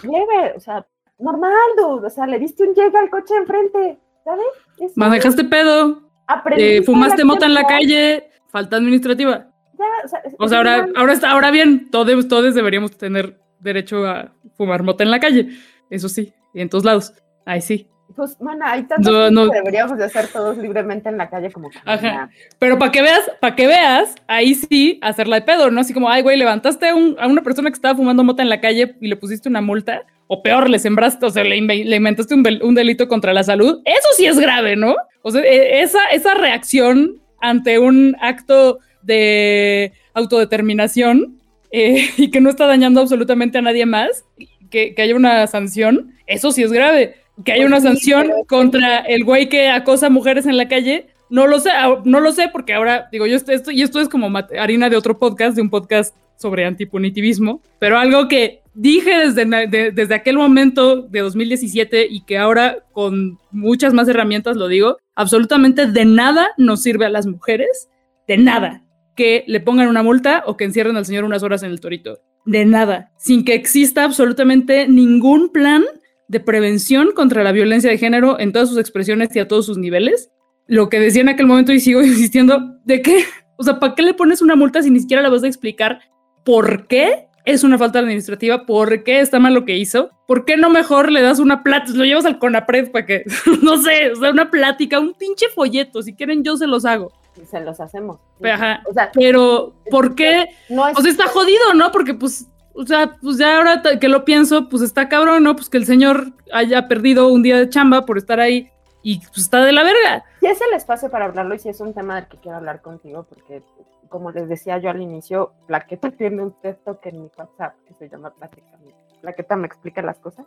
o 0.55 0.59
sea, 0.59 0.85
normal, 1.17 1.53
dude. 1.77 2.07
O 2.07 2.09
sea, 2.09 2.25
le 2.25 2.39
diste 2.39 2.63
un 2.63 2.73
llegue 2.73 2.97
al 2.97 3.09
coche 3.09 3.35
enfrente, 3.35 3.99
¿sabes? 4.23 4.95
Manejaste 4.95 5.43
pedo. 5.45 6.09
Eh, 6.57 6.83
fumaste 6.83 7.23
mota 7.23 7.45
en 7.45 7.53
la 7.55 7.63
calle, 7.63 8.29
falta 8.47 8.77
administrativa. 8.77 9.47
Ya, 9.77 9.85
o 10.03 10.07
sea, 10.07 10.21
o 10.37 10.47
sea 10.47 10.57
ahora, 10.57 10.87
ahora, 10.95 11.13
está, 11.13 11.31
ahora 11.31 11.51
bien, 11.51 11.89
todos, 11.89 12.27
todos 12.27 12.53
deberíamos 12.53 12.97
tener 12.97 13.39
derecho 13.59 14.05
a 14.05 14.33
fumar 14.55 14.83
mota 14.83 15.03
en 15.03 15.11
la 15.11 15.19
calle. 15.19 15.49
Eso 15.89 16.09
sí, 16.09 16.33
y 16.53 16.61
en 16.61 16.69
todos 16.69 16.85
lados. 16.85 17.13
Ahí 17.45 17.61
sí. 17.61 17.87
Pues, 18.15 18.39
mana, 18.41 18.71
hay 18.71 18.83
tantos 18.83 19.31
no, 19.31 19.49
que 19.49 19.57
deberíamos 19.57 19.97
de 19.97 20.05
hacer 20.05 20.27
todos 20.27 20.57
libremente 20.57 21.09
en 21.09 21.17
la 21.17 21.29
calle 21.29 21.51
como 21.51 21.69
que. 21.69 21.77
Ajá. 21.85 22.29
Pero 22.57 22.79
para 22.79 22.91
que 22.91 23.01
veas, 23.01 23.31
para 23.39 23.55
que 23.55 23.67
veas, 23.67 24.15
ahí 24.27 24.55
sí, 24.55 24.99
hacerla 25.01 25.37
de 25.37 25.41
pedo, 25.43 25.69
¿no? 25.69 25.81
Así 25.81 25.93
como, 25.93 26.09
ay, 26.09 26.21
güey, 26.21 26.37
levantaste 26.37 26.89
a, 26.89 26.95
una 26.95 27.43
persona 27.43 27.69
que 27.69 27.75
estaba 27.75 27.95
fumando 27.95 28.23
mota 28.23 28.41
en 28.41 28.49
la 28.49 28.61
calle 28.61 28.95
y 28.99 29.07
le 29.07 29.15
pusiste 29.15 29.47
una 29.47 29.61
multa, 29.61 30.03
o 30.27 30.41
peor, 30.41 30.69
le 30.69 30.79
sembraste, 30.79 31.25
o 31.25 31.29
sea, 31.29 31.43
le, 31.43 31.57
inventaste 31.57 32.33
un, 32.33 32.75
delito 32.75 33.07
contra 33.07 33.33
la 33.33 33.43
salud. 33.43 33.81
Eso 33.85 34.07
sí 34.17 34.25
es 34.25 34.39
grave, 34.39 34.75
¿no? 34.75 34.95
O 35.21 35.31
sea, 35.31 35.41
e, 35.43 35.81
esa, 35.81 36.05
esa 36.07 36.33
reacción 36.33 37.21
ante 37.41 37.79
un 37.79 38.15
acto 38.21 38.79
de 39.01 39.93
autodeterminación 40.13 41.37
eh, 41.71 42.09
y 42.17 42.31
que 42.31 42.41
no 42.41 42.49
está 42.49 42.65
dañando 42.65 43.01
absolutamente 43.01 43.59
a 43.59 43.61
nadie 43.61 43.85
más, 43.85 44.25
que, 44.71 44.93
que 44.93 45.01
haya 45.01 45.15
una 45.15 45.45
sanción, 45.47 46.15
eso 46.27 46.51
sí 46.51 46.63
es 46.63 46.71
grave 46.71 47.15
que 47.43 47.51
hay 47.51 47.63
una 47.63 47.81
sanción 47.81 48.29
contra 48.47 48.99
el 48.99 49.23
güey 49.23 49.49
que 49.49 49.69
acosa 49.69 50.09
mujeres 50.09 50.45
en 50.45 50.57
la 50.57 50.67
calle. 50.67 51.07
No 51.29 51.47
lo 51.47 51.59
sé, 51.59 51.69
ah, 51.71 52.01
no 52.05 52.19
lo 52.19 52.31
sé 52.31 52.49
porque 52.51 52.73
ahora 52.73 53.07
digo 53.11 53.27
yo 53.27 53.35
esto 53.35 53.71
y 53.71 53.81
esto 53.81 53.99
es 53.99 54.09
como 54.09 54.35
harina 54.59 54.89
de 54.89 54.97
otro 54.97 55.19
podcast, 55.19 55.55
de 55.55 55.61
un 55.61 55.69
podcast 55.69 56.15
sobre 56.35 56.65
antipunitivismo, 56.65 57.61
pero 57.79 57.99
algo 57.99 58.27
que 58.27 58.61
dije 58.73 59.29
desde, 59.29 59.91
desde 59.91 60.15
aquel 60.15 60.37
momento 60.37 61.01
de 61.01 61.19
2017 61.19 62.07
y 62.09 62.23
que 62.23 62.37
ahora 62.37 62.77
con 62.93 63.37
muchas 63.51 63.93
más 63.93 64.07
herramientas 64.07 64.55
lo 64.55 64.69
digo, 64.69 64.97
absolutamente 65.15 65.85
de 65.85 66.05
nada 66.05 66.47
nos 66.57 66.81
sirve 66.81 67.05
a 67.05 67.09
las 67.09 67.27
mujeres, 67.27 67.89
de 68.25 68.37
nada, 68.37 68.85
que 69.17 69.43
le 69.47 69.59
pongan 69.59 69.89
una 69.89 70.01
multa 70.01 70.43
o 70.45 70.55
que 70.55 70.63
encierren 70.63 70.95
al 70.95 71.05
señor 71.05 71.25
unas 71.25 71.43
horas 71.43 71.61
en 71.61 71.71
el 71.71 71.81
torito, 71.81 72.19
de 72.45 72.63
nada, 72.63 73.11
sin 73.17 73.43
que 73.43 73.53
exista 73.53 74.05
absolutamente 74.05 74.87
ningún 74.87 75.51
plan 75.51 75.83
de 76.29 76.39
prevención 76.39 77.11
contra 77.13 77.43
la 77.43 77.51
violencia 77.51 77.89
de 77.89 77.97
género 77.97 78.39
en 78.39 78.53
todas 78.53 78.69
sus 78.69 78.77
expresiones 78.77 79.35
y 79.35 79.39
a 79.39 79.47
todos 79.47 79.65
sus 79.65 79.77
niveles. 79.77 80.29
Lo 80.67 80.87
que 80.87 80.99
decía 80.99 81.21
en 81.21 81.29
aquel 81.29 81.47
momento 81.47 81.73
y 81.73 81.79
sigo 81.79 82.01
insistiendo, 82.03 82.77
¿de 82.85 83.01
qué? 83.01 83.25
O 83.57 83.63
sea, 83.63 83.79
¿para 83.79 83.95
qué 83.95 84.03
le 84.03 84.13
pones 84.13 84.41
una 84.41 84.55
multa 84.55 84.81
si 84.81 84.89
ni 84.89 85.01
siquiera 85.01 85.23
la 85.23 85.29
vas 85.29 85.43
a 85.43 85.47
explicar 85.47 85.99
por 86.45 86.87
qué 86.87 87.27
es 87.45 87.63
una 87.63 87.79
falta 87.79 87.99
administrativa? 87.99 88.65
¿Por 88.67 89.03
qué 89.03 89.19
está 89.19 89.39
mal 89.39 89.55
lo 89.55 89.65
que 89.65 89.77
hizo? 89.77 90.11
¿Por 90.27 90.45
qué 90.45 90.55
no 90.55 90.69
mejor 90.69 91.11
le 91.11 91.23
das 91.23 91.39
una 91.39 91.63
plática, 91.63 91.97
lo 91.97 92.05
llevas 92.05 92.25
al 92.25 92.37
CONAPRED 92.37 92.91
para 92.91 93.05
que, 93.07 93.23
no 93.63 93.81
sé, 93.81 94.11
o 94.11 94.15
sea, 94.17 94.29
una 94.29 94.51
plática, 94.51 94.99
un 94.99 95.15
pinche 95.15 95.47
folleto, 95.53 96.03
si 96.03 96.13
quieren 96.13 96.43
yo 96.43 96.55
se 96.57 96.67
los 96.67 96.85
hago. 96.85 97.11
Se 97.49 97.59
los 97.61 97.79
hacemos. 97.79 98.19
Ajá. 98.43 98.83
O 98.87 98.93
sea, 98.93 99.09
pero 99.13 99.73
¿por 99.89 100.13
qué? 100.13 100.49
No 100.69 100.83
o 100.83 101.01
sea, 101.01 101.09
está 101.09 101.27
jodido, 101.27 101.73
¿no? 101.73 101.91
Porque 101.91 102.13
pues 102.13 102.47
o 102.79 102.85
sea, 102.85 103.17
pues 103.21 103.37
ya 103.37 103.57
ahora 103.57 103.81
que 103.99 104.07
lo 104.07 104.23
pienso, 104.23 104.69
pues 104.69 104.81
está 104.81 105.09
cabrón, 105.09 105.43
¿no? 105.43 105.53
Pues 105.53 105.67
que 105.67 105.75
el 105.75 105.85
señor 105.85 106.31
haya 106.53 106.87
perdido 106.87 107.27
un 107.27 107.43
día 107.43 107.57
de 107.57 107.67
chamba 107.67 108.05
por 108.05 108.17
estar 108.17 108.39
ahí 108.39 108.69
y 109.03 109.19
pues 109.19 109.39
está 109.39 109.65
de 109.65 109.73
la 109.73 109.83
verga. 109.83 110.23
Si 110.39 110.45
es 110.45 110.61
el 110.61 110.73
espacio 110.73 111.09
para 111.09 111.25
hablarlo 111.25 111.55
y 111.55 111.59
si 111.59 111.67
es 111.67 111.81
un 111.81 111.93
tema 111.93 112.15
del 112.15 112.27
que 112.27 112.37
quiero 112.37 112.55
hablar 112.55 112.81
contigo, 112.81 113.25
porque 113.27 113.63
como 114.07 114.31
les 114.31 114.47
decía 114.47 114.77
yo 114.77 114.91
al 114.91 115.01
inicio, 115.01 115.51
Plaqueta 115.67 116.09
tiene 116.17 116.41
un 116.41 116.53
texto 116.61 117.01
que 117.01 117.09
en 117.09 117.23
mi 117.23 117.31
WhatsApp 117.37 117.75
que 117.85 117.93
se 117.95 118.07
llama 118.07 118.29
Plaqueta. 118.29 118.77
Plaqueta 119.19 119.57
me 119.57 119.67
explica 119.67 120.01
las 120.01 120.17
cosas. 120.17 120.45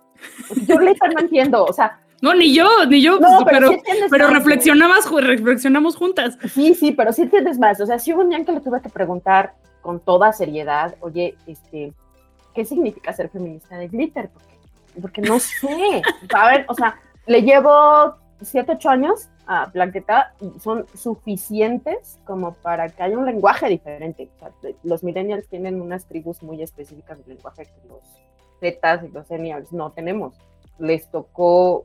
Yo 0.67 0.81
le 0.81 0.95
no 0.95 1.21
entiendo, 1.21 1.63
o 1.63 1.73
sea. 1.75 2.01
No, 2.23 2.33
ni 2.33 2.55
yo, 2.55 2.87
ni 2.87 3.03
yo, 3.03 3.19
pues, 3.19 3.31
pero, 3.45 3.73
pero, 4.11 4.29
reflexionabas, 4.29 5.11
reflexionamos 5.11 5.97
juntas. 5.97 6.39
Sí, 6.55 6.75
sí, 6.75 6.93
pero 6.93 7.13
sí 7.13 7.23
entiendes 7.23 7.59
más. 7.59 7.79
O 7.83 7.85
sea, 7.85 7.99
sí 7.99 8.15
hubo 8.15 8.23
un 8.23 8.31
día 8.31 8.43
que 8.43 8.53
le 8.53 8.61
tuve 8.61 8.81
que 8.81 8.89
preguntar 8.89 9.53
con 9.83 10.01
toda 10.01 10.33
seriedad, 10.33 10.95
oye, 11.01 11.37
este, 11.47 11.93
¿qué 12.55 12.65
significa 12.65 13.13
ser 13.13 13.29
feminista 13.29 13.77
de 13.77 13.89
glitter? 13.89 14.31
Porque, 15.01 15.23
no 15.23 15.39
sé. 15.39 16.03
Ver, 16.51 16.65
o 16.69 16.75
sea, 16.75 16.99
le 17.27 17.43
llevo 17.43 18.17
7, 18.41 18.73
8 18.73 18.91
años 18.91 19.29
a 19.47 19.67
Blanqueta 19.67 20.35
y 20.41 20.59
son 20.61 20.87
suficientes 20.95 22.21
como 22.25 22.55
para 22.55 22.89
que 22.89 23.03
haya 23.03 23.19
un 23.19 23.27
lenguaje 23.27 23.69
diferente. 23.69 24.29
los 24.83 25.03
millennials 25.03 25.49
tienen 25.49 25.81
unas 25.81 26.07
tribus 26.07 26.43
muy 26.43 26.63
específicas 26.63 27.19
de 27.19 27.35
lenguaje 27.35 27.65
que 27.65 27.89
los 27.89 28.01
Zetas 28.61 29.03
y 29.05 29.09
los 29.09 29.27
seniors 29.27 29.73
no 29.73 29.91
tenemos. 29.91 30.35
Les 30.79 31.11
tocó 31.11 31.83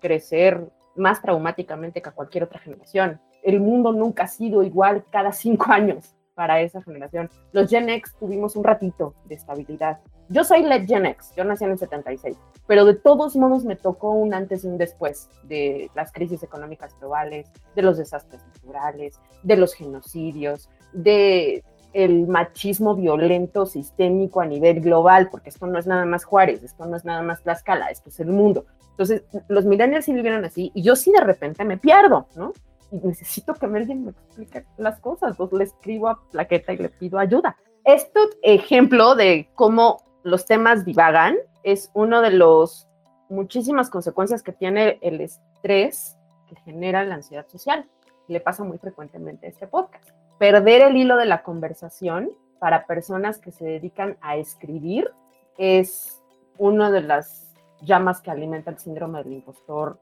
crecer 0.00 0.68
más 0.96 1.22
traumáticamente 1.22 2.02
que 2.02 2.08
a 2.08 2.12
cualquier 2.12 2.44
otra 2.44 2.58
generación. 2.58 3.20
El 3.42 3.60
mundo 3.60 3.92
nunca 3.92 4.24
ha 4.24 4.28
sido 4.28 4.64
igual 4.64 5.04
cada 5.10 5.32
cinco 5.32 5.70
años 5.70 6.16
para 6.38 6.60
esa 6.60 6.80
generación. 6.80 7.28
Los 7.50 7.68
Gen 7.68 7.88
X 7.88 8.14
tuvimos 8.16 8.54
un 8.54 8.62
ratito 8.62 9.12
de 9.24 9.34
estabilidad. 9.34 9.98
Yo 10.28 10.44
soy 10.44 10.62
Led 10.62 10.86
Gen 10.86 11.04
X, 11.04 11.32
yo 11.36 11.42
nací 11.42 11.64
en 11.64 11.72
el 11.72 11.78
76, 11.78 12.36
pero 12.68 12.84
de 12.84 12.94
todos 12.94 13.34
modos 13.34 13.64
me 13.64 13.74
tocó 13.74 14.12
un 14.12 14.32
antes 14.32 14.62
y 14.62 14.68
un 14.68 14.78
después 14.78 15.28
de 15.42 15.90
las 15.96 16.12
crisis 16.12 16.44
económicas 16.44 16.96
globales, 17.00 17.50
de 17.74 17.82
los 17.82 17.98
desastres 17.98 18.40
naturales, 18.54 19.18
de 19.42 19.56
los 19.56 19.74
genocidios, 19.74 20.70
de 20.92 21.64
el 21.92 22.28
machismo 22.28 22.94
violento 22.94 23.66
sistémico 23.66 24.40
a 24.40 24.46
nivel 24.46 24.80
global, 24.80 25.30
porque 25.32 25.48
esto 25.48 25.66
no 25.66 25.76
es 25.76 25.88
nada 25.88 26.04
más 26.04 26.24
Juárez, 26.24 26.62
esto 26.62 26.86
no 26.86 26.96
es 26.96 27.04
nada 27.04 27.22
más 27.22 27.42
Tlaxcala, 27.42 27.90
esto 27.90 28.10
es 28.10 28.20
el 28.20 28.28
mundo. 28.28 28.64
Entonces, 28.90 29.24
los 29.48 29.64
millennials 29.64 30.04
sí 30.04 30.12
vivieron 30.12 30.44
así 30.44 30.70
y 30.72 30.82
yo 30.82 30.94
sí 30.94 31.10
de 31.10 31.24
repente 31.24 31.64
me 31.64 31.78
pierdo, 31.78 32.28
¿no? 32.36 32.52
Y 32.90 32.96
necesito 32.96 33.54
que 33.54 33.66
alguien 33.66 34.04
me 34.04 34.10
explique 34.12 34.64
las 34.76 34.98
cosas, 35.00 35.36
pues 35.36 35.52
le 35.52 35.64
escribo 35.64 36.08
a 36.08 36.20
Plaqueta 36.30 36.72
y 36.72 36.78
le 36.78 36.88
pido 36.88 37.18
ayuda. 37.18 37.56
Este 37.84 38.20
ejemplo 38.42 39.14
de 39.14 39.50
cómo 39.54 40.02
los 40.22 40.46
temas 40.46 40.84
divagan 40.84 41.36
es 41.62 41.90
uno 41.94 42.20
de 42.20 42.30
los 42.30 42.86
muchísimas 43.28 43.90
consecuencias 43.90 44.42
que 44.42 44.52
tiene 44.52 44.98
el 45.02 45.20
estrés 45.20 46.16
que 46.48 46.56
genera 46.56 47.04
la 47.04 47.16
ansiedad 47.16 47.46
social. 47.48 47.86
Le 48.26 48.40
pasa 48.40 48.64
muy 48.64 48.78
frecuentemente 48.78 49.46
a 49.46 49.50
este 49.50 49.66
podcast. 49.66 50.08
Perder 50.38 50.82
el 50.82 50.96
hilo 50.96 51.16
de 51.16 51.26
la 51.26 51.42
conversación 51.42 52.30
para 52.58 52.86
personas 52.86 53.38
que 53.38 53.52
se 53.52 53.64
dedican 53.64 54.16
a 54.20 54.36
escribir 54.36 55.10
es 55.58 56.22
una 56.56 56.90
de 56.90 57.02
las 57.02 57.54
llamas 57.82 58.20
que 58.20 58.30
alimenta 58.30 58.70
el 58.70 58.78
síndrome 58.78 59.22
del 59.22 59.34
impostor 59.34 59.98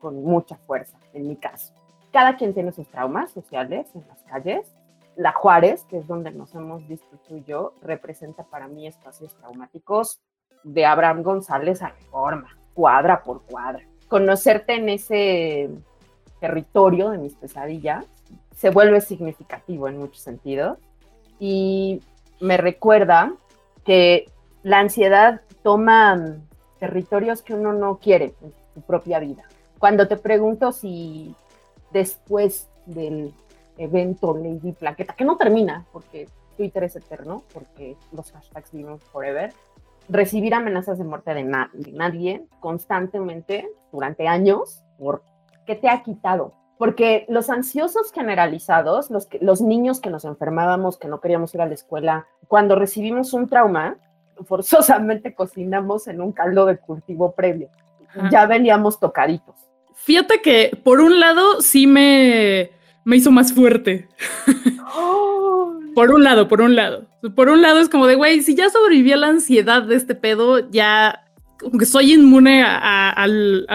con 0.00 0.22
mucha 0.22 0.56
fuerza, 0.56 0.98
en 1.14 1.28
mi 1.28 1.36
caso 1.36 1.72
cada 2.14 2.36
quien 2.36 2.54
tiene 2.54 2.70
sus 2.70 2.88
traumas 2.88 3.32
sociales 3.32 3.88
en 3.94 4.06
las 4.08 4.22
calles 4.22 4.72
la 5.16 5.32
Juárez, 5.32 5.84
que 5.84 5.98
es 5.98 6.06
donde 6.06 6.30
nos 6.30 6.54
hemos 6.54 6.86
visto 6.86 7.18
y 7.28 7.42
yo, 7.44 7.72
representa 7.82 8.44
para 8.44 8.68
mí 8.68 8.86
espacios 8.86 9.34
traumáticos 9.34 10.20
de 10.62 10.86
Abraham 10.86 11.22
González 11.22 11.82
a 11.82 11.88
reforma, 11.88 12.56
cuadra 12.72 13.22
por 13.22 13.42
cuadra. 13.42 13.84
Conocerte 14.08 14.74
en 14.74 14.88
ese 14.88 15.70
territorio 16.40 17.10
de 17.10 17.18
mis 17.18 17.34
pesadillas 17.34 18.06
se 18.54 18.70
vuelve 18.70 19.00
significativo 19.00 19.88
en 19.88 19.98
muchos 19.98 20.20
sentidos 20.20 20.78
y 21.38 22.00
me 22.40 22.56
recuerda 22.56 23.34
que 23.84 24.30
la 24.62 24.78
ansiedad 24.78 25.42
toma 25.62 26.38
territorios 26.78 27.42
que 27.42 27.54
uno 27.54 27.72
no 27.72 27.98
quiere 27.98 28.34
en 28.40 28.52
su 28.72 28.80
propia 28.82 29.18
vida. 29.18 29.44
Cuando 29.78 30.08
te 30.08 30.16
pregunto 30.16 30.72
si 30.72 31.34
después 31.94 32.68
del 32.84 33.32
evento 33.78 34.36
Lady 34.36 34.72
Plaqueta, 34.72 35.14
que 35.14 35.24
no 35.24 35.38
termina, 35.38 35.86
porque 35.92 36.28
Twitter 36.56 36.84
es 36.84 36.96
eterno, 36.96 37.44
porque 37.54 37.96
los 38.12 38.30
hashtags 38.32 38.72
viven 38.72 38.98
forever, 38.98 39.54
recibir 40.08 40.52
amenazas 40.54 40.98
de 40.98 41.04
muerte 41.04 41.32
de, 41.32 41.44
nadie 41.44 42.44
constantemente 42.60 43.70
durante 43.92 44.28
años, 44.28 44.82
¿por 44.98 45.22
qué 45.66 45.76
te 45.76 45.88
ha 45.88 46.02
quitado? 46.02 46.52
Porque 46.76 47.24
los 47.28 47.48
ansiosos 47.48 48.12
generalizados, 48.12 49.10
los, 49.10 49.28
los 49.40 49.60
niños 49.62 50.00
que 50.00 50.10
nos 50.10 50.24
enfermábamos, 50.24 50.98
que 50.98 51.08
no 51.08 51.20
queríamos 51.20 51.54
ir 51.54 51.62
a 51.62 51.66
la 51.66 51.74
escuela, 51.74 52.26
cuando 52.48 52.74
recibimos 52.74 53.32
un 53.32 53.48
trauma, 53.48 53.96
forzosamente 54.44 55.34
cocinamos 55.34 56.08
en 56.08 56.20
un 56.20 56.32
caldo 56.32 56.66
de 56.66 56.76
cultivo 56.76 57.32
previo. 57.32 57.70
Ya 58.30 58.46
veníamos 58.46 59.00
tocaditos. 59.00 59.63
Fíjate 60.04 60.42
que 60.42 60.78
por 60.84 61.00
un 61.00 61.18
lado 61.18 61.62
sí 61.62 61.86
me, 61.86 62.70
me 63.04 63.16
hizo 63.16 63.30
más 63.30 63.52
fuerte. 63.52 64.08
por 65.94 66.10
un 66.10 66.22
lado, 66.22 66.46
por 66.46 66.60
un 66.60 66.76
lado. 66.76 67.06
Por 67.34 67.48
un 67.48 67.62
lado 67.62 67.80
es 67.80 67.88
como 67.88 68.06
de, 68.06 68.14
güey, 68.14 68.42
si 68.42 68.54
ya 68.54 68.68
sobreviví 68.68 69.12
a 69.12 69.16
la 69.16 69.28
ansiedad 69.28 69.82
de 69.82 69.96
este 69.96 70.14
pedo, 70.14 70.70
ya 70.70 71.24
como 71.64 71.78
que 71.78 71.86
soy 71.86 72.12
inmune 72.12 72.62
a, 72.62 73.26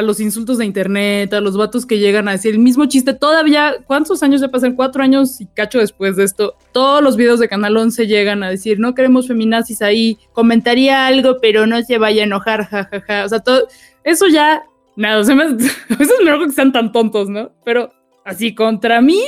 los 0.04 0.20
insultos 0.20 0.60
de 0.60 0.66
internet, 0.66 1.34
a 1.34 1.42
los 1.42 1.58
vatos 1.58 1.86
que 1.86 1.98
llegan 1.98 2.28
a 2.28 2.34
decir 2.34 2.54
el 2.54 2.60
mismo 2.60 2.86
chiste. 2.86 3.14
Todavía, 3.14 3.78
¿cuántos 3.88 4.22
años 4.22 4.42
se 4.42 4.50
pasan? 4.50 4.76
Cuatro 4.76 5.02
años 5.02 5.42
y 5.42 5.48
cacho 5.48 5.80
después 5.80 6.16
de 6.16 6.26
esto. 6.26 6.56
Todos 6.72 7.02
los 7.02 7.18
videos 7.18 7.40
de 7.40 7.50
Canal 7.50 7.76
11 7.76 8.06
llegan 8.06 8.44
a 8.44 8.50
decir, 8.50 8.80
no 8.80 8.94
queremos 8.94 9.28
feminazis 9.28 9.82
ahí, 9.82 10.20
comentaría 10.34 11.08
algo, 11.08 11.38
pero 11.42 11.66
no 11.66 11.82
se 11.82 11.98
vaya 11.98 12.22
a 12.22 12.26
enojar, 12.26 12.66
jajaja. 12.66 13.26
O 13.26 13.30
sea, 13.30 13.40
todo 13.40 13.68
eso 14.04 14.28
ya, 14.28 14.62
nada, 15.00 15.20
o 15.20 15.24
sea, 15.24 15.36
a 15.40 15.96
veces 15.96 16.16
me 16.24 16.46
que 16.46 16.52
sean 16.52 16.74
tan 16.74 16.92
tontos, 16.92 17.30
¿no? 17.30 17.52
Pero 17.64 17.92
así 18.26 18.54
contra 18.54 19.02
mí, 19.02 19.22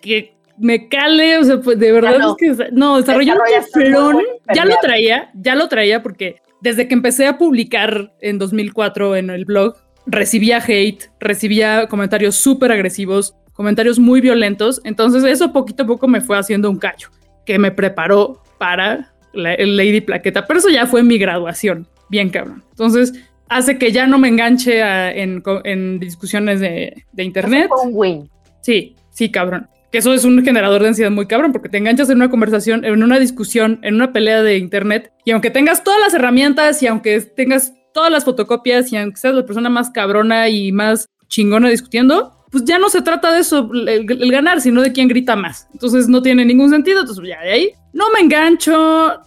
que 0.00 0.36
me 0.58 0.88
cale, 0.88 1.38
o 1.38 1.44
sea, 1.44 1.60
pues 1.60 1.78
de 1.78 1.90
verdad 1.90 2.16
es 2.20 2.56
que 2.56 2.70
no, 2.70 2.98
desarrolló 2.98 3.32
un 3.32 3.40
teflón, 3.72 4.22
ya 4.54 4.64
lo 4.64 4.76
traía, 4.80 5.30
ya 5.34 5.54
lo 5.54 5.68
traía 5.68 6.02
porque 6.02 6.36
desde 6.60 6.86
que 6.86 6.94
empecé 6.94 7.26
a 7.26 7.38
publicar 7.38 8.12
en 8.20 8.38
2004 8.38 9.16
en 9.16 9.30
el 9.30 9.46
blog, 9.46 9.74
recibía 10.06 10.58
hate, 10.58 11.10
recibía 11.18 11.88
comentarios 11.88 12.36
súper 12.36 12.70
agresivos, 12.70 13.34
comentarios 13.54 13.98
muy 13.98 14.20
violentos, 14.20 14.82
entonces 14.84 15.24
eso 15.24 15.52
poquito 15.52 15.84
a 15.84 15.86
poco 15.86 16.08
me 16.08 16.20
fue 16.20 16.38
haciendo 16.38 16.70
un 16.70 16.78
callo, 16.78 17.08
que 17.46 17.58
me 17.58 17.70
preparó 17.70 18.42
para 18.58 19.14
la, 19.32 19.54
el 19.54 19.78
Lady 19.78 20.02
Plaqueta, 20.02 20.46
pero 20.46 20.58
eso 20.58 20.68
ya 20.68 20.86
fue 20.86 21.02
mi 21.02 21.16
graduación, 21.18 21.88
bien 22.10 22.28
cabrón. 22.28 22.62
Entonces, 22.70 23.14
hace 23.48 23.78
que 23.78 23.92
ya 23.92 24.06
no 24.06 24.18
me 24.18 24.28
enganche 24.28 24.80
en, 25.20 26.00
discusiones 26.00 26.60
de, 26.60 27.04
internet. 27.16 27.70
un 27.82 27.90
win. 27.92 28.30
Sí, 28.62 28.96
sí, 29.10 29.30
cabrón. 29.30 29.68
Que 29.92 29.98
eso 29.98 30.12
es 30.12 30.24
un 30.24 30.44
generador 30.44 30.82
de 30.82 30.88
ansiedad 30.88 31.10
muy 31.10 31.26
cabrón, 31.26 31.52
porque 31.52 31.68
te 31.68 31.78
enganchas 31.78 32.10
en 32.10 32.16
una 32.16 32.30
conversación, 32.30 32.84
en 32.84 33.02
una 33.02 33.18
discusión, 33.18 33.78
en 33.82 33.94
una 33.94 34.12
pelea 34.12 34.42
de 34.42 34.58
internet, 34.58 35.12
y 35.24 35.30
aunque 35.30 35.50
tengas 35.50 35.84
todas 35.84 36.00
las 36.00 36.14
herramientas 36.14 36.82
y 36.82 36.88
aunque 36.88 37.20
tengas 37.20 37.72
todas 37.92 38.10
las 38.10 38.24
fotocopias 38.24 38.92
y 38.92 38.96
aunque 38.96 39.18
seas 39.18 39.34
la 39.34 39.46
persona 39.46 39.70
más 39.70 39.90
cabrona 39.90 40.48
y 40.48 40.72
más 40.72 41.08
chingona 41.28 41.70
discutiendo, 41.70 42.34
pues 42.50 42.64
ya 42.64 42.78
no 42.78 42.88
se 42.88 43.02
trata 43.02 43.32
de 43.32 43.40
eso, 43.40 43.68
el, 43.72 44.30
ganar, 44.30 44.60
sino 44.60 44.80
de 44.80 44.92
quién 44.92 45.08
grita 45.08 45.34
más. 45.34 45.68
Entonces 45.72 46.08
no 46.08 46.22
tiene 46.22 46.44
ningún 46.44 46.70
sentido. 46.70 47.00
Entonces 47.00 47.24
ya 47.26 47.40
de 47.40 47.50
ahí 47.50 47.70
no 47.92 48.04
me 48.12 48.20
engancho, 48.20 49.20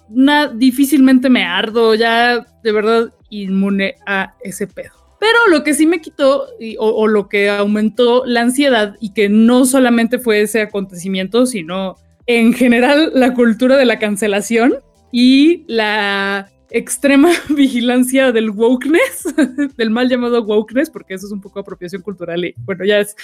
difícilmente 0.56 1.30
me 1.30 1.44
ardo, 1.44 1.94
ya 1.96 2.46
de 2.64 2.72
verdad 2.72 3.14
inmune 3.30 3.96
a 4.06 4.34
ese 4.42 4.68
pedo. 4.68 4.92
Pero 5.20 5.48
lo 5.50 5.64
que 5.64 5.74
sí 5.74 5.88
me 5.88 6.00
quitó 6.00 6.48
o, 6.78 7.08
lo 7.08 7.28
que 7.28 7.50
aumentó 7.50 8.24
la 8.26 8.42
ansiedad 8.42 8.96
y 9.00 9.14
que 9.14 9.30
no 9.30 9.66
solamente 9.66 10.20
fue 10.20 10.42
ese 10.42 10.62
acontecimiento, 10.62 11.46
sino 11.46 11.96
en 12.28 12.54
general 12.54 13.12
la 13.16 13.34
cultura 13.34 13.78
de 13.78 13.86
la 13.86 13.98
cancelación 13.98 14.76
y 15.12 15.64
la 15.68 16.50
extrema 16.70 17.30
vigilancia 17.50 18.32
del 18.32 18.52
wokeness, 18.52 19.34
del 19.78 19.90
mal 19.90 20.08
llamado 20.08 20.44
wokeness, 20.44 20.90
porque 20.90 21.16
eso 21.16 21.26
es 21.26 21.32
un 21.32 21.42
poco 21.42 21.60
apropiación 21.60 22.02
cultural 22.02 22.46
y 22.46 22.54
bueno, 22.60 22.86
ya 22.86 23.00
es, 23.00 23.16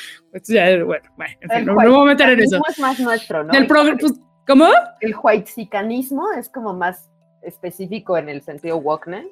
ya, 0.45 0.83
bueno, 0.83 1.03
en 1.17 1.49
fin, 1.49 1.65
no, 1.65 1.75
me 1.75 1.87
voy 1.87 2.01
a 2.01 2.13
meter 2.13 2.29
en 2.29 2.39
eso. 2.39 2.59
es 2.67 2.79
más 2.79 2.99
nuestro, 2.99 3.43
¿no? 3.43 3.51
Pues, 3.99 4.13
¿Cómo? 4.47 4.67
El 4.99 5.15
whitezicanismo 5.21 6.31
es 6.33 6.49
como 6.49 6.73
más 6.73 7.09
específico 7.43 8.17
en 8.17 8.29
el 8.29 8.41
sentido 8.41 8.77
wokeness. 8.77 9.27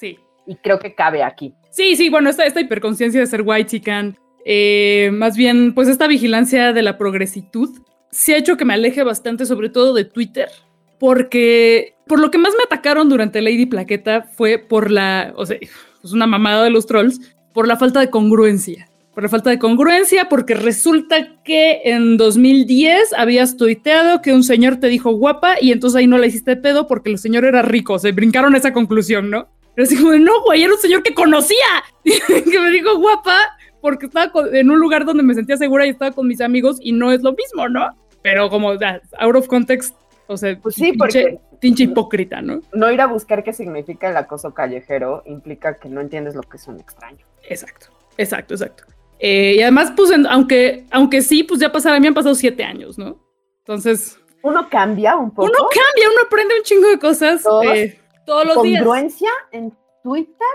Sí 0.00 0.18
y 0.50 0.56
creo 0.56 0.80
que 0.80 0.96
cabe 0.96 1.22
aquí. 1.22 1.54
Sí, 1.70 1.94
sí, 1.94 2.10
bueno, 2.10 2.28
esta, 2.28 2.44
esta 2.44 2.60
hiperconciencia 2.60 3.20
de 3.20 3.26
ser 3.26 3.42
white 3.44 3.70
chican, 3.70 4.18
eh, 4.44 5.10
más 5.12 5.36
bien, 5.36 5.74
pues 5.74 5.86
esta 5.86 6.08
vigilancia 6.08 6.72
de 6.72 6.82
la 6.82 6.98
progresitud, 6.98 7.70
se 8.10 8.34
ha 8.34 8.38
hecho 8.38 8.56
que 8.56 8.64
me 8.64 8.74
aleje 8.74 9.04
bastante, 9.04 9.46
sobre 9.46 9.68
todo 9.68 9.94
de 9.94 10.04
Twitter, 10.04 10.48
porque 10.98 11.94
por 12.08 12.18
lo 12.18 12.32
que 12.32 12.38
más 12.38 12.52
me 12.56 12.64
atacaron 12.64 13.08
durante 13.08 13.40
Lady 13.40 13.66
Plaqueta 13.66 14.22
fue 14.22 14.58
por 14.58 14.90
la, 14.90 15.32
o 15.36 15.46
sea, 15.46 15.56
pues 16.00 16.12
una 16.12 16.26
mamada 16.26 16.64
de 16.64 16.70
los 16.70 16.86
trolls, 16.86 17.20
por 17.54 17.68
la 17.68 17.76
falta 17.76 18.00
de 18.00 18.10
congruencia. 18.10 18.88
Por 19.14 19.24
la 19.24 19.28
falta 19.28 19.50
de 19.50 19.58
congruencia, 19.58 20.28
porque 20.28 20.54
resulta 20.54 21.42
que 21.44 21.82
en 21.84 22.16
2010 22.16 23.12
habías 23.12 23.56
tuiteado 23.56 24.22
que 24.22 24.32
un 24.32 24.42
señor 24.42 24.76
te 24.76 24.88
dijo 24.88 25.12
guapa 25.12 25.56
y 25.60 25.72
entonces 25.72 25.98
ahí 25.98 26.06
no 26.06 26.16
le 26.18 26.28
hiciste 26.28 26.56
pedo 26.56 26.86
porque 26.86 27.10
el 27.10 27.18
señor 27.18 27.44
era 27.44 27.62
rico. 27.62 27.98
Se 27.98 28.12
brincaron 28.12 28.54
esa 28.54 28.72
conclusión, 28.72 29.28
¿no? 29.28 29.48
Pero 29.74 29.86
así 29.86 29.96
como, 29.96 30.12
no, 30.16 30.42
güey, 30.42 30.62
era 30.62 30.72
un 30.72 30.78
señor 30.78 31.02
que 31.02 31.14
conocía, 31.14 31.56
que 32.04 32.60
me 32.60 32.70
dijo 32.70 32.98
guapa, 32.98 33.38
porque 33.80 34.06
estaba 34.06 34.30
en 34.52 34.70
un 34.70 34.78
lugar 34.78 35.04
donde 35.04 35.22
me 35.22 35.34
sentía 35.34 35.56
segura 35.56 35.86
y 35.86 35.90
estaba 35.90 36.12
con 36.12 36.26
mis 36.26 36.40
amigos 36.40 36.78
y 36.80 36.92
no 36.92 37.12
es 37.12 37.22
lo 37.22 37.32
mismo, 37.32 37.68
¿no? 37.68 37.88
Pero 38.22 38.50
como, 38.50 38.72
out 38.72 39.36
of 39.36 39.46
context, 39.46 39.94
o 40.26 40.36
sea, 40.36 40.58
pues 40.60 40.74
sí, 40.74 40.92
pinche 41.60 41.84
hipócrita, 41.84 42.42
¿no? 42.42 42.60
No 42.72 42.90
ir 42.90 43.00
a 43.00 43.06
buscar 43.06 43.42
qué 43.44 43.52
significa 43.52 44.10
el 44.10 44.16
acoso 44.16 44.52
callejero 44.52 45.22
implica 45.26 45.78
que 45.78 45.88
no 45.88 46.00
entiendes 46.00 46.34
lo 46.34 46.42
que 46.42 46.56
es 46.56 46.66
un 46.66 46.78
extraño. 46.78 47.24
Exacto, 47.48 47.86
exacto, 48.16 48.54
exacto. 48.54 48.84
Eh, 49.18 49.56
y 49.58 49.62
además, 49.62 49.92
pues, 49.94 50.10
aunque, 50.28 50.86
aunque 50.90 51.20
sí, 51.20 51.44
pues 51.44 51.60
ya 51.60 51.70
pasaron, 51.70 52.00
me 52.00 52.08
han 52.08 52.14
pasado 52.14 52.34
siete 52.34 52.64
años, 52.64 52.98
¿no? 52.98 53.18
Entonces... 53.58 54.18
Uno 54.42 54.68
cambia 54.70 55.16
un 55.16 55.30
poco. 55.30 55.42
Uno 55.42 55.68
cambia, 55.68 56.08
uno 56.08 56.22
aprende 56.26 56.54
un 56.56 56.62
chingo 56.62 56.88
de 56.88 56.98
cosas. 56.98 57.44
Eh, 57.64 57.99
todos 58.30 58.46
los 58.46 58.62
días. 58.62 58.84
¿Congruencia 58.84 59.30
en 59.50 59.76
Twitter? 60.04 60.46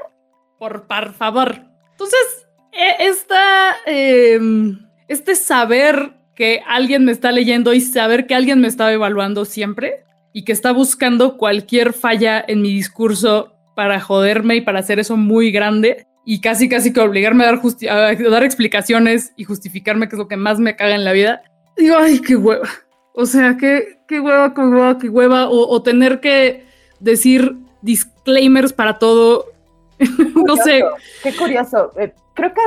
Por, 0.58 0.88
por 0.88 1.14
favor. 1.14 1.62
Entonces, 1.92 2.48
e, 2.72 3.08
esta, 3.08 3.76
em, 3.86 4.80
este 5.10 5.36
saber 5.36 6.14
que 6.36 6.62
alguien 6.66 7.04
me 7.04 7.12
está 7.12 7.34
leyendo 7.34 7.74
y 7.74 7.82
saber 7.82 8.28
que 8.28 8.36
alguien 8.36 8.62
me 8.62 8.70
está 8.70 8.92
evaluando 8.94 9.44
siempre 9.44 10.06
y 10.32 10.46
que 10.46 10.54
está 10.54 10.72
buscando 10.72 11.38
cualquier 11.38 11.92
falla 11.92 12.44
en 12.48 12.62
mi 12.62 12.74
discurso 12.74 13.54
para 13.76 14.00
joderme 14.00 14.56
y 14.56 14.62
para 14.62 14.80
hacer 14.80 15.00
eso 15.00 15.18
muy 15.18 15.52
grande 15.52 16.08
y 16.26 16.40
casi 16.40 16.70
casi 16.70 16.94
que 16.94 17.02
obligarme 17.02 17.44
a 17.44 17.52
dar, 17.52 17.62
a 17.90 18.30
dar 18.30 18.44
explicaciones 18.44 19.34
y 19.36 19.44
justificarme 19.44 20.08
que 20.08 20.16
es 20.16 20.20
lo 20.20 20.30
que 20.30 20.38
más 20.38 20.60
me 20.60 20.78
caga 20.78 20.96
en 20.96 21.04
la 21.04 21.12
vida. 21.12 21.42
Digo, 21.76 21.98
ay, 21.98 22.20
qué 22.22 22.38
hueva. 22.38 22.70
O 23.14 23.26
sea, 23.26 23.58
qué, 23.58 24.00
qué 24.08 24.22
hueva, 24.22 24.54
qué 24.54 24.62
hueva, 24.62 24.98
qué 24.98 25.10
hueva. 25.10 25.50
o 25.50 25.82
tener 25.84 26.22
que 26.22 26.66
decir 27.00 27.65
disclaimers 27.86 28.74
para 28.74 29.00
todo. 29.00 29.46
no 30.46 30.58
sé. 30.58 30.84
Qué 31.24 31.36
curioso. 31.36 31.92
Eh, 31.98 32.14
creo 32.34 32.54
que 32.54 32.62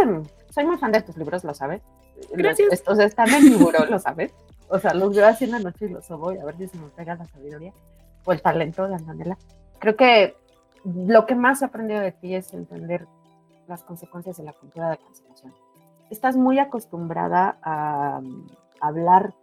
soy 0.51 0.65
muy 0.65 0.79
fan 0.79 0.93
de 0.93 1.03
tus 1.03 1.17
libros, 1.17 1.45
lo 1.45 1.53
sabes. 1.55 1.83
Gracias. 2.33 2.83
o 2.87 2.95
sea, 2.95 3.05
están 3.05 3.29
en 3.29 3.45
mi 3.45 3.57
buró, 3.57 3.85
lo 3.87 3.99
sabes. 3.99 4.33
O 4.69 4.79
sea, 4.79 4.95
los 4.95 5.15
veo 5.15 5.27
así 5.27 5.45
en 5.45 5.53
la 5.53 5.59
noche 5.59 5.87
y 5.87 5.89
los 5.89 6.07
subo 6.07 6.33
y 6.33 6.39
a 6.39 6.45
ver 6.45 6.57
si 6.57 6.69
se 6.69 6.79
me 6.79 6.89
pega 6.89 7.15
la 7.15 7.27
sabiduría 7.27 7.73
o 8.25 8.33
el 8.33 8.41
talento 8.41 8.87
de 8.87 8.95
Antonella. 8.95 9.37
Creo 9.79 9.97
que 9.97 10.37
lo 10.85 11.27
que 11.27 11.35
más 11.35 11.63
he 11.63 11.65
aprendido 11.65 12.01
de 12.01 12.13
ti 12.13 12.35
es 12.35 12.53
entender 12.53 13.07
las 13.67 13.83
consecuencias 13.83 14.37
de 14.37 14.45
la 14.45 14.53
cultura 14.53 14.91
de 14.91 14.99
cancelación. 14.99 15.55
Estás 16.11 16.37
muy 16.37 16.59
acostumbrada 16.59 17.59
a 17.63 18.21
hablar, 18.81 19.35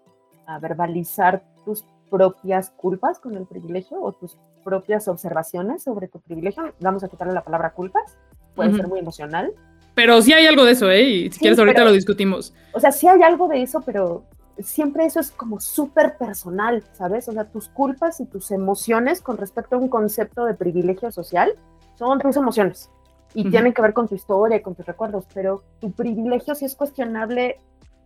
a 0.46 0.60
verbalizar 0.60 1.44
tus 1.64 1.86
propias 2.10 2.70
culpas 2.72 3.20
con 3.20 3.36
el 3.36 3.46
privilegio 3.46 4.02
o 4.02 4.12
tus 4.12 4.38
propias 4.66 5.08
observaciones 5.08 5.84
sobre 5.84 6.08
tu 6.08 6.20
privilegio. 6.20 6.74
Vamos 6.80 7.04
a 7.04 7.08
quitarle 7.08 7.34
la 7.34 7.44
palabra 7.44 7.72
culpas, 7.72 8.18
puede 8.56 8.76
ser 8.76 8.88
muy 8.88 9.00
emocional. 9.00 9.54
Pero 9.94 10.22
sí 10.22 10.34
hay 10.34 10.48
algo 10.48 10.66
de 10.66 10.72
eso, 10.72 10.90
¿eh? 10.90 11.04
Y 11.04 11.32
si 11.32 11.40
quieres 11.40 11.60
ahorita 11.60 11.86
lo 11.86 11.94
discutimos. 11.94 12.54
O 12.74 12.80
sea, 12.80 12.92
sí 12.92 13.08
hay 13.08 13.22
algo 13.22 13.48
de 13.48 13.62
eso, 13.62 13.82
pero 13.86 14.24
siempre 14.60 15.06
eso 15.06 15.20
es 15.20 15.32
como 15.32 15.60
súper 15.60 16.18
personal, 16.18 16.84
¿sabes? 16.94 17.30
O 17.30 17.32
sea, 17.32 17.46
tus 17.46 17.70
culpas 17.70 18.20
y 18.20 18.26
tus 18.26 18.52
emociones 18.52 19.22
con 19.22 19.38
respecto 19.38 19.76
a 19.76 19.80
un 19.80 19.88
concepto 19.88 20.46
de 20.46 20.54
privilegio 20.56 21.12
social 21.12 21.56
son 21.98 22.20
tus 22.20 22.36
emociones 22.36 22.90
y 23.34 23.50
tienen 23.50 23.74
que 23.74 23.82
ver 23.82 23.94
con 23.94 24.08
tu 24.08 24.16
historia 24.16 24.58
y 24.58 24.62
con 24.62 24.76
tus 24.76 24.86
recuerdos, 24.86 25.26
pero 25.34 25.62
tu 25.82 25.92
privilegio 25.92 26.56
sí 26.56 26.66
es 26.66 26.76
cuestionable 26.76 27.60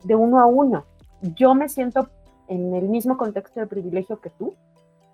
de 0.04 0.16
uno 0.16 0.40
a 0.40 0.46
uno. 0.46 0.86
Yo 1.22 1.54
me 1.54 1.70
siento 1.70 2.10
en 2.48 2.74
el 2.74 2.90
mismo 2.90 3.16
contexto 3.16 3.60
de 3.60 3.68
privilegio 3.68 4.20
que 4.20 4.32
tú, 4.32 4.56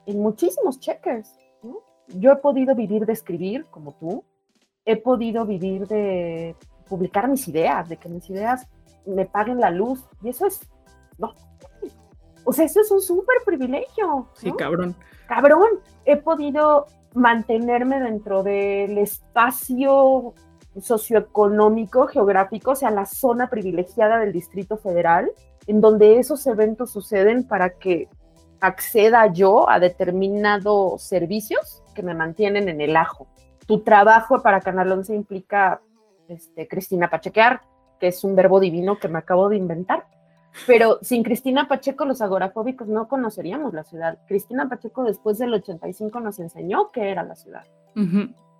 en 0.06 0.20
muchísimos 0.20 0.80
checkers. 0.80 1.34
Yo 2.10 2.32
he 2.32 2.36
podido 2.36 2.76
vivir 2.76 3.06
de 3.06 3.14
escribir 3.14 3.66
como 3.72 3.94
tú, 3.94 4.24
he 4.86 4.96
podido 4.98 5.46
vivir 5.46 5.88
de 5.88 6.56
publicar 6.88 7.28
mis 7.28 7.48
ideas, 7.48 7.90
de 7.90 7.98
que 7.98 8.10
mis 8.10 8.30
ideas 8.30 8.68
me 9.06 9.26
paguen 9.26 9.60
la 9.60 9.72
luz, 9.72 10.04
y 10.22 10.30
eso 10.30 10.46
es, 10.46 10.60
no, 11.18 11.34
o 12.44 12.54
sea, 12.54 12.66
eso 12.66 12.82
es 12.82 12.92
un 12.92 13.02
súper 13.02 13.38
privilegio. 13.46 14.28
Sí, 14.34 14.52
cabrón. 14.54 14.96
Cabrón, 15.28 15.68
he 16.06 16.16
podido 16.18 16.86
mantenerme 17.16 18.00
dentro 18.00 18.44
del 18.44 18.98
espacio 19.00 20.34
socioeconómico, 20.80 22.08
geográfico, 22.08 22.72
o 22.72 22.76
sea, 22.76 22.92
la 22.92 23.06
zona 23.06 23.50
privilegiada 23.50 24.20
del 24.20 24.32
Distrito 24.32 24.78
Federal, 24.78 25.32
en 25.68 25.82
donde 25.82 26.20
esos 26.20 26.46
eventos 26.46 26.92
suceden 26.92 27.48
para 27.48 27.72
que 27.72 28.08
acceda 28.66 29.28
yo 29.28 29.70
a 29.70 29.80
determinados 29.80 31.02
servicios 31.04 31.84
que 31.94 32.04
me 32.04 32.14
mantienen 32.14 32.70
en 32.70 32.82
el 32.82 32.96
ajo. 32.96 33.28
Tu 33.66 33.82
trabajo 33.82 34.42
para 34.42 34.62
Canal 34.62 34.92
11 34.92 35.16
implica, 35.16 35.82
este, 36.28 36.68
Cristina 36.68 37.10
Pachequear, 37.10 37.62
que 38.00 38.08
es 38.08 38.24
un 38.24 38.36
verbo 38.36 38.60
divino 38.60 39.00
que 39.00 39.08
me 39.08 39.20
acabo 39.20 39.50
de 39.50 39.58
inventar. 39.58 40.06
Pero 40.68 41.00
sin 41.02 41.24
Cristina 41.24 41.68
Pacheco, 41.68 42.06
los 42.06 42.22
agorafóbicos 42.22 42.88
no 42.88 43.08
conoceríamos 43.08 43.74
la 43.74 43.84
ciudad. 43.84 44.20
Cristina 44.28 44.70
Pacheco 44.70 45.04
después 45.04 45.38
del 45.38 45.54
85 45.54 46.20
nos 46.20 46.40
enseñó 46.40 46.92
qué 46.92 47.10
era 47.12 47.24
la 47.24 47.36
ciudad. 47.36 47.66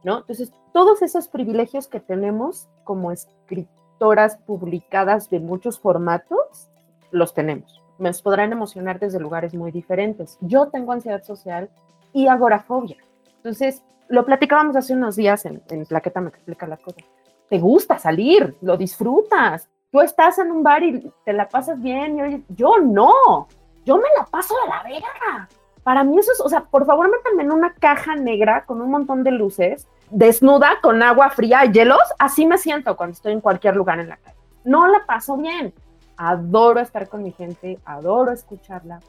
¿no? 0.04 0.20
Entonces, 0.20 0.52
todos 0.74 1.02
esos 1.02 1.28
privilegios 1.28 1.88
que 1.88 2.00
tenemos 2.00 2.68
como 2.84 3.12
escritoras 3.12 4.38
publicadas 4.46 5.30
de 5.30 5.40
muchos 5.40 5.80
formatos, 5.80 6.70
los 7.12 7.34
tenemos. 7.34 7.82
Nos 7.98 8.22
podrán 8.22 8.52
emocionar 8.52 9.00
desde 9.00 9.20
lugares 9.20 9.54
muy 9.54 9.72
diferentes. 9.72 10.38
Yo 10.42 10.68
tengo 10.68 10.92
ansiedad 10.92 11.24
social 11.24 11.70
y 12.14 12.28
agorafobia. 12.28 12.98
Entonces, 13.38 13.84
lo 14.08 14.26
platicábamos 14.26 14.76
hace 14.76 14.94
unos 14.94 15.16
días 15.16 15.46
en, 15.46 15.62
en 15.70 15.86
Plaqueta 15.86 16.22
Me 16.22 16.30
Explica 16.30 16.68
la 16.68 16.78
Cosa. 16.78 17.02
Te 17.50 17.60
gusta 17.60 17.98
salir, 18.00 18.56
lo 18.62 18.76
disfrutas, 18.78 19.70
tú 19.92 20.02
estás 20.02 20.40
en 20.40 20.52
un 20.52 20.64
bar 20.64 20.84
y 20.84 21.12
te 21.24 21.32
la 21.32 21.48
pasas 21.48 21.82
bien, 21.82 22.20
y 22.20 22.54
yo 22.54 22.80
no, 22.80 23.48
yo 23.86 23.96
me 23.96 24.10
la 24.18 24.26
paso 24.26 24.54
de 24.64 24.70
la 24.70 24.84
verga. 24.84 25.48
Para 25.84 26.04
mí 26.04 26.18
eso 26.18 26.32
es, 26.32 26.42
o 26.42 26.50
sea, 26.50 26.66
por 26.66 26.86
favor 26.86 27.10
métanme 27.10 27.44
en 27.44 27.52
una 27.52 27.74
caja 27.76 28.16
negra 28.16 28.66
con 28.66 28.82
un 28.82 28.90
montón 28.90 29.24
de 29.24 29.32
luces, 29.32 29.88
desnuda, 30.10 30.80
con 30.82 31.02
agua 31.02 31.30
fría 31.30 31.64
y 31.64 31.72
hielos, 31.72 32.02
así 32.20 32.46
me 32.46 32.58
siento 32.58 32.98
cuando 32.98 33.14
estoy 33.14 33.34
en 33.34 33.42
cualquier 33.42 33.76
lugar 33.76 34.00
en 34.00 34.10
la 34.10 34.18
calle. 34.18 34.36
No 34.64 34.88
la 34.88 35.06
paso 35.06 35.38
bien. 35.38 35.74
Adoro 36.18 36.80
estar 36.80 37.10
con 37.10 37.24
mi 37.24 37.32
gente, 37.32 37.80
adoro 37.86 38.32
escucharla. 38.32 39.00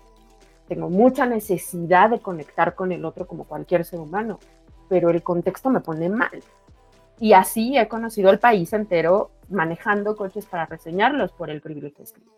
Tengo 0.69 0.91
mucha 0.91 1.27
necesidad 1.27 2.11
de 2.11 2.21
conectar 2.21 2.75
con 2.75 2.91
el 2.91 3.05
otro 3.05 3.27
como 3.27 3.45
cualquier 3.45 3.85
ser 3.85 4.01
humano, 4.01 4.41
pero 4.89 5.11
el 5.11 5.23
contexto 5.23 5.71
me 5.71 5.81
pone 5.81 6.09
mal. 6.09 6.43
Y 7.19 7.33
así 7.33 7.79
he 7.79 7.89
conocido 7.89 8.31
el 8.31 8.39
país 8.39 8.73
entero 8.73 9.31
manejando 9.49 10.17
coches 10.17 10.47
para 10.47 10.67
reseñarlos 10.67 11.33
por 11.33 11.51
el 11.51 11.61
privilegio 11.61 11.99
de 11.99 12.05
escribir. 12.05 12.33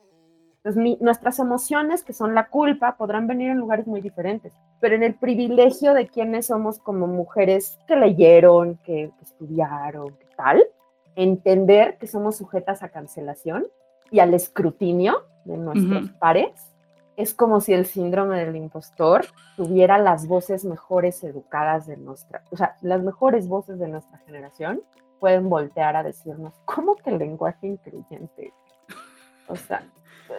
Entonces, 0.63 1.01
nuestras 1.01 1.39
emociones, 1.39 2.03
que 2.03 2.13
son 2.13 2.35
la 2.35 2.49
culpa, 2.49 2.97
podrán 2.97 3.27
venir 3.27 3.51
en 3.51 3.59
lugares 3.59 3.87
muy 3.87 4.01
diferentes, 4.01 4.53
pero 4.81 4.97
en 4.97 5.03
el 5.03 5.15
privilegio 5.15 5.95
de 5.95 6.09
quienes 6.09 6.47
somos 6.47 6.79
como 6.79 7.07
mujeres 7.07 7.79
que 7.87 7.97
leyeron, 7.97 8.77
que, 8.85 9.11
estudiaron, 9.23 10.11
que 10.11 10.27
tal, 10.37 10.65
entender 11.17 11.97
que 11.99 12.07
somos 12.07 12.37
sujetas 12.37 12.83
a 12.83 12.91
cancelación 12.91 13.67
y 14.11 14.21
al 14.21 14.35
escrutinio 14.35 15.25
de 15.45 15.57
nuestros 15.57 16.11
pares 16.19 16.53
es 17.17 17.35
como 17.35 17.61
si 17.61 17.73
el 17.73 17.87
síndrome 17.87 18.39
del 18.39 18.55
impostor 18.55 19.27
tuviera 19.57 19.99
las 19.99 20.29
voces 20.29 20.65
mejores 20.65 21.25
educadas 21.25 21.87
de 21.87 21.97
nuestra, 21.97 22.43
o 22.51 22.57
sea, 22.57 22.77
las 22.81 23.03
mejores 23.03 23.49
voces 23.49 23.79
de 23.79 23.89
nuestra 23.89 24.19
generación 24.19 24.83
pueden 25.19 25.49
voltear 25.49 25.97
a 25.97 26.05
decirnos, 26.05 26.55
¿cómo 26.65 26.95
que 26.95 27.11
el 27.11 27.19
lenguaje 27.19 27.67
incluyente? 27.67 28.53
O 29.49 29.57
sea, 29.57 29.83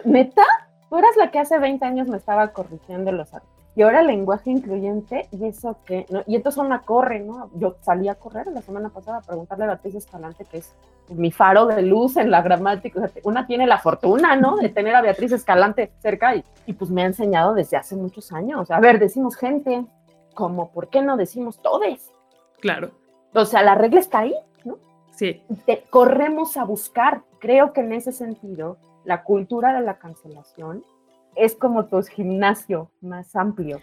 neta, 0.04 0.44
tú 0.88 0.96
eras 0.96 1.16
la 1.16 1.30
que 1.30 1.38
hace 1.38 1.58
20 1.58 1.84
años 1.84 2.08
me 2.08 2.16
estaba 2.16 2.48
corrigiendo 2.52 3.12
los 3.12 3.34
y 3.80 3.82
ahora 3.82 4.02
lenguaje 4.02 4.50
incluyente, 4.50 5.26
y 5.32 5.46
eso 5.46 5.78
que, 5.86 6.04
¿no? 6.10 6.22
y 6.26 6.36
entonces 6.36 6.62
una 6.62 6.82
corre, 6.82 7.20
¿no? 7.20 7.48
Yo 7.54 7.76
salí 7.80 8.08
a 8.08 8.14
correr 8.14 8.48
la 8.48 8.60
semana 8.60 8.90
pasada 8.90 9.16
a 9.16 9.22
preguntarle 9.22 9.64
a 9.64 9.68
Beatriz 9.68 9.94
Escalante, 9.94 10.44
que 10.44 10.58
es 10.58 10.74
mi 11.08 11.32
faro 11.32 11.64
de 11.64 11.80
luz 11.80 12.18
en 12.18 12.30
la 12.30 12.42
gramática, 12.42 13.10
una 13.24 13.46
tiene 13.46 13.66
la 13.66 13.78
fortuna, 13.78 14.36
¿no? 14.36 14.58
De 14.58 14.68
tener 14.76 14.94
a 14.94 15.00
Beatriz 15.00 15.32
Escalante 15.32 15.92
cerca 15.98 16.36
y, 16.36 16.44
y 16.66 16.74
pues 16.74 16.90
me 16.90 17.04
ha 17.04 17.06
enseñado 17.06 17.54
desde 17.54 17.78
hace 17.78 17.96
muchos 17.96 18.32
años. 18.32 18.70
A 18.70 18.80
ver, 18.80 18.98
decimos 18.98 19.34
gente, 19.34 19.86
como, 20.34 20.72
¿por 20.72 20.90
qué 20.90 21.00
no 21.00 21.16
decimos 21.16 21.62
todes? 21.62 22.12
Claro. 22.60 22.90
O 23.32 23.46
sea, 23.46 23.62
la 23.62 23.76
regla 23.76 24.00
está 24.00 24.18
ahí, 24.18 24.34
¿no? 24.62 24.76
Sí. 25.12 25.42
Te 25.64 25.84
corremos 25.88 26.58
a 26.58 26.64
buscar. 26.64 27.22
Creo 27.38 27.72
que 27.72 27.80
en 27.80 27.94
ese 27.94 28.12
sentido, 28.12 28.76
la 29.06 29.22
cultura 29.22 29.72
de 29.72 29.80
la 29.80 29.96
cancelación 29.96 30.84
es 31.36 31.54
como 31.54 31.86
tu 31.86 32.02
gimnasio 32.02 32.90
más 33.00 33.34
amplio, 33.34 33.80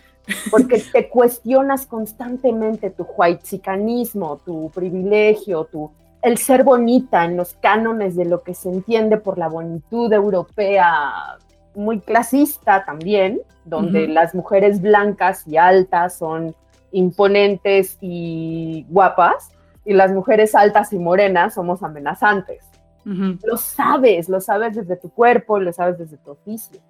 porque 0.52 0.80
te 0.92 1.10
cuestionas 1.10 1.86
constantemente 1.86 2.90
tu 2.90 3.06
whitezicanismo, 3.18 4.38
tu 4.46 4.70
privilegio, 4.72 5.66
tu 5.66 5.92
el 6.22 6.38
ser 6.38 6.64
bonita 6.64 7.26
en 7.26 7.38
los 7.38 7.54
cánones 7.54 8.16
de 8.16 8.26
lo 8.26 8.42
que 8.42 8.54
se 8.54 8.70
entiende 8.70 9.18
por 9.18 9.38
la 9.38 9.48
bonitud 9.48 10.12
europea, 10.12 11.38
muy 11.76 12.00
clasista 12.00 12.84
también, 12.86 13.42
donde 13.66 14.08
las 14.08 14.34
mujeres 14.34 14.82
blancas 14.82 15.48
y 15.48 15.58
altas 15.58 16.18
son 16.18 16.56
imponentes 16.92 17.98
y 18.02 18.86
guapas, 18.90 19.52
y 19.86 19.94
las 19.94 20.12
mujeres 20.12 20.56
altas 20.56 20.92
y 20.92 21.00
morenas 21.00 21.54
somos 21.54 21.84
amenazantes. 21.84 22.64
Lo 23.06 23.56
sabes, 23.56 24.28
lo 24.28 24.42
sabes 24.42 24.76
desde 24.76 24.98
tu 24.98 25.10
cuerpo, 25.10 25.60
lo 25.60 25.72
sabes 25.72 25.98
desde 25.98 26.18
tu 26.18 26.32
oficio 26.32 26.82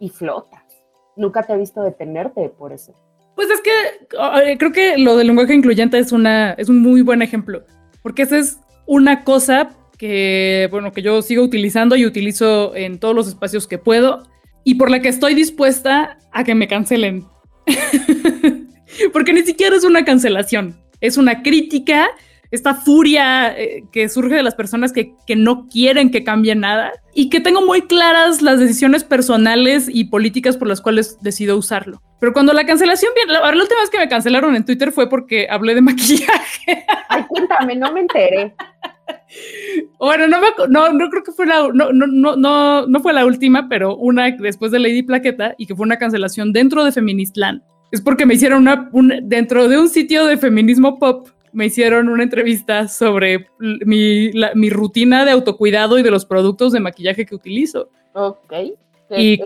y 0.00 0.08
flotas. 0.08 0.62
Nunca 1.16 1.42
te 1.42 1.52
he 1.52 1.56
visto 1.56 1.82
detenerte 1.82 2.48
por 2.50 2.72
eso. 2.72 2.94
Pues 3.34 3.48
es 3.50 3.60
que 3.60 4.56
creo 4.56 4.72
que 4.72 4.96
lo 4.96 5.16
del 5.16 5.26
lenguaje 5.26 5.54
incluyente 5.54 5.98
es, 5.98 6.12
una, 6.12 6.52
es 6.52 6.68
un 6.68 6.80
muy 6.80 7.02
buen 7.02 7.20
ejemplo, 7.20 7.64
porque 8.02 8.22
esa 8.22 8.38
es 8.38 8.58
una 8.86 9.24
cosa 9.24 9.70
que, 9.98 10.68
bueno, 10.70 10.92
que 10.92 11.02
yo 11.02 11.20
sigo 11.22 11.42
utilizando 11.42 11.96
y 11.96 12.06
utilizo 12.06 12.74
en 12.74 12.98
todos 12.98 13.14
los 13.14 13.28
espacios 13.28 13.66
que 13.66 13.78
puedo 13.78 14.22
y 14.64 14.76
por 14.76 14.90
la 14.90 15.00
que 15.00 15.08
estoy 15.08 15.34
dispuesta 15.34 16.18
a 16.32 16.44
que 16.44 16.54
me 16.54 16.66
cancelen. 16.66 17.24
porque 19.12 19.32
ni 19.32 19.42
siquiera 19.42 19.76
es 19.76 19.84
una 19.84 20.04
cancelación, 20.04 20.76
es 21.00 21.16
una 21.16 21.42
crítica 21.42 22.08
esta 22.50 22.74
furia 22.74 23.56
eh, 23.56 23.84
que 23.92 24.08
surge 24.08 24.34
de 24.34 24.42
las 24.42 24.54
personas 24.54 24.92
que, 24.92 25.14
no 25.36 25.66
quieren 25.68 26.10
que 26.10 26.24
cambie 26.24 26.54
nada 26.54 26.92
y 27.14 27.28
que 27.28 27.40
tengo 27.40 27.64
muy 27.64 27.82
claras 27.82 28.42
las 28.42 28.60
decisiones 28.60 29.04
personales 29.04 29.88
y 29.92 30.04
políticas 30.04 30.56
por 30.56 30.68
las 30.68 30.80
cuales 30.80 31.18
decido 31.20 31.56
usarlo. 31.56 32.00
Pero 32.20 32.32
cuando 32.32 32.52
la 32.52 32.64
cancelación 32.64 33.12
viene, 33.14 33.32
la, 33.32 33.40
la 33.40 33.62
última 33.62 33.80
vez 33.80 33.90
que 33.90 33.98
me 33.98 34.08
cancelaron 34.08 34.54
en 34.56 34.64
Twitter 34.64 34.92
fue 34.92 35.08
porque 35.08 35.46
hablé 35.50 35.74
de 35.74 35.80
maquillaje. 35.82 36.84
Ay, 37.08 37.24
cuéntame, 37.28 37.76
no 37.76 37.92
me 37.92 38.00
enteré. 38.00 38.54
Bueno, 39.98 40.26
no, 40.26 40.38
no, 40.68 40.92
no 40.92 41.10
creo 41.10 41.22
que 41.22 41.32
fue 41.32 41.46
la, 41.46 41.68
no, 41.72 41.92
no, 41.92 42.36
no, 42.36 42.86
no 42.86 43.00
fue 43.00 43.12
la 43.12 43.24
última, 43.24 43.68
pero 43.68 43.96
una 43.96 44.30
después 44.30 44.72
de 44.72 44.78
Lady 44.78 45.02
Plaqueta 45.02 45.54
y 45.58 45.66
que 45.66 45.74
fue 45.74 45.84
una 45.84 45.98
cancelación 45.98 46.52
dentro 46.52 46.84
de 46.84 46.92
Feministland. 46.92 47.62
Es 47.92 48.00
porque 48.00 48.26
me 48.26 48.34
hicieron 48.34 48.62
una, 48.62 48.90
dentro 49.22 49.68
de 49.68 49.78
un 49.78 49.88
sitio 49.88 50.26
de 50.26 50.36
feminismo 50.36 50.98
pop 50.98 51.28
me 51.52 51.66
hicieron 51.66 52.08
una 52.08 52.22
entrevista 52.22 52.88
sobre 52.88 53.48
mi, 53.58 54.30
mi, 54.54 54.70
rutina 54.70 55.24
de 55.24 55.30
autocuidado 55.30 55.98
y 55.98 56.02
de 56.02 56.10
los 56.10 56.24
productos 56.26 56.72
de 56.72 56.80
maquillaje 56.80 57.26
que 57.26 57.34
utilizo. 57.34 57.90
Ok. 58.14 58.52
Y 59.16 59.40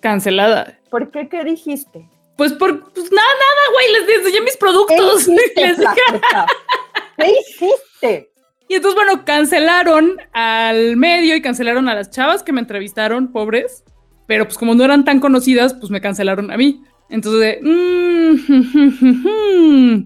cancelada. 0.00 0.78
¿Por 0.90 1.10
qué? 1.10 1.28
¿Qué 1.28 1.44
dijiste? 1.44 2.08
Pues 2.36 2.52
por 2.52 2.92
pues 2.92 3.12
nada, 3.12 3.28
nada, 3.28 3.72
güey, 3.72 3.92
les 3.92 4.18
enseñé 4.18 4.40
mis 4.40 4.56
productos. 4.56 5.26
¿Qué 7.16 7.32
hiciste? 7.40 8.30
Y 8.68 8.74
entonces, 8.74 8.96
bueno, 8.96 9.24
cancelaron 9.24 10.16
al 10.32 10.96
medio 10.96 11.36
y 11.36 11.42
cancelaron 11.42 11.88
a 11.88 11.94
las 11.94 12.10
chavas 12.10 12.42
que 12.42 12.52
me 12.52 12.60
entrevistaron, 12.60 13.30
pobres. 13.30 13.84
Pero 14.26 14.46
pues 14.46 14.56
como 14.56 14.74
no 14.74 14.84
eran 14.84 15.04
tan 15.04 15.20
conocidas, 15.20 15.74
pues 15.74 15.90
me 15.90 16.00
cancelaron 16.00 16.50
a 16.50 16.56
mí. 16.56 16.82
Entonces, 17.10 17.58
mmm, 17.62 18.34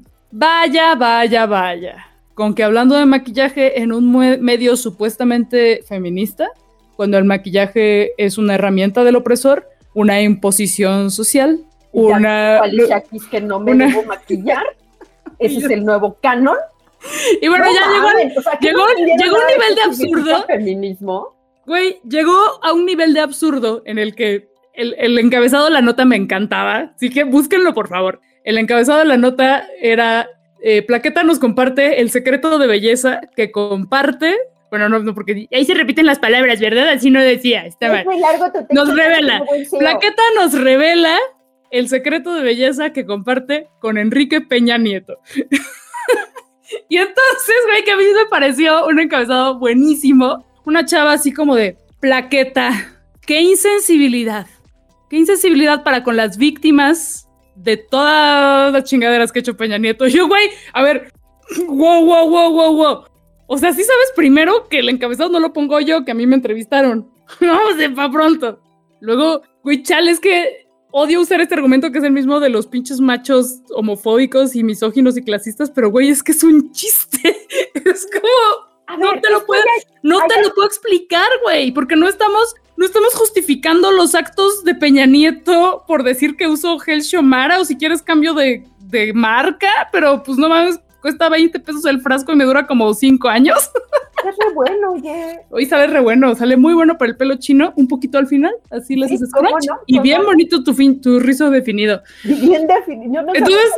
Vaya, 0.30 0.94
vaya, 0.94 1.46
vaya. 1.46 2.06
Con 2.34 2.54
que 2.54 2.62
hablando 2.62 2.94
de 2.96 3.06
maquillaje 3.06 3.80
en 3.80 3.92
un 3.92 4.10
medio 4.40 4.76
supuestamente 4.76 5.82
feminista, 5.82 6.50
cuando 6.96 7.18
el 7.18 7.24
maquillaje 7.24 8.12
es 8.16 8.38
una 8.38 8.54
herramienta 8.54 9.04
del 9.04 9.16
opresor, 9.16 9.68
una 9.94 10.20
imposición 10.20 11.10
social, 11.10 11.60
una... 11.92 12.60
Ya, 12.88 13.02
que 13.30 13.40
no 13.40 13.60
me 13.60 13.74
debo 13.74 14.02
maquillar. 14.04 14.64
Ese 15.38 15.58
es 15.58 15.70
el 15.70 15.84
nuevo 15.84 16.18
canon. 16.20 16.56
Y 17.40 17.48
bueno, 17.48 17.64
ya 17.66 17.86
llegó, 18.60 18.84
llegó, 19.16 19.36
un 19.36 19.46
nivel 19.46 19.74
de 19.74 19.82
absurdo. 19.82 20.44
Feminismo. 20.46 21.36
Güey, 21.66 22.00
llegó 22.08 22.36
a 22.62 22.72
un 22.72 22.86
nivel 22.86 23.14
de 23.14 23.20
absurdo 23.20 23.82
en 23.84 23.98
el 23.98 24.14
que 24.14 24.48
el, 24.74 24.94
el, 24.98 25.18
encabezado 25.18 25.66
de 25.66 25.70
la 25.70 25.80
nota 25.80 26.04
me 26.04 26.16
encantaba. 26.16 26.92
Así 26.96 27.10
que 27.10 27.24
búsquenlo, 27.24 27.74
por 27.74 27.88
favor. 27.88 28.20
El 28.48 28.56
encabezado 28.56 29.00
de 29.00 29.04
la 29.04 29.18
nota 29.18 29.68
era 29.78 30.26
eh, 30.62 30.80
Plaqueta 30.80 31.22
nos 31.22 31.38
comparte 31.38 32.00
el 32.00 32.10
secreto 32.10 32.58
de 32.58 32.66
belleza 32.66 33.20
que 33.36 33.52
comparte. 33.52 34.38
Bueno, 34.70 34.88
no, 34.88 35.00
no, 35.00 35.14
porque 35.14 35.46
ahí 35.52 35.66
se 35.66 35.74
repiten 35.74 36.06
las 36.06 36.18
palabras, 36.18 36.58
¿verdad? 36.58 36.88
Así 36.88 37.10
no 37.10 37.20
decía. 37.20 37.66
Estaba. 37.66 38.04
nos 38.70 38.96
revela. 38.96 39.44
Plaqueta 39.78 40.22
nos 40.34 40.58
revela 40.58 41.14
el 41.70 41.90
secreto 41.90 42.32
de 42.32 42.42
belleza 42.42 42.94
que 42.94 43.04
comparte 43.04 43.68
con 43.80 43.98
Enrique 43.98 44.40
Peña 44.40 44.78
Nieto. 44.78 45.18
y 46.88 46.96
entonces, 46.96 47.56
güey, 47.66 47.84
que 47.84 47.90
a 47.90 47.96
mí 47.98 48.04
me 48.14 48.30
pareció 48.30 48.86
un 48.86 48.98
encabezado 48.98 49.58
buenísimo. 49.58 50.46
Una 50.64 50.86
chava 50.86 51.12
así 51.12 51.34
como 51.34 51.54
de 51.54 51.76
plaqueta. 52.00 52.96
Qué 53.26 53.42
insensibilidad. 53.42 54.46
Qué 55.10 55.16
insensibilidad 55.16 55.82
para 55.82 56.02
con 56.02 56.16
las 56.16 56.38
víctimas 56.38 57.27
de 57.62 57.76
todas 57.76 58.72
las 58.72 58.84
chingaderas 58.84 59.32
que 59.32 59.40
ha 59.40 59.42
hecho 59.42 59.56
Peña 59.56 59.78
Nieto. 59.78 60.06
yo, 60.06 60.28
güey, 60.28 60.50
a 60.72 60.82
ver, 60.82 61.12
wow, 61.66 62.04
wow, 62.04 62.28
wow, 62.28 62.52
wow, 62.52 62.76
wow. 62.76 63.04
O 63.46 63.58
sea, 63.58 63.72
sí 63.72 63.82
sabes 63.82 64.12
primero 64.14 64.68
que 64.68 64.80
el 64.80 64.88
encabezado 64.88 65.30
no 65.30 65.40
lo 65.40 65.52
pongo 65.52 65.80
yo, 65.80 66.04
que 66.04 66.12
a 66.12 66.14
mí 66.14 66.26
me 66.26 66.36
entrevistaron. 66.36 67.10
Vamos 67.40 67.76
de 67.76 67.90
pa' 67.90 68.10
pronto. 68.10 68.60
Luego, 69.00 69.42
güey, 69.62 69.82
chale, 69.82 70.10
es 70.10 70.20
que 70.20 70.68
odio 70.90 71.20
usar 71.20 71.40
este 71.40 71.54
argumento 71.54 71.90
que 71.90 71.98
es 71.98 72.04
el 72.04 72.12
mismo 72.12 72.40
de 72.40 72.48
los 72.48 72.66
pinches 72.66 73.00
machos 73.00 73.60
homofóbicos 73.74 74.54
y 74.56 74.64
misóginos 74.64 75.16
y 75.16 75.22
clasistas, 75.22 75.70
pero 75.70 75.90
güey, 75.90 76.08
es 76.08 76.22
que 76.22 76.32
es 76.32 76.42
un 76.42 76.72
chiste. 76.72 77.36
es 77.74 78.08
como, 78.12 78.98
no 78.98 79.20
te 79.20 79.30
lo 79.30 79.44
puedo, 79.46 79.62
no 80.02 80.18
te 80.26 80.42
lo 80.42 80.54
puedo 80.54 80.66
explicar, 80.66 81.28
güey, 81.42 81.72
porque 81.72 81.96
no 81.96 82.08
estamos 82.08 82.54
no 82.78 82.86
estamos 82.86 83.12
justificando 83.16 83.90
los 83.90 84.14
actos 84.14 84.62
de 84.62 84.72
Peña 84.72 85.04
Nieto 85.04 85.84
por 85.88 86.04
decir 86.04 86.36
que 86.36 86.46
uso 86.46 86.78
gel 86.78 87.00
Shomara 87.00 87.58
o 87.58 87.64
si 87.64 87.76
quieres 87.76 88.02
cambio 88.02 88.34
de, 88.34 88.62
marca, 89.14 89.68
pero 89.90 90.22
pues 90.22 90.38
no 90.38 90.48
mames, 90.48 90.80
cuesta 91.02 91.28
20 91.28 91.58
pesos 91.58 91.84
el 91.86 92.00
frasco 92.00 92.32
y 92.32 92.36
me 92.36 92.44
dura 92.44 92.66
como 92.66 92.94
5 92.94 93.28
años. 93.28 93.70
Es 94.18 94.36
re 94.36 94.54
bueno, 94.54 94.92
oye. 94.92 95.40
Hoy 95.50 95.66
sale 95.66 95.88
re 95.88 96.00
bueno, 96.00 96.34
sale 96.34 96.56
muy 96.56 96.74
bueno 96.74 96.98
para 96.98 97.10
el 97.10 97.16
pelo 97.16 97.36
chino, 97.36 97.72
un 97.76 97.86
poquito 97.86 98.18
al 98.18 98.26
final, 98.26 98.52
así 98.70 98.96
le 98.96 99.06
haces 99.06 99.28
scratch. 99.28 99.66
y 99.86 99.98
bien 100.00 100.24
bonito 100.24 100.64
tu, 100.64 100.72
fin, 100.74 101.00
tu 101.00 101.20
rizo 101.20 101.50
definido. 101.50 102.02
Bien 102.24 102.66
definido. 102.66 103.22
No 103.22 103.34
Entonces, 103.34 103.72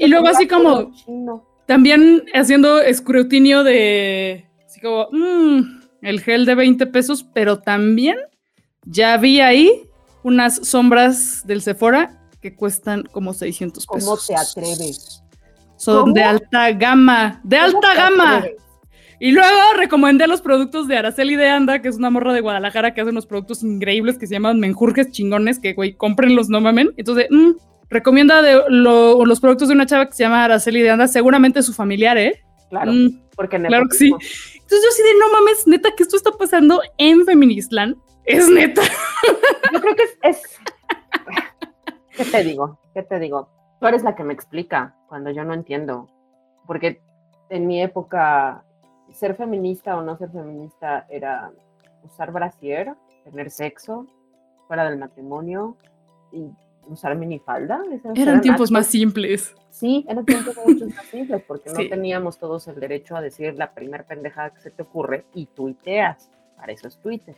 y 0.00 0.06
luego 0.06 0.28
así 0.28 0.48
como, 0.48 0.92
también 1.66 2.24
haciendo 2.32 2.80
escrutinio 2.80 3.62
de, 3.62 4.46
así 4.64 4.80
como, 4.80 5.08
mmm, 5.12 5.80
el 6.02 6.20
gel 6.20 6.46
de 6.46 6.54
20 6.54 6.86
pesos, 6.86 7.24
pero 7.32 7.58
también 7.58 8.16
ya 8.86 9.16
vi 9.16 9.40
ahí 9.40 9.88
unas 10.22 10.66
sombras 10.66 11.46
del 11.46 11.60
Sephora 11.60 12.18
que 12.40 12.54
cuestan 12.54 13.02
como 13.12 13.34
600 13.34 13.86
pesos. 13.86 14.04
¿Cómo 14.04 14.18
te 14.26 14.34
atreves? 14.34 15.22
Son 15.76 16.14
de 16.14 16.22
alta 16.22 16.72
gama, 16.72 17.40
de 17.44 17.58
alta 17.58 17.94
gama. 17.94 18.44
Y 19.18 19.32
luego 19.32 19.56
recomendé 19.76 20.26
los 20.26 20.42
productos 20.42 20.88
de 20.88 20.98
Araceli 20.98 21.36
de 21.36 21.48
Anda, 21.48 21.80
que 21.80 21.88
es 21.88 21.96
una 21.96 22.10
morra 22.10 22.32
de 22.32 22.40
Guadalajara 22.40 22.92
que 22.92 23.00
hace 23.00 23.10
unos 23.10 23.26
productos 23.26 23.62
increíbles 23.62 24.18
que 24.18 24.26
se 24.26 24.34
llaman 24.34 24.60
menjurjes 24.60 25.10
chingones, 25.10 25.58
que 25.58 25.72
güey, 25.72 25.94
cómprenlos, 25.94 26.48
no 26.48 26.60
mamen. 26.60 26.92
Entonces, 26.96 27.26
mm, 27.30 27.52
recomienda 27.88 28.42
de 28.42 28.62
los 28.68 29.40
productos 29.40 29.68
de 29.68 29.74
una 29.74 29.86
chava 29.86 30.06
que 30.06 30.12
se 30.12 30.24
llama 30.24 30.44
Araceli 30.44 30.82
de 30.82 30.90
Anda, 30.90 31.08
seguramente 31.08 31.62
su 31.62 31.72
familiar, 31.72 32.18
¿eh? 32.18 32.42
Claro, 32.68 32.92
mm, 32.92 33.20
porque 33.34 33.58
Claro 33.58 33.86
que 33.88 33.96
sí. 33.96 34.06
Entonces 34.06 34.80
yo 34.84 34.90
sí 34.90 35.02
de, 35.02 35.18
no 35.18 35.32
mames, 35.32 35.66
neta, 35.66 35.90
que 35.96 36.02
esto 36.02 36.16
está 36.16 36.32
pasando 36.32 36.80
en 36.98 37.24
Feministland 37.24 37.96
es 38.26 38.48
neta. 38.48 38.82
Yo 39.72 39.80
creo 39.80 39.96
que 39.96 40.04
es, 40.22 40.42
¿Qué 42.16 42.24
te 42.24 42.44
digo? 42.44 42.78
¿Qué 42.94 43.02
te 43.02 43.18
digo? 43.18 43.48
Tú 43.78 43.86
eres 43.86 44.02
la 44.02 44.14
que 44.14 44.24
me 44.24 44.32
explica 44.32 44.96
cuando 45.08 45.30
yo 45.30 45.44
no 45.44 45.52
entiendo. 45.52 46.08
Porque 46.66 47.00
en 47.50 47.66
mi 47.66 47.82
época, 47.82 48.64
ser 49.12 49.36
feminista 49.36 49.96
o 49.96 50.02
no 50.02 50.16
ser 50.16 50.30
feminista 50.30 51.06
era 51.10 51.52
usar 52.02 52.32
brasier, 52.32 52.94
tener 53.24 53.50
sexo 53.50 54.06
fuera 54.66 54.88
del 54.88 54.98
matrimonio 54.98 55.76
y 56.32 56.46
usar 56.88 57.14
minifalda. 57.16 57.82
Eran 58.14 58.40
tiempos 58.40 58.70
más 58.70 58.86
simples. 58.86 59.54
Sí, 59.70 60.06
eran 60.08 60.24
tiempos 60.24 60.56
mucho 60.66 60.86
más 60.86 61.04
simples 61.06 61.42
porque 61.46 61.70
no 61.70 61.76
teníamos 61.88 62.38
todos 62.38 62.66
el 62.68 62.80
derecho 62.80 63.14
a 63.14 63.20
decir 63.20 63.54
la 63.56 63.74
primera 63.74 64.04
pendejada 64.04 64.50
que 64.50 64.60
se 64.62 64.70
te 64.70 64.82
ocurre 64.82 65.26
y 65.34 65.46
tuiteas. 65.46 66.30
Para 66.56 66.72
eso 66.72 66.88
es 66.88 66.96
Twitter 66.96 67.36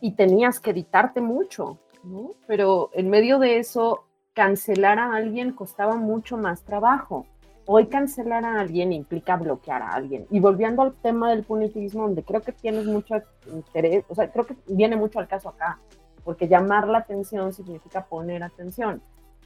y 0.00 0.12
tenías 0.12 0.60
que 0.60 0.70
editarte 0.70 1.20
mucho, 1.20 1.78
¿no? 2.02 2.30
Pero 2.46 2.90
en 2.92 3.10
medio 3.10 3.38
de 3.38 3.58
eso, 3.58 4.04
cancelar 4.34 4.98
a 4.98 5.14
alguien 5.14 5.52
costaba 5.52 5.96
mucho 5.96 6.36
más 6.36 6.62
trabajo. 6.62 7.26
Hoy 7.64 7.86
cancelar 7.86 8.44
a 8.44 8.60
alguien 8.60 8.92
implica 8.92 9.36
bloquear 9.36 9.82
a 9.82 9.94
alguien. 9.94 10.26
Y 10.30 10.38
volviendo 10.38 10.82
al 10.82 10.94
tema 10.94 11.30
del 11.30 11.42
punitivismo, 11.42 12.02
donde 12.02 12.22
creo 12.22 12.40
que 12.40 12.52
tienes 12.52 12.86
mucho 12.86 13.16
interés, 13.52 14.04
o 14.08 14.14
sea, 14.14 14.30
creo 14.30 14.46
que 14.46 14.56
viene 14.68 14.96
mucho 14.96 15.18
al 15.18 15.26
caso 15.26 15.48
acá, 15.48 15.78
porque 16.22 16.48
llamar 16.48 16.86
la 16.86 16.98
atención 16.98 17.52
significa 17.52 18.04
poner 18.04 18.42
atención. 18.42 19.02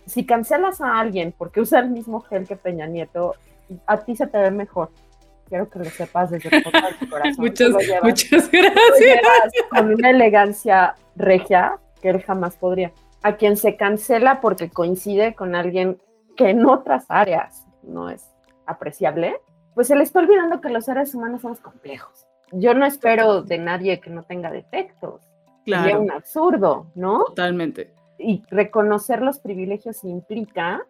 Si 0.07 0.27
cancelas 0.27 0.81
a 0.81 0.99
alguien 0.99 1.33
porque 1.37 1.61
usa 1.61 1.81
el 1.81 1.91
mismo 1.91 2.21
gel 2.21 2.47
que 2.47 2.57
Peña 2.57 2.87
Nieto, 2.87 3.35
a 3.87 3.99
ti 3.99 4.17
se 4.17 4.27
te 4.27 4.39
ve 4.39 4.51
mejor 4.51 4.91
quiero 5.51 5.69
que 5.69 5.81
lo 5.81 5.85
sepas 5.85 6.31
desde 6.31 6.63
todo 6.63 6.73
tu 6.99 7.09
corazón. 7.11 7.45
muchas, 7.45 7.71
muchas 8.03 8.51
gracias. 8.51 9.21
Con 9.69 9.95
una 9.95 10.11
elegancia 10.11 10.95
regia 11.17 11.79
que 12.01 12.09
él 12.09 12.23
jamás 12.23 12.57
podría. 12.57 12.93
A 13.23 13.37
quien 13.37 13.59
se 13.59 13.77
cancela 13.77 14.41
porque 14.41 14.71
coincide 14.71 15.35
con 15.35 15.55
alguien 15.55 15.99
que 16.37 16.49
en 16.49 16.65
otras 16.65 17.05
áreas 17.09 17.67
no 17.83 18.09
es 18.09 18.25
apreciable, 18.65 19.37
pues 19.75 19.89
se 19.89 19.97
le 19.97 20.05
está 20.05 20.21
olvidando 20.21 20.63
que 20.63 20.71
los 20.71 20.87
seres 20.87 21.15
humanos 21.15 21.43
somos 21.43 21.61
complejos. 21.61 22.27
Yo 22.53 22.73
no 22.73 22.87
espero 22.87 23.43
de 23.43 23.59
nadie 23.59 24.01
que 24.01 24.09
no 24.09 24.23
tenga 24.23 24.51
defectos. 24.51 25.21
Claro. 25.65 25.83
Sería 25.83 25.99
un 25.99 26.11
absurdo, 26.11 26.87
¿no? 26.95 27.25
Totalmente. 27.25 27.93
Y 28.19 28.43
reconocer 28.51 29.21
los 29.21 29.39
privilegios 29.39 30.05
implica 30.05 30.83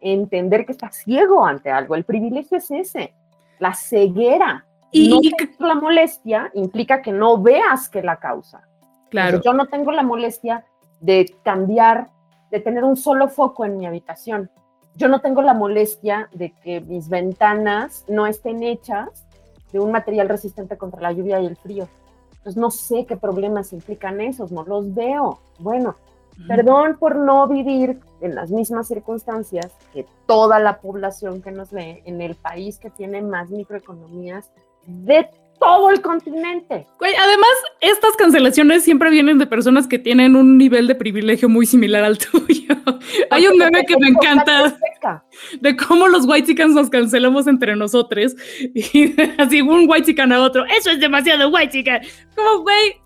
entender 0.00 0.66
que 0.66 0.72
está 0.72 0.90
ciego 0.90 1.44
ante 1.46 1.70
algo. 1.70 1.94
El 1.94 2.04
privilegio 2.04 2.58
es 2.58 2.70
ese 2.70 3.14
la 3.60 3.74
ceguera. 3.74 4.66
Y 4.90 5.08
no 5.08 5.68
la 5.68 5.76
molestia 5.76 6.50
implica 6.54 7.00
que 7.00 7.12
no 7.12 7.40
veas 7.40 7.88
que 7.88 8.02
la 8.02 8.16
causa. 8.16 8.66
Claro. 9.08 9.40
yo 9.44 9.52
no 9.52 9.66
tengo 9.66 9.90
la 9.90 10.04
molestia 10.04 10.64
de 11.00 11.36
cambiar, 11.42 12.10
de 12.50 12.60
tener 12.60 12.84
un 12.84 12.96
solo 12.96 13.28
foco 13.28 13.64
en 13.64 13.76
mi 13.76 13.86
habitación. 13.86 14.50
Yo 14.94 15.08
no 15.08 15.20
tengo 15.20 15.42
la 15.42 15.54
molestia 15.54 16.28
de 16.32 16.52
que 16.62 16.80
mis 16.80 17.08
ventanas 17.08 18.04
no 18.08 18.26
estén 18.26 18.62
hechas 18.62 19.26
de 19.72 19.80
un 19.80 19.90
material 19.90 20.28
resistente 20.28 20.76
contra 20.76 21.00
la 21.00 21.12
lluvia 21.12 21.40
y 21.40 21.46
el 21.46 21.56
frío. 21.56 21.88
Entonces 22.30 22.56
no 22.56 22.70
sé 22.70 23.04
qué 23.06 23.16
problemas 23.16 23.72
implican 23.72 24.20
esos, 24.20 24.52
no 24.52 24.64
los 24.64 24.94
veo. 24.94 25.40
Bueno, 25.58 25.96
Perdón 26.48 26.96
por 26.98 27.16
no 27.16 27.46
vivir 27.48 28.00
en 28.20 28.34
las 28.34 28.50
mismas 28.50 28.88
circunstancias 28.88 29.72
que 29.92 30.06
toda 30.26 30.58
la 30.58 30.80
población 30.80 31.42
que 31.42 31.50
nos 31.50 31.72
lee 31.72 32.02
en 32.04 32.20
el 32.20 32.34
país 32.34 32.78
que 32.78 32.90
tiene 32.90 33.22
más 33.22 33.50
microeconomías 33.50 34.50
de 34.86 35.28
todo 35.60 35.90
el 35.90 36.00
continente. 36.00 36.86
además, 36.98 37.50
estas 37.80 38.16
cancelaciones 38.16 38.82
siempre 38.82 39.10
vienen 39.10 39.38
de 39.38 39.46
personas 39.46 39.86
que 39.86 39.98
tienen 39.98 40.34
un 40.34 40.56
nivel 40.56 40.86
de 40.86 40.94
privilegio 40.94 41.48
muy 41.48 41.66
similar 41.66 42.02
al 42.02 42.18
tuyo. 42.18 42.74
Hay 43.30 43.46
un 43.46 43.58
meme 43.58 43.84
que 43.84 43.96
me 43.98 44.08
encanta 44.08 44.76
de 45.60 45.76
cómo 45.76 46.08
los 46.08 46.26
whitexicans 46.26 46.74
nos 46.74 46.90
cancelamos 46.90 47.46
entre 47.46 47.76
nosotros 47.76 48.34
y 48.60 49.14
así 49.38 49.62
un 49.62 49.88
whitexican 49.88 50.32
a 50.32 50.40
otro, 50.42 50.64
eso 50.66 50.90
es 50.90 51.00
demasiado 51.00 51.48
whitexican. 51.48 52.02
Como, 52.34 52.62
güey. 52.62 52.96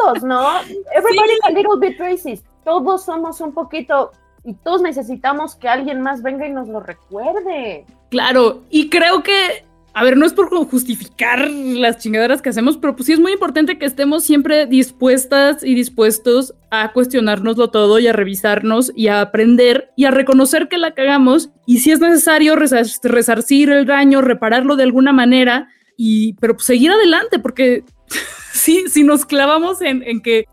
Todos, 0.00 0.22
¿no? 0.22 0.60
Everybody's 0.94 1.40
a 1.44 1.50
little 1.50 1.78
bit 1.78 1.98
racist. 1.98 2.46
Todos 2.64 3.04
somos 3.04 3.40
un 3.40 3.52
poquito 3.52 4.12
y 4.44 4.54
todos 4.54 4.82
necesitamos 4.82 5.56
que 5.56 5.68
alguien 5.68 6.00
más 6.00 6.22
venga 6.22 6.46
y 6.46 6.52
nos 6.52 6.68
lo 6.68 6.80
recuerde. 6.80 7.84
Claro, 8.10 8.62
y 8.70 8.88
creo 8.88 9.22
que 9.22 9.65
a 9.98 10.04
ver, 10.04 10.18
no 10.18 10.26
es 10.26 10.34
por 10.34 10.50
justificar 10.50 11.50
las 11.50 11.96
chingaderas 11.96 12.42
que 12.42 12.50
hacemos, 12.50 12.76
pero 12.76 12.94
pues 12.94 13.06
sí 13.06 13.14
es 13.14 13.18
muy 13.18 13.32
importante 13.32 13.78
que 13.78 13.86
estemos 13.86 14.24
siempre 14.24 14.66
dispuestas 14.66 15.64
y 15.64 15.74
dispuestos 15.74 16.52
a 16.70 16.92
cuestionárnoslo 16.92 17.70
todo 17.70 17.98
y 17.98 18.06
a 18.06 18.12
revisarnos 18.12 18.92
y 18.94 19.08
a 19.08 19.22
aprender 19.22 19.88
y 19.96 20.04
a 20.04 20.10
reconocer 20.10 20.68
que 20.68 20.76
la 20.76 20.92
cagamos. 20.92 21.48
Y 21.64 21.78
si 21.78 21.92
es 21.92 22.00
necesario 22.00 22.56
resarcir 22.56 23.70
el 23.70 23.86
daño, 23.86 24.20
repararlo 24.20 24.76
de 24.76 24.82
alguna 24.82 25.14
manera 25.14 25.68
y 25.96 26.34
pero 26.34 26.56
pues 26.56 26.66
seguir 26.66 26.90
adelante 26.90 27.38
porque 27.38 27.82
si, 28.52 29.02
nos 29.02 29.24
clavamos 29.24 29.80
en, 29.80 30.20
que, 30.20 30.44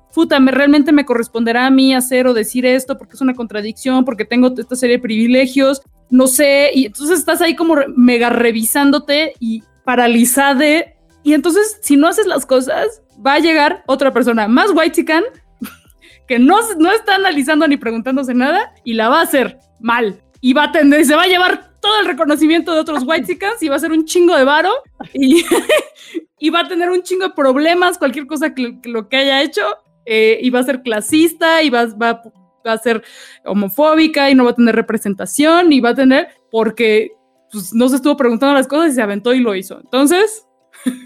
realmente 0.54 0.94
me 0.94 1.04
corresponderá 1.04 1.66
a 1.66 1.70
mí 1.70 1.94
hacer 1.94 2.28
o 2.28 2.34
decir 2.34 2.66
esto 2.66 2.98
porque 2.98 3.16
es 3.16 3.22
una 3.22 3.34
contradicción, 3.34 4.06
porque 4.06 4.24
tengo 4.24 4.54
esta 4.58 4.78
serie 4.78 4.96
de 4.96 5.02
privilegios, 5.02 5.82
no 6.14 6.28
sé, 6.28 6.70
y 6.76 6.86
entonces 6.86 7.18
estás 7.18 7.42
ahí 7.42 7.56
como 7.56 7.76
mega 7.96 8.30
revisándote 8.30 9.34
y 9.40 9.64
paralizade. 9.84 10.96
Y 11.24 11.34
entonces, 11.34 11.80
si 11.82 11.98
no 11.98 12.08
haces 12.08 12.28
las 12.28 12.46
cosas, 12.46 13.02
va 13.26 13.34
a 13.34 13.40
llegar 13.40 13.84
otra 13.88 14.14
persona 14.14 14.48
más 14.48 14.70
white 14.76 15.04
que 16.28 16.38
no, 16.38 16.60
no 16.78 16.92
está 16.92 17.16
analizando 17.16 17.68
ni 17.68 17.78
preguntándose 17.78 18.36
nada 18.36 18.76
y 18.84 18.94
la 18.94 19.10
va 19.10 19.22
a 19.22 19.24
hacer 19.24 19.58
mal. 19.80 20.22
Y 20.40 20.54
va 20.54 20.66
a 20.66 20.72
tener, 20.72 21.04
se 21.04 21.16
va 21.16 21.24
a 21.24 21.28
llevar 21.28 21.72
todo 21.82 22.00
el 22.02 22.06
reconocimiento 22.06 22.76
de 22.76 22.82
otros 22.82 23.02
white 23.08 23.40
y 23.62 23.68
va 23.70 23.78
a 23.78 23.80
ser 23.80 23.92
un 23.92 24.06
chingo 24.06 24.38
de 24.38 24.44
varo 24.44 24.72
y, 25.14 25.44
y 26.38 26.50
va 26.52 26.60
a 26.60 26.68
tener 26.68 26.92
un 26.92 27.02
chingo 27.02 27.30
de 27.30 27.34
problemas, 27.34 27.98
cualquier 27.98 28.28
cosa 28.28 28.54
que, 28.54 28.78
lo 28.84 29.10
que 29.10 29.18
haya 29.18 29.42
hecho, 29.42 29.64
eh, 30.06 30.38
y 30.44 30.52
va 30.52 30.60
a 30.60 30.64
ser 30.64 30.84
clasista 30.84 31.64
y 31.64 31.72
va, 31.72 31.88
va, 31.88 32.22
va, 32.66 32.74
a 32.74 32.78
ser 32.78 33.04
homofóbica 33.46 34.30
y 34.30 34.36
no 34.36 34.46
va 34.46 34.52
a 34.52 34.56
tener 34.56 34.76
representación 34.76 35.72
y 35.74 35.80
va 35.80 35.90
a 35.90 35.96
tener, 35.96 36.28
porque 36.52 37.14
pues, 37.52 37.74
no 37.74 37.88
se 37.90 37.98
estuvo 37.98 38.18
preguntando 38.18 38.56
las 38.56 38.68
cosas 38.68 38.92
y 38.92 38.96
se 38.96 39.02
aventó 39.02 39.34
y 39.34 39.40
lo 39.40 39.56
hizo. 39.56 39.80
Entonces... 39.80 40.48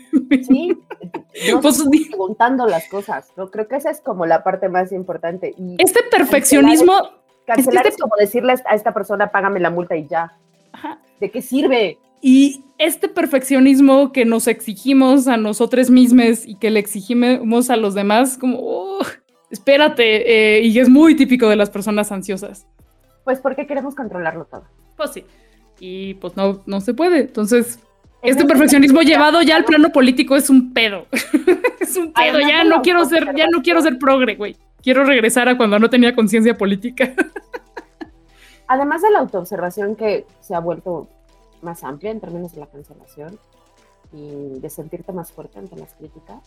Sí, 0.47 0.75
no 1.51 1.61
pues, 1.61 1.81
preguntando 2.09 2.65
las 2.65 2.89
cosas, 2.89 3.31
¿no? 3.37 3.49
Creo 3.51 3.67
que 3.67 3.75
esa 3.75 3.91
es 3.91 4.01
como 4.01 4.25
la 4.25 4.43
parte 4.43 4.67
más 4.67 4.91
importante. 4.91 5.53
Y 5.57 5.75
este 5.77 6.01
perfeccionismo... 6.09 6.93
Cancelar 7.45 7.85
es, 7.85 7.91
este 7.91 8.01
como 8.01 8.15
decirle 8.17 8.55
a 8.65 8.75
esta 8.75 8.93
persona, 8.93 9.31
págame 9.31 9.59
la 9.59 9.69
multa 9.69 9.95
y 9.95 10.07
ya. 10.07 10.37
¿De 11.19 11.31
qué 11.31 11.41
sirve? 11.41 11.97
Y 12.21 12.63
este 12.77 13.07
perfeccionismo 13.07 14.11
que 14.11 14.25
nos 14.25 14.47
exigimos 14.47 15.27
a 15.27 15.37
nosotros 15.37 15.89
mismos 15.89 16.45
y 16.45 16.55
que 16.55 16.71
le 16.71 16.79
exigimos 16.79 17.69
a 17.69 17.77
los 17.77 17.93
demás, 17.93 18.37
como, 18.37 18.57
oh, 18.59 18.99
espérate, 19.49 20.57
eh, 20.57 20.61
y 20.61 20.79
es 20.79 20.89
muy 20.89 21.15
típico 21.15 21.47
de 21.49 21.55
las 21.55 21.69
personas 21.69 22.11
ansiosas. 22.11 22.67
Pues 23.23 23.39
porque 23.39 23.67
queremos 23.67 23.95
controlarlo 23.95 24.45
todo. 24.45 24.63
Pues 24.95 25.11
sí. 25.11 25.25
Y 25.79 26.15
pues 26.15 26.35
no, 26.35 26.63
no 26.65 26.81
se 26.81 26.93
puede. 26.93 27.21
Entonces, 27.21 27.79
este 28.23 28.45
perfeccionismo 28.45 29.01
llevado 29.01 29.41
ya 29.41 29.55
al 29.55 29.65
plano 29.65 29.89
político 29.89 30.35
es 30.35 30.49
un 30.49 30.73
pedo. 30.73 31.05
es 31.79 31.95
un 31.97 32.13
pedo. 32.13 32.39
Ya 32.39 32.63
no 32.63 32.81
quiero 32.81 33.05
ser, 33.05 33.35
ya 33.35 33.47
no 33.47 33.61
quiero 33.61 33.81
ser 33.81 33.99
progre, 33.99 34.35
güey. 34.35 34.55
Quiero 34.81 35.03
regresar 35.03 35.49
a 35.49 35.57
cuando 35.57 35.77
no 35.79 35.89
tenía 35.89 36.15
conciencia 36.15 36.57
política. 36.57 37.13
además 38.67 39.01
de 39.01 39.11
la 39.11 39.19
autoobservación 39.19 39.95
que 39.95 40.25
se 40.41 40.53
ha 40.53 40.59
vuelto 40.59 41.07
más 41.61 41.83
amplia 41.83 42.11
en 42.11 42.19
términos 42.19 42.53
de 42.53 42.59
la 42.59 42.67
cancelación 42.67 43.39
y 44.13 44.59
de 44.59 44.69
sentirte 44.69 45.11
más 45.11 45.31
fuerte 45.31 45.59
ante 45.59 45.75
las 45.75 45.93
críticas, 45.95 46.39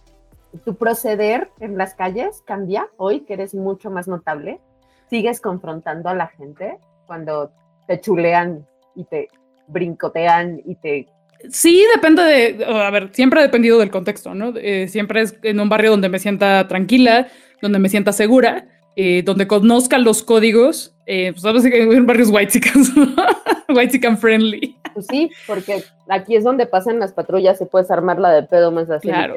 tu 0.65 0.77
proceder 0.77 1.51
en 1.61 1.77
las 1.77 1.95
calles 1.95 2.43
cambia 2.47 2.89
hoy 2.97 3.21
que 3.21 3.35
eres 3.35 3.55
mucho 3.55 3.91
más 3.91 4.09
notable. 4.09 4.61
Sigues 5.09 5.41
confrontando 5.41 6.09
a 6.09 6.15
la 6.15 6.29
gente 6.29 6.79
cuando 7.07 7.53
te 7.87 8.01
chulean 8.01 8.67
y 8.95 9.05
te 9.05 9.29
brincotean 9.69 10.61
y 10.65 10.75
te... 10.77 11.07
Sí, 11.49 11.85
depende 11.95 12.23
de, 12.23 12.65
a 12.65 12.91
ver, 12.91 13.11
siempre 13.13 13.41
ha 13.41 13.43
dependido 13.43 13.79
del 13.79 13.91
contexto, 13.91 14.35
¿no? 14.35 14.53
Eh, 14.57 14.89
siempre 14.89 15.23
es 15.23 15.37
en 15.43 15.59
un 15.59 15.69
barrio 15.69 15.91
donde 15.91 16.09
me 16.09 16.19
sienta 16.19 16.69
tranquila, 16.69 17.29
donde 17.63 17.79
me 17.79 17.89
sienta 17.89 18.13
segura, 18.13 18.67
eh, 18.97 19.23
donde 19.25 19.47
conozcan 19.47 20.05
los 20.05 20.23
códigos, 20.23 20.95
eh, 21.07 21.33
pues 21.33 21.43
sabes 21.43 21.63
que 21.63 21.83
en 21.83 22.07
barrios 22.07 22.29
white 22.29 22.53
chickens, 22.53 22.93
white 23.69 23.93
chicken 23.93 24.19
friendly. 24.19 24.77
Pues 25.01 25.07
sí, 25.11 25.31
porque 25.47 25.85
aquí 26.09 26.37
es 26.37 26.45
donde 26.45 26.67
pasan 26.67 26.99
las 26.99 27.13
patrullas 27.13 27.61
y 27.61 27.65
puedes 27.65 27.91
armarla 27.91 28.31
de 28.33 28.43
pedo 28.43 28.71
más 28.71 28.91
así. 28.91 29.09
Claro, 29.09 29.37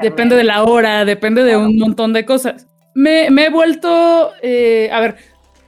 depende 0.00 0.36
de 0.36 0.44
la 0.44 0.64
hora, 0.64 1.04
depende 1.04 1.44
de 1.44 1.56
un 1.56 1.78
montón 1.78 2.12
de 2.12 2.24
cosas. 2.24 2.66
Me, 2.94 3.30
me 3.30 3.46
he 3.46 3.50
vuelto, 3.50 4.32
eh, 4.42 4.90
a 4.92 5.00
ver, 5.00 5.16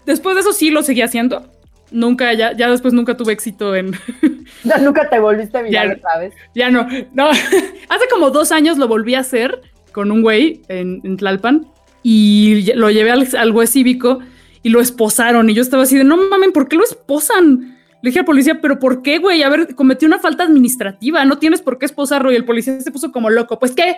después 0.05 0.35
de 0.35 0.41
eso 0.41 0.53
sí 0.53 0.71
lo 0.71 0.83
seguí 0.83 1.03
haciendo. 1.03 1.51
Nunca, 1.91 2.33
ya, 2.33 2.53
ya 2.53 2.69
después 2.71 2.93
nunca 2.93 3.17
tuve 3.17 3.33
éxito 3.33 3.75
en... 3.77 3.93
ya 4.65 4.79
nunca 4.79 5.09
te 5.09 5.21
volviste 5.21 5.59
a 5.59 5.63
mirar 5.63 5.97
otra 5.97 6.19
vez. 6.19 6.35
Ya 6.55 6.71
no, 6.71 6.87
no. 7.13 7.29
Hace 7.89 8.09
como 8.11 8.31
dos 8.31 8.51
años 8.51 8.79
lo 8.79 8.89
volví 8.89 9.15
a 9.15 9.21
hacer 9.21 9.61
con 9.93 10.11
un 10.11 10.23
güey 10.23 10.63
en, 10.69 11.01
en 11.05 11.17
Tlalpan 11.17 11.69
y 12.03 12.73
lo 12.75 12.91
llevé 12.91 13.13
al, 13.13 13.29
al 13.37 13.69
cívico 13.69 14.19
y 14.65 14.71
lo 14.71 14.81
esposaron. 14.81 15.49
Y 15.49 15.55
yo 15.55 15.63
estaba 15.63 15.85
así 15.85 15.97
de, 15.97 16.05
no 16.05 16.17
mames, 16.17 16.51
¿por 16.53 16.69
qué 16.69 16.77
lo 16.77 16.85
esposan? 16.85 17.79
Le 18.05 18.11
dije 18.11 18.19
al 18.19 18.27
policía, 18.27 18.61
pero 18.61 18.79
¿por 18.79 19.01
qué, 19.01 19.17
güey? 19.17 19.43
A 19.43 19.49
ver, 19.49 19.75
cometí 19.75 20.05
una 20.05 20.19
falta 20.19 20.45
administrativa, 20.45 21.25
no 21.25 21.39
tienes 21.39 21.63
por 21.63 21.79
qué 21.79 21.87
esposarlo. 21.87 22.31
Y 22.31 22.37
el 22.37 22.45
policía 22.45 22.79
se 22.79 22.91
puso 22.91 23.11
como 23.11 23.31
loco. 23.31 23.59
Pues 23.59 23.73
qué, 23.73 23.97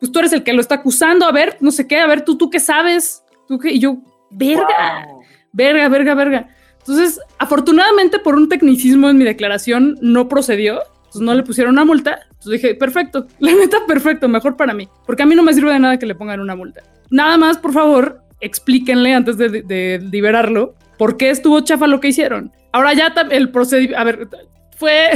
pues 0.00 0.10
tú 0.10 0.18
eres 0.18 0.32
el 0.32 0.42
que 0.42 0.52
lo 0.52 0.60
está 0.60 0.74
acusando, 0.74 1.26
a 1.26 1.30
ver, 1.30 1.56
no 1.60 1.70
sé 1.70 1.86
qué, 1.86 2.00
a 2.00 2.08
ver, 2.08 2.24
tú, 2.24 2.36
tú 2.36 2.50
qué 2.50 2.58
sabes. 2.58 3.22
¿Tú 3.46 3.60
qué? 3.60 3.70
Y 3.70 3.78
yo, 3.78 3.98
verga, 4.32 5.06
verga, 5.52 5.88
verga, 5.88 6.14
verga. 6.16 6.48
Entonces, 6.80 7.20
afortunadamente 7.38 8.18
por 8.18 8.34
un 8.34 8.48
tecnicismo 8.48 9.08
en 9.08 9.16
mi 9.16 9.24
declaración 9.24 9.96
no 10.00 10.28
procedió, 10.28 10.80
entonces 10.96 11.22
no 11.22 11.32
le 11.32 11.44
pusieron 11.44 11.74
una 11.74 11.84
multa. 11.84 12.18
Entonces 12.24 12.60
dije, 12.60 12.74
perfecto, 12.74 13.28
la 13.38 13.52
neta, 13.52 13.78
perfecto, 13.86 14.26
mejor 14.26 14.56
para 14.56 14.74
mí, 14.74 14.88
porque 15.06 15.22
a 15.22 15.26
mí 15.26 15.36
no 15.36 15.44
me 15.44 15.54
sirve 15.54 15.72
de 15.72 15.78
nada 15.78 16.00
que 16.00 16.06
le 16.06 16.16
pongan 16.16 16.40
una 16.40 16.56
multa. 16.56 16.82
Nada 17.10 17.36
más, 17.36 17.58
por 17.58 17.72
favor, 17.72 18.22
explíquenle 18.40 19.14
antes 19.14 19.38
de, 19.38 20.00
liberarlo 20.10 20.74
por 20.98 21.16
qué 21.16 21.30
estuvo 21.30 21.60
chafa 21.60 21.86
lo 21.86 22.00
que 22.00 22.08
hicieron. 22.08 22.50
Ahora 22.76 22.92
ya 22.92 23.10
el 23.30 23.48
procedimiento, 23.48 23.98
a 23.98 24.04
ver, 24.04 24.28
fue 24.76 25.08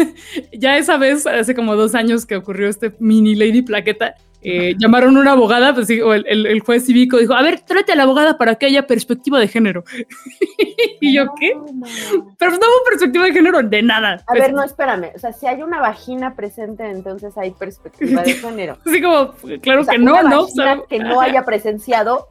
ya 0.52 0.76
esa 0.78 0.96
vez, 0.96 1.28
hace 1.28 1.54
como 1.54 1.76
dos 1.76 1.94
años 1.94 2.26
que 2.26 2.34
ocurrió 2.34 2.68
este 2.68 2.92
mini 2.98 3.36
Lady 3.36 3.62
Plaqueta, 3.62 4.16
eh, 4.42 4.74
llamaron 4.76 5.16
una 5.16 5.30
abogada, 5.30 5.72
pues, 5.72 5.88
o 6.02 6.12
el, 6.12 6.60
juez 6.60 6.86
cívico 6.86 7.18
dijo, 7.18 7.32
a 7.32 7.42
ver, 7.42 7.60
tráete 7.60 7.92
a 7.92 7.94
la 7.94 8.02
abogada 8.02 8.36
para 8.36 8.56
que 8.56 8.66
haya 8.66 8.88
perspectiva 8.88 9.38
de 9.38 9.46
género. 9.46 9.84
y 11.00 11.14
yo, 11.14 11.26
¿qué? 11.38 11.56
Pero 12.36 12.50
no 12.50 12.56
hubo 12.56 12.84
perspectiva 12.84 13.26
de 13.26 13.32
género 13.32 13.62
de 13.62 13.82
nada. 13.84 14.20
A 14.26 14.34
ver, 14.34 14.52
no, 14.52 14.64
espérame. 14.64 15.12
O 15.14 15.18
sea, 15.20 15.32
si 15.32 15.46
hay 15.46 15.62
una 15.62 15.78
vagina 15.78 16.34
presente, 16.34 16.84
entonces 16.84 17.38
hay 17.38 17.52
perspectiva 17.52 18.22
de 18.22 18.32
género. 18.34 18.76
Así 18.84 19.00
como, 19.00 19.34
claro 19.62 19.86
que 19.86 19.98
no, 19.98 20.20
¿no? 20.24 20.48
que 20.88 20.98
no 20.98 21.20
haya 21.20 21.44
presenciado 21.44 22.26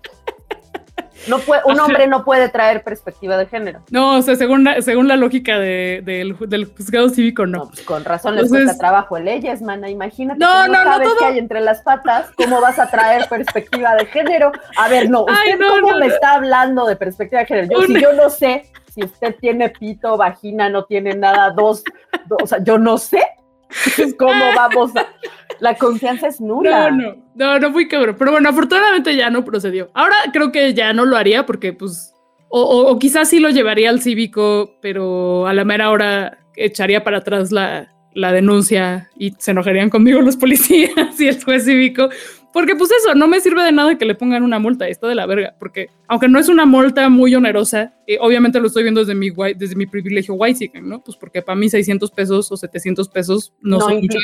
no 1.28 1.40
puede, 1.40 1.62
un 1.66 1.80
hombre 1.80 2.08
no 2.08 2.24
puede 2.24 2.50
traer 2.50 2.84
perspectiva 2.84 3.38
de 3.38 3.46
género. 3.46 3.82
No, 3.90 4.18
o 4.18 4.22
sea, 4.22 4.36
según 4.36 4.64
la, 4.64 4.82
según 4.82 5.08
la 5.08 5.16
lógica 5.16 5.60
del, 5.60 6.34
juzgado 6.34 7.10
cívico, 7.10 7.46
no. 7.46 7.70
Pues 7.70 7.82
con 7.82 8.04
razón 8.04 8.36
les 8.36 8.50
cuesta 8.50 8.78
trabajo 8.78 9.18
leyes, 9.20 9.62
mana. 9.62 9.90
Imagínate 9.90 10.40
no, 10.40 10.68
no, 10.68 10.84
sabes 10.84 11.10
qué 11.20 11.26
hay 11.26 11.40
entre 11.40 11.62
las 11.62 11.82
patas, 11.82 12.32
¿cómo 12.36 12.62
vas 12.62 12.80
a 12.80 12.90
traer 12.90 13.28
perspectiva 13.28 13.96
de 13.96 14.06
género? 14.08 14.52
A 14.78 14.90
ver, 14.90 15.10
no, 15.10 15.26
¿usted 15.26 15.60
cómo 15.60 15.98
me 15.98 16.08
está 16.08 16.34
hablando 16.34 16.86
de 16.86 16.96
perspectiva 16.96 17.42
de 17.42 17.48
género? 17.48 17.82
Yo, 17.82 17.88
si 17.88 18.02
yo 18.02 18.14
no 18.14 18.30
sé 18.30 18.72
si 18.94 19.04
usted 19.04 19.36
tiene 19.40 19.70
pito, 19.70 20.18
vagina, 20.18 20.70
no 20.70 20.86
tiene 20.86 21.16
nada, 21.16 21.50
dos, 21.52 21.84
o 22.42 22.46
sea, 22.46 22.64
yo 22.64 22.78
no 22.78 22.98
sé. 22.98 23.24
¿Cómo 24.18 24.44
vamos 24.56 24.96
a...? 24.96 25.08
La 25.60 25.76
confianza 25.76 26.28
es 26.28 26.42
nula. 26.42 26.90
No, 26.92 26.98
no, 26.98 27.16
no, 27.36 27.60
no 27.60 27.72
fui 27.72 27.88
cabrón. 27.88 28.16
Pero 28.18 28.32
bueno, 28.32 28.50
afortunadamente 28.50 29.16
ya 29.16 29.30
no 29.30 29.44
procedió. 29.44 29.90
Ahora 29.94 30.16
creo 30.32 30.52
que 30.52 30.74
ya 30.74 30.94
no 30.94 31.06
lo 31.06 31.18
haría 31.18 31.46
porque, 31.46 31.74
pues, 31.74 32.14
o, 32.50 32.98
quizás 33.00 33.30
sí 33.30 33.40
lo 33.40 33.50
llevaría 33.50 33.90
al 33.90 34.02
cívico, 34.02 34.78
pero 34.82 35.48
a 35.48 35.54
la 35.54 35.66
mera 35.66 35.90
hora 35.90 36.38
echaría 36.56 37.04
para 37.04 37.18
atrás 37.18 37.52
la, 37.52 37.92
la 38.14 38.32
denuncia 38.32 39.10
y 39.18 39.32
se 39.40 39.52
enojarían 39.52 39.90
conmigo 39.90 40.22
los 40.22 40.38
policías 40.38 40.92
y 41.20 41.28
el 41.28 41.44
juez 41.44 41.66
cívico. 41.66 42.10
Porque 42.54 42.76
pues 42.76 42.92
eso, 42.92 43.16
no 43.16 43.28
me 43.28 43.42
sirve 43.42 43.64
de 43.64 43.72
nada 43.72 43.98
que 43.98 44.06
le 44.06 44.14
pongan 44.14 44.44
una 44.44 44.60
multa, 44.60 44.88
está 44.88 45.08
de 45.08 45.16
la 45.16 45.26
verga, 45.26 45.56
porque 45.60 45.90
aunque 46.08 46.28
no 46.28 46.38
es 46.38 46.48
una 46.48 46.68
multa 46.68 47.10
muy 47.10 47.34
onerosa, 47.34 47.94
eh, 48.06 48.18
obviamente 48.22 48.60
lo 48.60 48.68
estoy 48.68 48.84
viendo 48.84 49.02
desde 49.02 49.16
mi, 49.16 49.32
desde 49.56 49.76
mi 49.76 49.88
privilegio 49.88 50.36
white 50.36 50.72
¿no? 50.82 51.04
Pues 51.04 51.18
porque 51.18 51.42
para 51.42 51.56
mí 51.56 51.68
600 51.68 52.12
pesos 52.12 52.52
o 52.52 52.56
700 52.56 53.10
pesos 53.10 53.54
no, 53.60 53.80
son 53.80 54.02
mucho 54.02 54.20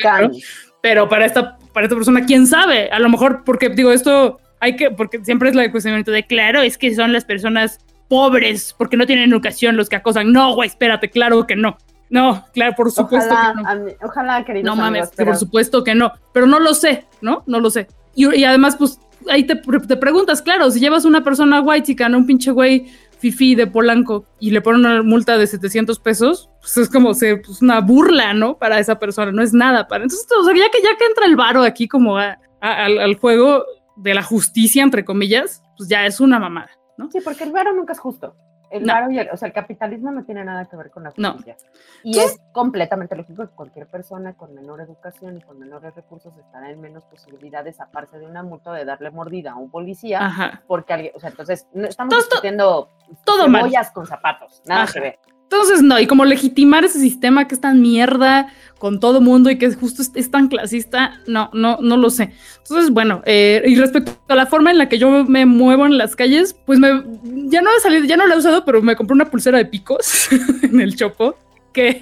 pero 0.81 1.09
para 1.09 1.25
esta, 1.25 1.57
para 1.73 1.87
esta 1.87 1.95
persona, 1.95 2.25
quién 2.25 2.47
sabe, 2.47 2.89
a 2.89 2.99
lo 2.99 3.09
mejor, 3.09 3.43
porque 3.43 3.69
digo, 3.69 3.91
esto 3.91 4.39
hay 4.59 4.75
que, 4.75 4.91
porque 4.91 5.23
siempre 5.25 5.49
es 5.49 5.55
la 5.55 5.69
cuestionamiento 5.71 6.11
de, 6.11 6.25
claro, 6.25 6.61
es 6.61 6.77
que 6.77 6.93
son 6.93 7.11
las 7.11 7.25
personas 7.25 7.79
pobres 8.07 8.73
porque 8.77 8.97
no 8.97 9.05
tienen 9.05 9.31
educación 9.31 9.77
los 9.77 9.89
que 9.89 9.95
acosan. 9.95 10.31
No, 10.31 10.53
güey, 10.55 10.67
espérate, 10.67 11.09
claro 11.09 11.47
que 11.47 11.55
no. 11.55 11.77
No, 12.09 12.45
claro, 12.53 12.73
por 12.75 12.91
supuesto 12.91 13.31
ojalá, 13.31 13.53
que 13.53 13.77
no. 13.77 14.07
ojalá, 14.07 14.43
querido. 14.43 14.65
No 14.65 14.75
mames, 14.75 15.09
por 15.09 15.37
supuesto 15.37 15.83
que 15.83 15.93
no. 15.93 16.11
Pero 16.33 16.47
no 16.47 16.59
lo 16.59 16.73
sé, 16.73 17.05
¿no? 17.21 17.43
No 17.45 17.59
lo 17.59 17.69
sé. 17.69 17.87
Y, 18.15 18.43
además, 18.43 18.75
pues 18.75 18.99
ahí 19.29 19.45
te, 19.45 19.55
te, 19.55 19.97
preguntas, 19.97 20.41
claro, 20.41 20.69
si 20.71 20.79
llevas 20.79 21.05
una 21.05 21.23
persona 21.23 21.61
white 21.61 21.85
chica, 21.87 22.07
un 22.07 22.25
pinche 22.25 22.51
güey 22.51 22.87
fifi 23.19 23.53
de 23.53 23.67
Polanco 23.67 24.25
y 24.39 24.51
le 24.51 24.61
ponen 24.61 24.85
una 24.85 25.03
multa 25.03 25.37
de 25.37 25.45
700 25.45 25.99
pesos, 25.99 26.49
pues 26.61 26.77
es 26.77 26.89
como 26.89 27.13
se, 27.13 27.37
pues 27.37 27.61
una 27.61 27.81
burla, 27.81 28.33
¿no? 28.33 28.57
Para 28.57 28.79
esa 28.79 28.97
persona, 28.97 29.31
no 29.31 29.41
es 29.41 29.53
nada 29.53 29.87
para. 29.87 30.03
Entonces, 30.03 30.27
o 30.39 30.43
sea, 30.43 30.55
ya 30.55 30.71
que, 30.71 30.81
ya 30.81 30.97
que 30.97 31.05
entra 31.05 31.25
el 31.25 31.35
varo 31.35 31.63
aquí 31.63 31.87
como 31.87 32.17
al, 32.17 32.37
al, 32.61 33.15
juego 33.15 33.65
de 33.97 34.13
la 34.13 34.23
justicia, 34.23 34.83
entre 34.83 35.03
comillas, 35.05 35.61
pues 35.77 35.89
ya 35.89 36.05
es 36.05 36.19
una 36.19 36.39
mamada, 36.39 36.71
¿no? 36.97 37.09
Sí, 37.11 37.19
porque 37.23 37.43
el 37.43 37.51
varo 37.51 37.73
nunca 37.73 37.93
es 37.93 37.99
justo. 37.99 38.35
El 38.69 38.85
No. 38.85 39.11
y 39.11 39.19
el- 39.19 39.29
o 39.31 39.37
sea, 39.37 39.47
el 39.47 39.53
capitalismo 39.53 40.11
no 40.11 40.23
tiene 40.23 40.43
nada 40.43 40.65
que 40.65 40.75
ver 40.75 40.89
con 40.91 41.03
la 41.03 41.13
No. 41.17 41.33
justicia. 41.33 41.57
Y 42.03 42.19
es 42.19 42.39
completamente 42.51 43.15
lógico 43.15 43.47
que 43.47 43.53
cualquier 43.55 43.87
persona 43.87 44.33
con 44.33 44.53
menor 44.53 44.81
educación 44.81 45.37
y 45.37 45.41
con 45.41 45.59
menores 45.59 45.95
recursos 45.95 46.35
estará 46.37 46.69
en 46.69 46.79
menos 46.81 47.03
posibilidades, 47.05 47.79
aparte 47.79 48.19
de 48.19 48.25
una 48.25 48.43
multa, 48.43 48.71
de 48.73 48.85
darle 48.85 49.11
mordida 49.11 49.51
a 49.51 49.55
un 49.55 49.69
policía. 49.71 50.25
Ajá. 50.25 50.61
Porque 50.67 50.93
alguien, 50.93 51.13
o 51.15 51.19
sea, 51.19 51.29
entonces 51.29 51.67
no 51.73 51.87
estamos 51.87 52.13
Todo 52.13 52.21
discutiendo 52.21 52.89
todo 53.25 53.47
con 53.93 54.05
zapatos, 54.05 54.61
nada 54.65 54.83
Ajá. 54.83 54.93
que 54.93 54.99
ver. 54.99 55.19
Entonces, 55.51 55.81
no, 55.81 55.99
y 55.99 56.05
como 56.05 56.25
legitimar 56.25 56.85
ese 56.85 56.99
sistema 56.99 57.47
que 57.47 57.55
es 57.55 57.61
tan 57.61 57.81
mierda 57.81 58.53
con 58.77 58.99
todo 58.99 59.19
mundo 59.19 59.49
y 59.49 59.57
que 59.57 59.73
justo 59.73 60.03
es, 60.03 60.11
es 60.13 60.29
tan 60.29 60.47
clasista, 60.47 61.19
no, 61.25 61.49
no, 61.53 61.79
no 61.81 61.97
lo 61.97 62.11
sé. 62.11 62.33
Entonces, 62.59 62.91
bueno, 62.91 63.23
eh, 63.25 63.63
y 63.65 63.73
respecto 63.73 64.15
a 64.27 64.35
la 64.35 64.45
forma 64.45 64.69
en 64.69 64.77
la 64.77 64.87
que 64.87 64.99
yo 64.99 65.25
me 65.25 65.47
muevo 65.47 65.87
en 65.87 65.97
las 65.97 66.15
calles, 66.15 66.55
pues 66.67 66.77
me, 66.77 67.03
ya 67.49 67.63
no 67.63 67.71
he 67.75 67.79
salido, 67.81 68.05
ya 68.05 68.15
no 68.15 68.27
la 68.27 68.35
he 68.35 68.37
usado, 68.37 68.63
pero 68.63 68.83
me 68.83 68.95
compré 68.95 69.15
una 69.15 69.25
pulsera 69.25 69.57
de 69.57 69.65
picos 69.65 70.29
en 70.61 70.81
el 70.81 70.95
chopo 70.95 71.35
que, 71.73 71.99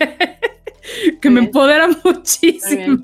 que 1.22 1.30
me 1.30 1.40
empodera 1.40 1.88
muchísimo 2.04 3.02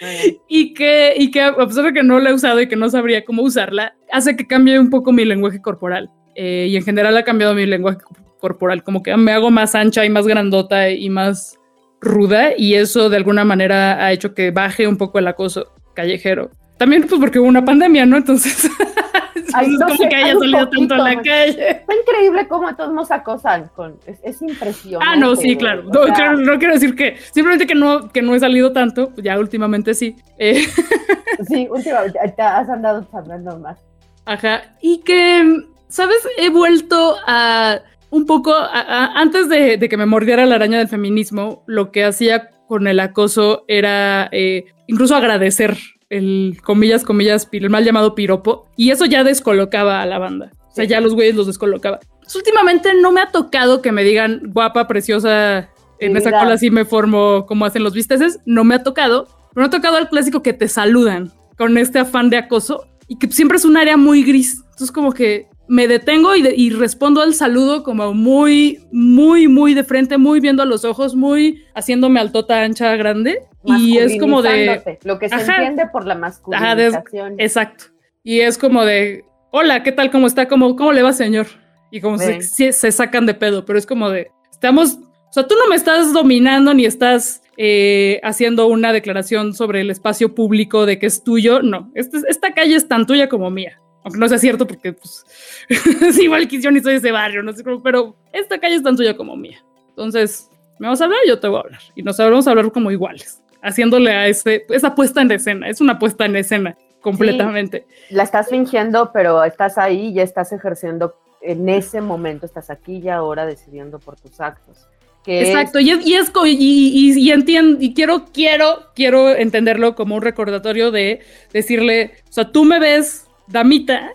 Muy 0.00 0.40
y 0.48 0.72
que, 0.72 1.14
y 1.16 1.32
que 1.32 1.42
a 1.42 1.56
pesar 1.56 1.86
de 1.86 1.92
que 1.92 2.04
no 2.04 2.20
la 2.20 2.30
he 2.30 2.34
usado 2.34 2.60
y 2.60 2.68
que 2.68 2.76
no 2.76 2.88
sabría 2.90 3.24
cómo 3.24 3.42
usarla, 3.42 3.96
hace 4.12 4.36
que 4.36 4.46
cambie 4.46 4.78
un 4.78 4.90
poco 4.90 5.10
mi 5.10 5.24
lenguaje 5.24 5.60
corporal. 5.60 6.12
Eh, 6.36 6.68
y 6.70 6.76
en 6.76 6.84
general 6.84 7.16
ha 7.16 7.24
cambiado 7.24 7.54
mi 7.54 7.66
lenguaje 7.66 7.98
corporal, 8.44 8.84
como 8.84 9.02
que 9.02 9.16
me 9.16 9.32
hago 9.32 9.50
más 9.50 9.74
ancha 9.74 10.04
y 10.04 10.10
más 10.10 10.26
grandota 10.26 10.90
y 10.90 11.08
más 11.08 11.58
ruda 11.98 12.50
y 12.54 12.74
eso 12.74 13.08
de 13.08 13.16
alguna 13.16 13.42
manera 13.42 14.04
ha 14.04 14.12
hecho 14.12 14.34
que 14.34 14.50
baje 14.50 14.86
un 14.86 14.98
poco 14.98 15.18
el 15.18 15.26
acoso 15.26 15.72
callejero. 15.94 16.50
También 16.76 17.06
pues 17.08 17.18
porque 17.18 17.38
hubo 17.38 17.48
una 17.48 17.64
pandemia, 17.64 18.04
¿no? 18.04 18.18
Entonces, 18.18 18.68
Ay, 19.54 19.68
es 19.68 19.72
no 19.78 19.86
como 19.86 19.96
sé, 19.96 20.08
que 20.10 20.16
hay 20.16 20.24
haya 20.24 20.38
salido 20.38 20.68
tanto 20.68 20.94
a 20.94 20.98
la 20.98 21.22
calle. 21.22 21.70
Está 21.70 21.94
increíble 21.94 22.46
cómo 22.48 22.76
todos 22.76 22.92
nos 22.92 23.10
acosan. 23.10 23.70
Con, 23.74 23.96
es, 24.04 24.18
es 24.22 24.42
impresionante. 24.42 25.10
Ah, 25.10 25.16
no, 25.16 25.34
sí, 25.36 25.56
claro. 25.56 25.84
No, 25.84 26.04
sea, 26.04 26.12
claro, 26.12 26.36
no 26.36 26.58
quiero 26.58 26.74
decir 26.74 26.94
que 26.94 27.16
simplemente 27.32 27.66
que 27.66 27.74
no, 27.74 28.10
que 28.10 28.20
no 28.20 28.34
he 28.34 28.40
salido 28.40 28.72
tanto, 28.72 29.14
ya 29.16 29.38
últimamente 29.38 29.94
sí. 29.94 30.16
Eh, 30.38 30.66
Sí, 31.48 31.66
últimamente 31.70 32.18
te 32.36 32.42
has 32.42 32.68
andado 32.68 33.06
hablando 33.12 33.58
más. 33.58 33.78
Ajá. 34.26 34.62
Y 34.80 35.00
que, 35.00 35.64
¿sabes? 35.88 36.18
He 36.36 36.50
vuelto 36.50 37.16
a 37.26 37.80
un 38.14 38.26
poco, 38.26 38.54
a- 38.54 38.66
a- 38.80 39.20
antes 39.20 39.48
de, 39.48 39.76
de 39.76 39.88
que 39.88 39.96
me 39.96 40.06
mordiera 40.06 40.46
la 40.46 40.54
araña 40.54 40.78
del 40.78 40.88
feminismo, 40.88 41.64
lo 41.66 41.90
que 41.90 42.04
hacía 42.04 42.50
con 42.68 42.86
el 42.86 43.00
acoso 43.00 43.64
era 43.68 44.28
eh, 44.32 44.64
incluso 44.86 45.14
agradecer 45.16 45.76
el, 46.10 46.56
comillas, 46.62 47.04
comillas, 47.04 47.48
el 47.52 47.70
mal 47.70 47.84
llamado 47.84 48.14
piropo. 48.14 48.66
Y 48.76 48.90
eso 48.90 49.04
ya 49.06 49.24
descolocaba 49.24 50.00
a 50.00 50.06
la 50.06 50.18
banda. 50.18 50.52
O 50.70 50.74
sea, 50.74 50.84
ya 50.84 51.00
los 51.00 51.14
güeyes 51.14 51.34
los 51.34 51.46
descolocaba. 51.46 51.98
Pues, 52.22 52.34
últimamente 52.36 52.90
no 53.00 53.10
me 53.12 53.20
ha 53.20 53.30
tocado 53.30 53.82
que 53.82 53.92
me 53.92 54.04
digan 54.04 54.40
guapa, 54.46 54.86
preciosa. 54.86 55.68
En 56.00 56.16
esa 56.16 56.30
cola 56.30 56.56
sí 56.58 56.70
me 56.70 56.84
formo 56.84 57.46
como 57.46 57.64
hacen 57.64 57.82
los 57.82 57.94
visteces. 57.94 58.38
No 58.46 58.64
me 58.64 58.74
ha 58.76 58.82
tocado. 58.82 59.26
Pero 59.54 59.62
me 59.62 59.66
ha 59.66 59.70
tocado 59.70 59.96
al 59.96 60.08
clásico 60.08 60.42
que 60.42 60.52
te 60.52 60.68
saludan 60.68 61.32
con 61.56 61.78
este 61.78 61.98
afán 62.00 62.30
de 62.30 62.36
acoso 62.38 62.86
y 63.08 63.18
que 63.18 63.28
siempre 63.30 63.56
es 63.58 63.64
un 63.64 63.76
área 63.76 63.96
muy 63.96 64.22
gris. 64.24 64.58
Entonces 64.70 64.90
como 64.92 65.12
que 65.12 65.46
me 65.68 65.88
detengo 65.88 66.34
y, 66.36 66.42
de- 66.42 66.54
y 66.56 66.70
respondo 66.70 67.20
al 67.22 67.34
saludo 67.34 67.82
como 67.82 68.12
muy, 68.14 68.80
muy, 68.92 69.48
muy 69.48 69.74
de 69.74 69.84
frente, 69.84 70.18
muy 70.18 70.40
viendo 70.40 70.62
a 70.62 70.66
los 70.66 70.84
ojos, 70.84 71.14
muy 71.14 71.62
haciéndome 71.74 72.20
altota, 72.20 72.62
ancha, 72.62 72.94
grande. 72.96 73.40
Y 73.64 73.96
es 73.96 74.18
como 74.20 74.42
de... 74.42 74.98
Lo 75.04 75.18
que 75.18 75.28
se 75.30 75.34
Ajá. 75.36 75.56
entiende 75.56 75.86
por 75.90 76.04
la 76.06 76.14
Ajá, 76.14 76.74
de- 76.76 76.90
masculinización. 76.90 77.34
Exacto. 77.38 77.84
Y 78.22 78.40
es 78.40 78.58
como 78.58 78.84
de, 78.84 79.24
hola, 79.50 79.82
¿qué 79.82 79.92
tal? 79.92 80.10
¿Cómo 80.10 80.26
está? 80.26 80.48
¿Cómo, 80.48 80.76
cómo 80.76 80.92
le 80.92 81.02
va, 81.02 81.12
señor? 81.12 81.46
Y 81.90 82.00
como 82.00 82.18
se, 82.18 82.28
Ven. 82.28 82.42
se- 82.42 82.72
se 82.72 82.92
sacan 82.92 83.24
de 83.24 83.34
pedo, 83.34 83.64
pero 83.64 83.78
es 83.78 83.86
como 83.86 84.10
de, 84.10 84.30
estamos, 84.50 84.98
o 85.28 85.32
sea, 85.32 85.46
tú 85.46 85.54
no 85.62 85.68
me 85.68 85.76
estás 85.76 86.12
dominando 86.12 86.74
ni 86.74 86.84
estás 86.84 87.40
eh, 87.56 88.20
haciendo 88.22 88.66
una 88.66 88.92
declaración 88.92 89.54
sobre 89.54 89.80
el 89.80 89.90
espacio 89.90 90.34
público 90.34 90.84
de 90.86 90.98
que 90.98 91.06
es 91.06 91.22
tuyo. 91.24 91.62
No, 91.62 91.90
este- 91.94 92.18
esta 92.28 92.52
calle 92.52 92.74
es 92.74 92.86
tan 92.88 93.06
tuya 93.06 93.28
como 93.28 93.50
mía. 93.50 93.80
Aunque 94.04 94.18
no 94.20 94.28
sea 94.28 94.38
cierto 94.38 94.66
porque, 94.66 94.92
pues, 94.92 95.24
es 95.68 96.18
igual 96.18 96.46
que 96.46 96.60
yo 96.60 96.70
ni 96.70 96.80
soy 96.80 96.92
de 96.92 96.98
ese 96.98 97.10
barrio, 97.10 97.42
no 97.42 97.52
sé 97.52 97.64
cómo, 97.64 97.82
pero 97.82 98.14
esta 98.32 98.58
calle 98.60 98.76
es 98.76 98.82
tan 98.82 98.96
tuya 98.96 99.16
como 99.16 99.34
mía. 99.36 99.64
Entonces, 99.88 100.48
me 100.78 100.88
vas 100.88 101.00
a 101.00 101.04
hablar, 101.04 101.20
yo 101.26 101.40
te 101.40 101.48
voy 101.48 101.56
a 101.56 101.60
hablar. 101.60 101.80
Y 101.94 102.02
nos 102.02 102.18
vamos 102.18 102.46
a 102.46 102.50
hablar 102.50 102.70
como 102.70 102.90
iguales, 102.90 103.42
haciéndole 103.62 104.12
a 104.12 104.28
ese, 104.28 104.66
esa 104.68 104.94
puesta 104.94 105.22
en 105.22 105.30
escena. 105.32 105.68
Es 105.68 105.80
una 105.80 105.98
puesta 105.98 106.26
en 106.26 106.36
escena 106.36 106.76
completamente. 107.00 107.86
La 108.10 108.22
estás 108.24 108.48
fingiendo, 108.48 109.10
pero 109.12 109.42
estás 109.44 109.78
ahí 109.78 110.08
y 110.08 110.14
ya 110.14 110.22
estás 110.22 110.52
ejerciendo 110.52 111.14
en 111.40 111.68
ese 111.68 112.00
momento, 112.00 112.46
estás 112.46 112.70
aquí 112.70 112.98
y 112.98 113.08
ahora 113.08 113.46
decidiendo 113.46 113.98
por 113.98 114.16
tus 114.20 114.40
actos. 114.40 114.86
Es- 115.26 115.48
Exacto, 115.48 115.80
y 115.80 115.90
es, 115.90 116.06
y, 116.06 116.14
es 116.14 116.30
y, 116.44 116.50
y, 116.50 117.18
y 117.18 117.30
entiendo, 117.30 117.78
y 117.80 117.94
quiero, 117.94 118.26
quiero, 118.32 118.90
quiero 118.94 119.30
entenderlo 119.30 119.94
como 119.94 120.16
un 120.16 120.22
recordatorio 120.22 120.90
de 120.90 121.20
decirle, 121.52 122.12
o 122.28 122.32
sea, 122.32 122.50
tú 122.52 122.64
me 122.64 122.78
ves 122.78 123.23
damita, 123.48 124.14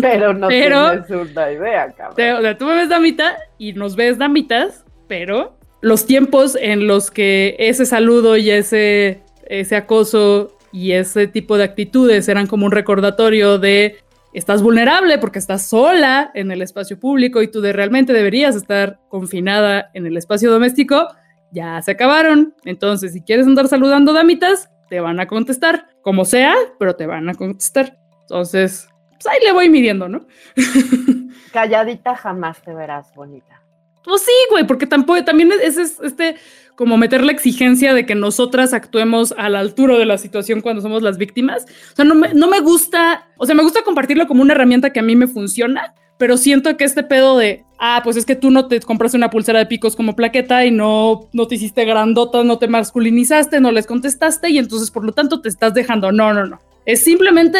pero 0.00 0.32
no 0.34 0.48
pero- 0.48 1.02
tienes 1.02 1.10
una 1.32 1.52
idea, 1.52 1.92
cabrón. 1.92 2.16
te- 2.16 2.32
o 2.32 2.40
sea, 2.40 2.58
tú 2.58 2.64
me 2.66 2.74
ves 2.74 2.88
damita 2.88 3.36
y 3.58 3.72
nos 3.72 3.96
ves 3.96 4.18
damitas, 4.18 4.84
pero 5.08 5.56
los 5.80 6.06
tiempos 6.06 6.56
en 6.60 6.86
los 6.86 7.10
que 7.10 7.56
ese 7.58 7.84
saludo 7.86 8.36
y 8.36 8.50
ese, 8.50 9.22
ese 9.46 9.76
acoso 9.76 10.56
y 10.72 10.92
ese 10.92 11.26
tipo 11.26 11.56
de 11.58 11.64
actitudes 11.64 12.28
eran 12.28 12.46
como 12.46 12.66
un 12.66 12.72
recordatorio 12.72 13.58
de 13.58 13.98
estás 14.32 14.62
vulnerable 14.62 15.18
porque 15.18 15.38
estás 15.38 15.66
sola 15.68 16.30
en 16.34 16.50
el 16.50 16.62
espacio 16.62 16.98
público 16.98 17.42
y 17.42 17.48
tú 17.48 17.60
de 17.60 17.72
realmente 17.72 18.12
deberías 18.12 18.56
estar 18.56 18.98
confinada 19.08 19.90
en 19.94 20.06
el 20.06 20.16
espacio 20.16 20.50
doméstico, 20.50 21.06
ya 21.52 21.80
se 21.82 21.92
acabaron. 21.92 22.54
Entonces, 22.64 23.12
si 23.12 23.20
quieres 23.22 23.46
andar 23.46 23.68
saludando 23.68 24.12
damitas, 24.12 24.68
te 24.90 24.98
van 24.98 25.20
a 25.20 25.28
contestar, 25.28 25.86
como 26.02 26.24
sea, 26.24 26.54
pero 26.80 26.96
te 26.96 27.06
van 27.06 27.28
a 27.28 27.34
contestar. 27.34 27.96
Entonces, 28.24 28.88
pues 29.10 29.26
ahí 29.26 29.38
le 29.44 29.52
voy 29.52 29.68
midiendo, 29.68 30.08
¿no? 30.08 30.26
Calladita 31.52 32.16
jamás 32.16 32.60
te 32.62 32.74
verás 32.74 33.14
bonita. 33.14 33.60
Pues 34.04 34.22
sí, 34.22 34.32
güey, 34.50 34.66
porque 34.66 34.86
tampoco, 34.86 35.24
también 35.24 35.50
es, 35.62 35.78
es 35.78 35.98
este 36.00 36.36
como 36.76 36.96
meter 36.96 37.22
la 37.22 37.32
exigencia 37.32 37.94
de 37.94 38.04
que 38.04 38.14
nosotras 38.14 38.72
actuemos 38.72 39.32
a 39.38 39.48
la 39.48 39.60
altura 39.60 39.96
de 39.96 40.06
la 40.06 40.18
situación 40.18 40.60
cuando 40.60 40.82
somos 40.82 41.02
las 41.02 41.18
víctimas. 41.18 41.66
O 41.92 41.96
sea, 41.96 42.04
no 42.04 42.14
me, 42.14 42.34
no 42.34 42.48
me 42.48 42.60
gusta, 42.60 43.28
o 43.38 43.46
sea, 43.46 43.54
me 43.54 43.62
gusta 43.62 43.82
compartirlo 43.82 44.26
como 44.26 44.42
una 44.42 44.54
herramienta 44.54 44.90
que 44.90 45.00
a 45.00 45.04
mí 45.04 45.14
me 45.14 45.28
funciona, 45.28 45.94
pero 46.18 46.36
siento 46.36 46.76
que 46.76 46.84
este 46.84 47.02
pedo 47.02 47.38
de, 47.38 47.64
ah, 47.78 48.00
pues 48.02 48.16
es 48.16 48.26
que 48.26 48.34
tú 48.34 48.50
no 48.50 48.66
te 48.66 48.80
compraste 48.80 49.16
una 49.16 49.30
pulsera 49.30 49.60
de 49.60 49.66
picos 49.66 49.96
como 49.96 50.16
plaqueta 50.16 50.64
y 50.64 50.70
no, 50.70 51.28
no 51.32 51.46
te 51.46 51.54
hiciste 51.54 51.84
grandota, 51.84 52.42
no 52.44 52.58
te 52.58 52.68
masculinizaste, 52.68 53.60
no 53.60 53.70
les 53.70 53.86
contestaste 53.86 54.50
y 54.50 54.58
entonces 54.58 54.90
por 54.90 55.04
lo 55.04 55.12
tanto 55.12 55.40
te 55.40 55.48
estás 55.48 55.74
dejando. 55.74 56.12
No, 56.12 56.34
no, 56.34 56.46
no. 56.46 56.60
Es 56.86 57.04
simplemente 57.04 57.58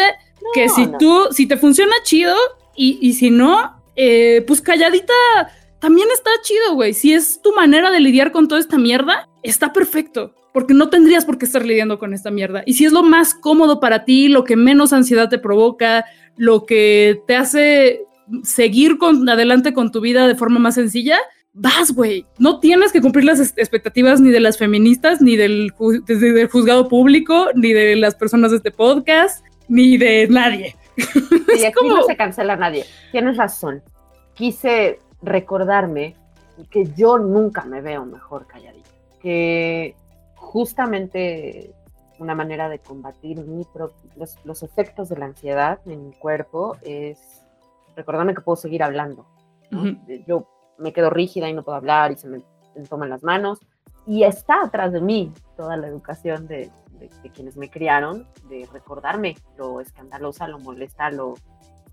que 0.53 0.69
si 0.69 0.87
no. 0.87 0.99
tú, 0.99 1.21
si 1.31 1.47
te 1.47 1.57
funciona 1.57 1.93
chido 2.03 2.35
y, 2.77 2.99
y 3.01 3.15
si 3.15 3.31
no, 3.31 3.83
eh, 3.97 4.45
pues 4.47 4.61
calladita 4.61 5.13
también 5.81 6.09
está 6.13 6.31
chido, 6.43 6.75
güey. 6.75 6.95
Si 6.95 7.13
es 7.13 7.41
tu 7.43 7.55
manera 7.55 7.91
de 7.91 8.01
lidiar 8.01 8.33
con 8.33 8.49
toda 8.49 8.61
esta 8.61 8.79
mierda, 8.79 9.29
está 9.43 9.73
perfecto. 9.73 10.35
Porque 10.53 10.73
no 10.73 10.89
tendrías 10.89 11.25
por 11.25 11.37
qué 11.37 11.47
estar 11.47 11.67
lidiando 11.67 11.99
con 11.99 12.15
esta 12.15 12.31
mierda. 12.31 12.63
Y 12.65 12.75
si 12.75 12.85
es 12.85 12.93
lo 12.93 13.03
más 13.03 13.35
cómodo 13.35 13.81
para 13.81 14.05
ti, 14.05 14.29
lo 14.29 14.45
que 14.45 14.55
menos 14.57 14.93
ansiedad 14.93 15.29
te 15.29 15.39
provoca, 15.39 16.05
lo 16.37 16.65
que 16.65 17.21
te 17.27 17.35
hace 17.35 18.03
seguir 18.45 18.97
con, 18.97 19.29
adelante 19.29 19.75
con 19.75 19.91
tu 19.91 20.01
vida 20.01 20.29
de 20.29 20.37
forma 20.37 20.61
más 20.61 20.77
sencilla, 20.77 21.19
vas, 21.53 21.93
güey. 21.93 22.25
No 22.39 22.61
tienes 22.61 22.93
que 22.93 23.01
cumplir 23.01 23.25
las 23.25 23.41
expectativas 23.59 24.21
ni 24.21 24.31
de 24.31 24.41
las 24.41 24.57
feministas, 24.57 25.21
ni 25.21 25.37
del, 25.37 25.73
ju- 25.75 26.05
del 26.05 26.49
juzgado 26.49 26.89
público, 26.89 27.49
ni 27.57 27.73
de 27.73 27.97
las 27.97 28.15
personas 28.15 28.53
de 28.53 28.59
este 28.59 28.71
podcast, 28.71 29.45
ni 29.69 29.97
de 29.97 30.27
nadie. 30.29 30.77
Y 31.57 31.65
aquí 31.65 31.75
como- 31.75 31.97
no 31.97 32.03
se 32.05 32.17
cancela 32.17 32.57
nadie. 32.57 32.85
Tienes 33.13 33.37
razón. 33.37 33.83
Quise 34.35 34.99
recordarme 35.23 36.17
que 36.71 36.87
yo 36.97 37.19
nunca 37.19 37.65
me 37.65 37.81
veo 37.81 38.05
mejor 38.05 38.47
calladita. 38.47 38.91
Que 39.21 39.95
justamente 40.37 41.73
una 42.19 42.35
manera 42.35 42.69
de 42.69 42.79
combatir 42.79 43.39
mi 43.41 43.65
los, 44.17 44.39
los 44.45 44.63
efectos 44.63 45.09
de 45.09 45.17
la 45.17 45.27
ansiedad 45.27 45.81
en 45.87 46.09
mi 46.09 46.13
cuerpo 46.15 46.77
es 46.83 47.43
recordarme 47.97 48.35
que 48.35 48.41
puedo 48.41 48.57
seguir 48.57 48.83
hablando. 48.83 49.27
¿no? 49.71 49.81
Ujú. 49.81 49.99
Yo 50.27 50.49
me 50.79 50.93
quedo 50.93 51.11
rígida 51.11 51.49
y 51.49 51.55
no 51.55 51.63
puedo 51.65 51.77
hablar 51.77 52.13
y 52.13 52.17
se 52.17 52.29
me, 52.29 52.41
me 52.77 52.85
toman 52.85 53.11
las 53.11 53.23
manos. 53.25 53.59
Y 54.07 54.25
está 54.25 54.63
atrás 54.63 54.93
de 54.93 55.01
mí 55.01 55.33
toda 55.57 55.77
la 55.77 55.87
educación 55.89 56.47
de, 56.47 56.71
de- 57.09 57.23
de 57.23 57.31
quienes 57.31 57.57
me 57.57 57.71
criaron, 57.71 58.27
de 58.49 58.69
recordarme 58.73 59.37
lo 59.57 59.81
escandalosa, 59.81 60.49
lo 60.49 60.59
molesta, 60.59 61.11
lo, 61.11 61.35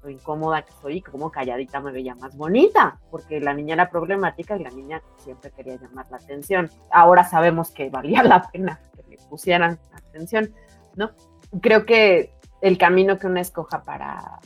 lo 0.03 0.09
incómoda 0.09 0.63
que 0.63 0.73
soy 0.81 0.97
y 0.97 1.01
como 1.01 1.31
calladita 1.31 1.79
me 1.79 1.91
veía 1.91 2.15
más 2.15 2.35
bonita, 2.35 2.99
porque 3.09 3.39
la 3.39 3.53
niña 3.53 3.73
era 3.75 3.89
problemática 3.89 4.57
y 4.57 4.63
la 4.63 4.71
niña 4.71 5.01
siempre 5.17 5.51
quería 5.51 5.75
llamar 5.75 6.07
la 6.09 6.17
atención. 6.17 6.69
Ahora 6.91 7.23
sabemos 7.23 7.71
que 7.71 7.89
valía 7.89 8.23
la 8.23 8.49
pena 8.49 8.79
que 8.95 9.03
le 9.09 9.17
pusieran 9.29 9.79
atención, 9.93 10.53
¿no? 10.95 11.11
Creo 11.61 11.85
que 11.85 12.33
el 12.61 12.77
camino 12.77 13.17
que 13.17 13.27
uno 13.27 13.39
escoja 13.39 13.83
para 13.83 14.39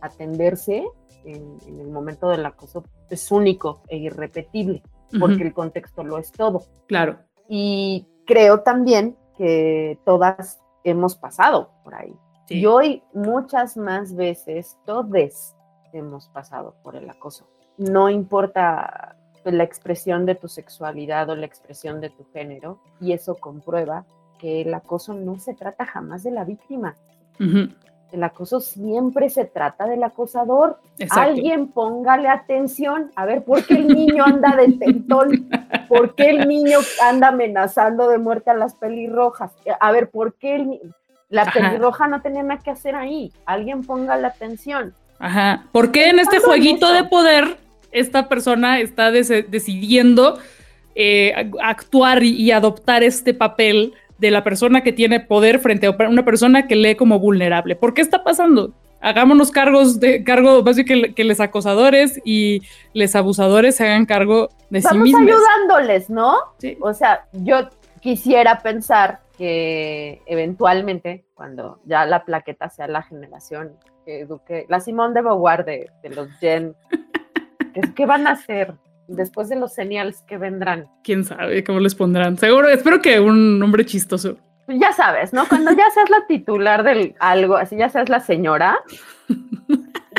atenderse 0.00 0.84
en, 1.24 1.58
el 1.66 1.90
momento 1.90 2.28
del 2.28 2.44
acoso 2.44 2.84
es 3.08 3.30
único 3.30 3.82
e 3.88 3.96
irrepetible, 3.96 4.82
porque 5.20 5.42
el 5.42 5.52
contexto 5.52 6.02
lo 6.02 6.18
es 6.18 6.32
todo. 6.32 6.62
Claro. 6.88 7.18
Y 7.48 8.06
creo 8.26 8.60
también 8.60 9.16
que 9.36 9.98
todas 10.04 10.60
hemos 10.84 11.16
pasado 11.16 11.70
por 11.84 11.94
ahí. 11.94 12.14
Y 12.48 12.66
hoy 12.66 13.02
muchas 13.14 13.76
más 13.76 14.14
veces, 14.14 14.76
todos 14.84 15.54
hemos 15.92 16.28
pasado 16.28 16.74
por 16.82 16.96
el 16.96 17.08
acoso. 17.08 17.46
No 17.78 18.10
importa 18.10 19.16
la 19.44 19.64
expresión 19.64 20.26
de 20.26 20.34
tu 20.34 20.48
sexualidad 20.48 21.30
o 21.30 21.36
la 21.36 21.46
expresión 21.46 22.00
de 22.00 22.10
tu 22.10 22.24
género, 22.32 22.78
y 23.00 23.12
eso 23.12 23.36
comprueba 23.36 24.04
que 24.38 24.62
el 24.62 24.74
acoso 24.74 25.14
no 25.14 25.38
se 25.38 25.54
trata 25.54 25.86
jamás 25.86 26.22
de 26.22 26.30
la 26.30 26.44
víctima. 26.44 26.96
El 28.12 28.22
acoso 28.22 28.60
siempre 28.60 29.30
se 29.30 29.46
trata 29.46 29.86
del 29.86 30.02
acosador. 30.02 30.78
Alguien 31.10 31.68
póngale 31.68 32.28
atención. 32.28 33.10
A 33.16 33.24
ver, 33.24 33.42
¿por 33.42 33.64
qué 33.64 33.74
el 33.74 33.88
niño 33.88 34.24
anda 34.24 34.54
de 34.56 34.72
tentón? 34.72 35.48
¿Por 35.92 36.14
qué 36.14 36.30
el 36.30 36.48
niño 36.48 36.78
anda 37.02 37.28
amenazando 37.28 38.08
de 38.08 38.18
muerte 38.18 38.50
a 38.50 38.54
las 38.54 38.74
pelirrojas? 38.74 39.52
A 39.78 39.92
ver, 39.92 40.08
¿por 40.08 40.34
qué 40.34 40.56
el 40.56 40.80
la 41.28 41.50
pelirroja 41.50 42.08
no 42.08 42.20
tenía 42.20 42.42
nada 42.42 42.62
que 42.62 42.70
hacer 42.70 42.94
ahí? 42.94 43.32
Alguien 43.46 43.82
ponga 43.82 44.16
la 44.16 44.28
atención. 44.28 44.94
Ajá. 45.18 45.64
¿Por 45.72 45.92
qué 45.92 46.08
en 46.08 46.18
este 46.18 46.40
jueguito 46.40 46.92
de 46.92 47.04
poder 47.04 47.56
esta 47.90 48.28
persona 48.28 48.80
está 48.80 49.10
decidiendo 49.10 50.38
eh, 50.94 51.50
actuar 51.62 52.22
y, 52.22 52.50
adoptar 52.50 53.02
este 53.02 53.34
papel 53.34 53.92
de 54.18 54.30
la 54.30 54.44
persona 54.44 54.82
que 54.82 54.92
tiene 54.92 55.20
poder 55.20 55.58
frente 55.58 55.86
a 55.86 55.90
una 55.90 56.24
persona 56.24 56.66
que 56.66 56.76
lee 56.76 56.94
como 56.94 57.18
vulnerable. 57.18 57.76
¿Por 57.76 57.92
qué 57.92 58.02
está 58.02 58.24
pasando? 58.24 58.72
Hagámonos 59.02 59.50
cargos 59.50 60.00
de 60.00 60.24
cargo, 60.24 60.62
más 60.62 60.76
que, 60.76 61.12
que 61.14 61.24
los 61.24 61.40
acosadores 61.40 62.20
y 62.24 62.62
los 62.94 63.14
abusadores 63.14 63.76
se 63.76 63.84
hagan 63.84 64.06
cargo 64.06 64.48
de 64.70 64.80
sí 64.80 64.96
mismos. 64.96 65.22
ayudándoles, 65.22 66.08
¿no? 66.08 66.36
Sí. 66.58 66.78
O 66.80 66.94
sea, 66.94 67.26
yo 67.32 67.68
quisiera 68.00 68.60
pensar 68.60 69.20
que 69.36 70.22
eventualmente, 70.26 71.24
cuando 71.34 71.80
ya 71.84 72.06
la 72.06 72.24
plaqueta 72.24 72.70
sea 72.70 72.86
la 72.86 73.02
generación 73.02 73.72
que 74.06 74.20
eduque, 74.20 74.66
la 74.68 74.80
Simón 74.80 75.14
de 75.14 75.22
Beauvoir 75.22 75.64
de, 75.64 75.90
de 76.02 76.08
los 76.10 76.28
Gen 76.38 76.74
¿Qué, 77.94 78.06
van 78.06 78.26
a 78.26 78.32
hacer? 78.32 78.74
Después 79.08 79.48
de 79.48 79.56
los 79.56 79.72
señales 79.74 80.22
que 80.26 80.38
vendrán. 80.38 80.86
Quién 81.02 81.24
sabe 81.24 81.64
cómo 81.64 81.80
les 81.80 81.94
pondrán. 81.94 82.38
Seguro, 82.38 82.68
espero 82.68 83.02
que 83.02 83.20
un 83.20 83.58
nombre 83.58 83.84
chistoso. 83.84 84.36
Ya 84.78 84.92
sabes, 84.92 85.32
¿no? 85.32 85.46
Cuando 85.48 85.72
ya 85.72 85.90
seas 85.90 86.10
la 86.10 86.26
titular 86.26 86.82
del 86.82 87.14
algo, 87.18 87.56
así 87.56 87.76
ya 87.76 87.88
seas 87.88 88.08
la 88.08 88.20
señora, 88.20 88.78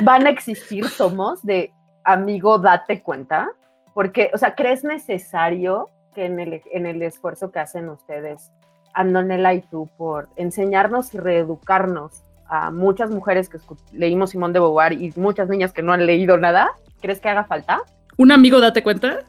van 0.04 0.28
a 0.28 0.30
existir 0.30 0.88
somos 0.88 1.44
de 1.44 1.72
amigo, 2.04 2.60
date 2.60 3.02
cuenta. 3.02 3.50
Porque, 3.94 4.32
o 4.34 4.38
sea, 4.38 4.56
¿crees 4.56 4.84
necesario 4.84 5.90
que 6.16 6.26
en 6.26 6.40
el, 6.40 6.62
en 6.72 6.86
el 6.86 7.02
esfuerzo 7.02 7.52
que 7.52 7.60
hacen 7.60 7.90
ustedes, 7.90 8.52
Andonela 8.94 9.54
y 9.54 9.62
tú, 9.62 9.90
por 9.98 10.30
enseñarnos 10.36 11.14
y 11.14 11.20
reeducarnos 11.20 12.24
a 12.48 12.72
muchas 12.72 13.10
mujeres 13.10 13.50
que 13.50 13.58
leímos 13.92 14.32
Simón 14.32 14.54
de 14.54 14.60
Beauvoir 14.60 14.94
y 14.94 15.14
muchas 15.16 15.50
niñas 15.50 15.74
que 15.74 15.82
no 15.82 15.94
han 15.94 16.06
leído 16.06 16.38
nada, 16.38 16.72
¿Crees 17.04 17.20
que 17.20 17.28
haga 17.28 17.44
falta? 17.44 17.82
Un 18.18 18.32
amigo, 18.32 18.60
date 18.60 18.84
cuenta. 18.84 19.22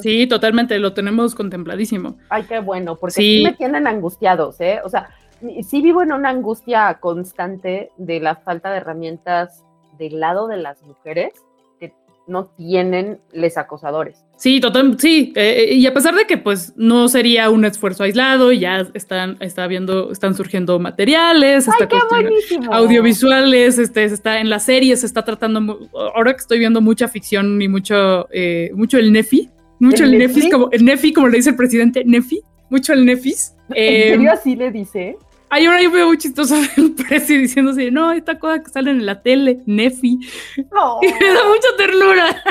Sí, 0.00 0.26
totalmente, 0.26 0.78
lo 0.78 0.92
tenemos 0.92 1.34
contempladísimo. 1.34 2.16
Ay, 2.28 2.44
qué 2.44 2.60
bueno, 2.60 2.96
porque 2.96 3.14
sí. 3.14 3.42
me 3.44 3.52
tienen 3.52 3.86
angustiados, 3.86 4.60
¿eh? 4.60 4.80
O 4.84 4.88
sea, 4.88 5.10
sí 5.62 5.82
vivo 5.82 6.02
en 6.02 6.12
una 6.12 6.30
angustia 6.30 6.98
constante 7.00 7.90
de 7.96 8.20
la 8.20 8.36
falta 8.36 8.70
de 8.70 8.78
herramientas 8.78 9.64
del 9.98 10.20
lado 10.20 10.48
de 10.48 10.56
las 10.56 10.82
mujeres 10.82 11.32
no 12.26 12.46
tienen 12.46 13.20
les 13.32 13.58
acosadores. 13.58 14.24
Sí, 14.36 14.60
total, 14.60 14.98
sí, 14.98 15.32
eh, 15.36 15.68
eh, 15.70 15.74
y 15.74 15.86
a 15.86 15.94
pesar 15.94 16.14
de 16.14 16.26
que 16.26 16.36
pues 16.36 16.72
no 16.76 17.08
sería 17.08 17.50
un 17.50 17.64
esfuerzo 17.64 18.02
aislado, 18.02 18.52
ya 18.52 18.86
están, 18.94 19.36
está 19.40 19.66
viendo, 19.66 20.10
están 20.10 20.34
surgiendo 20.34 20.78
materiales, 20.78 21.68
Ay, 21.68 21.86
buenísimo. 22.10 22.72
audiovisuales, 22.74 23.78
este, 23.78 24.04
está 24.04 24.40
en 24.40 24.50
las 24.50 24.64
series, 24.64 25.00
se 25.00 25.06
está 25.06 25.24
tratando, 25.24 25.88
ahora 26.14 26.32
que 26.32 26.40
estoy 26.40 26.58
viendo 26.58 26.80
mucha 26.80 27.06
ficción 27.08 27.62
y 27.62 27.68
mucho, 27.68 28.28
eh, 28.32 28.70
mucho 28.74 28.98
el 28.98 29.12
Nefi, 29.12 29.50
mucho 29.78 30.04
el, 30.04 30.18
Nefis, 30.18 30.50
como 30.50 30.68
el 30.72 30.84
Nefi, 30.84 31.12
como 31.12 31.28
le 31.28 31.36
dice 31.36 31.50
el 31.50 31.56
presidente, 31.56 32.02
Nefi, 32.04 32.40
mucho 32.70 32.92
el 32.92 33.06
Nefis. 33.06 33.54
¿En 33.68 34.14
serio 34.14 34.32
así 34.32 34.56
le 34.56 34.70
dice? 34.72 35.16
Hay 35.54 35.68
una 35.68 35.76
veo 35.88 36.08
muy 36.08 36.18
chistoso 36.18 36.56
el 36.76 36.94
precio 36.94 37.38
diciendo 37.38 37.70
así, 37.70 37.88
no, 37.88 38.10
esta 38.10 38.40
cosa 38.40 38.60
que 38.60 38.70
sale 38.70 38.90
en 38.90 39.06
la 39.06 39.22
tele, 39.22 39.60
Nefi. 39.66 40.18
No. 40.72 40.98
Y 41.02 41.06
me 41.06 41.32
da 41.32 41.44
mucha 41.46 41.68
ternura. 41.76 42.42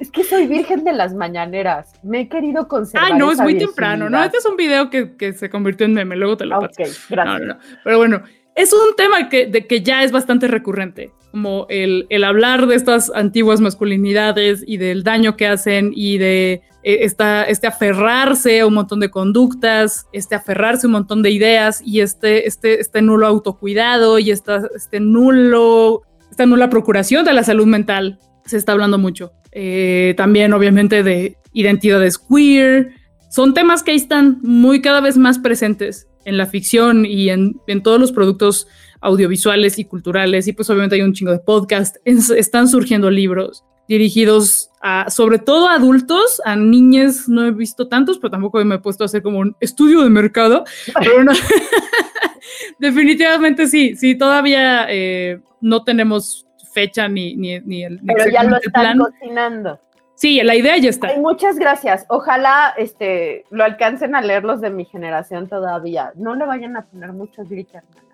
Es 0.00 0.10
que 0.10 0.24
soy 0.24 0.46
virgen 0.46 0.82
de 0.84 0.94
las 0.94 1.12
mañaneras. 1.12 1.92
Me 2.02 2.22
he 2.22 2.28
querido 2.30 2.68
conservar. 2.68 3.12
Ah, 3.12 3.18
no, 3.18 3.32
es 3.32 3.38
muy 3.38 3.58
temprano, 3.58 4.08
¿no? 4.08 4.22
Este 4.24 4.38
es 4.38 4.46
un 4.46 4.56
video 4.56 4.88
que, 4.88 5.14
que, 5.16 5.34
se 5.34 5.50
convirtió 5.50 5.84
en 5.84 5.92
meme, 5.92 6.16
luego 6.16 6.38
te 6.38 6.46
lo 6.46 6.58
paso. 6.58 6.82
Ok, 6.82 6.88
gracias. 7.10 7.40
No, 7.40 7.46
no, 7.46 7.58
Pero 7.84 7.98
bueno, 7.98 8.22
es 8.56 8.72
un 8.72 8.96
tema 8.96 9.28
que, 9.28 9.46
de 9.46 9.66
que 9.66 9.82
ya 9.82 10.02
es 10.02 10.10
bastante 10.10 10.48
recurrente, 10.48 11.12
como 11.30 11.66
el, 11.68 12.06
el 12.08 12.24
hablar 12.24 12.66
de 12.66 12.74
estas 12.74 13.12
antiguas 13.14 13.60
masculinidades 13.60 14.64
y 14.66 14.78
del 14.78 15.04
daño 15.04 15.36
que 15.36 15.46
hacen 15.46 15.92
y 15.94 16.16
de 16.16 16.62
eh, 16.82 17.00
este 17.02 17.66
aferrarse 17.66 18.60
a 18.60 18.66
un 18.66 18.74
montón 18.74 19.00
de 19.00 19.10
conductas, 19.10 20.06
este 20.12 20.34
aferrarse 20.34 20.86
a 20.86 20.88
un 20.88 20.92
montón 20.92 21.22
de 21.22 21.30
ideas 21.30 21.82
y 21.84 22.00
este, 22.00 22.48
este, 22.48 22.80
este 22.80 23.02
nulo 23.02 23.26
autocuidado 23.26 24.18
y 24.18 24.30
esta, 24.30 24.62
este 24.74 25.00
nulo, 25.00 26.02
esta 26.30 26.46
nula 26.46 26.70
procuración 26.70 27.26
de 27.26 27.34
la 27.34 27.44
salud 27.44 27.66
mental. 27.66 28.18
Se 28.46 28.56
está 28.56 28.72
hablando 28.72 28.96
mucho. 28.96 29.32
Eh, 29.52 30.14
también, 30.16 30.54
obviamente, 30.54 31.02
de 31.02 31.36
identidades 31.52 32.18
queer. 32.18 32.94
Son 33.28 33.54
temas 33.54 33.82
que 33.82 33.94
están 33.94 34.38
muy 34.42 34.80
cada 34.80 35.00
vez 35.00 35.16
más 35.16 35.38
presentes 35.38 36.08
en 36.24 36.36
la 36.36 36.46
ficción 36.46 37.06
y 37.06 37.30
en, 37.30 37.60
en 37.66 37.82
todos 37.82 38.00
los 38.00 38.12
productos 38.12 38.66
audiovisuales 39.00 39.78
y 39.78 39.84
culturales. 39.84 40.48
Y 40.48 40.52
pues 40.52 40.68
obviamente 40.70 40.96
hay 40.96 41.02
un 41.02 41.12
chingo 41.12 41.32
de 41.32 41.38
podcast. 41.38 41.96
están 42.04 42.68
surgiendo 42.68 43.10
libros 43.10 43.64
dirigidos 43.88 44.70
a, 44.82 45.10
sobre 45.10 45.38
todo 45.38 45.68
a 45.68 45.74
adultos, 45.74 46.40
a 46.44 46.56
niñas 46.56 47.28
no 47.28 47.46
he 47.46 47.52
visto 47.52 47.88
tantos, 47.88 48.18
pero 48.18 48.32
tampoco 48.32 48.62
me 48.64 48.76
he 48.76 48.78
puesto 48.78 49.04
a 49.04 49.06
hacer 49.06 49.22
como 49.22 49.38
un 49.38 49.56
estudio 49.60 50.02
de 50.02 50.10
mercado. 50.10 50.64
Pero 50.98 51.24
definitivamente 52.78 53.68
sí, 53.68 53.96
sí, 53.96 54.16
todavía 54.16 54.86
eh, 54.88 55.40
no 55.60 55.84
tenemos 55.84 56.46
fecha 56.72 57.08
ni, 57.08 57.36
ni, 57.36 57.60
ni 57.60 57.84
el 57.84 58.00
Pero 58.04 58.30
ya 58.30 58.42
lo 58.42 58.56
están 58.56 58.98
cocinando. 58.98 59.80
Sí, 60.16 60.40
la 60.42 60.54
idea 60.54 60.78
ya 60.78 60.88
está. 60.88 61.14
muchas 61.18 61.58
gracias. 61.58 62.06
Ojalá 62.08 62.72
este, 62.78 63.44
lo 63.50 63.64
alcancen 63.64 64.14
a 64.14 64.22
leer 64.22 64.44
los 64.44 64.62
de 64.62 64.70
mi 64.70 64.86
generación 64.86 65.46
todavía. 65.46 66.12
No 66.16 66.34
le 66.34 66.46
vayan 66.46 66.76
a 66.76 66.86
poner 66.86 67.12
muchos 67.12 67.48
gritos 67.48 67.82
no, 67.84 68.05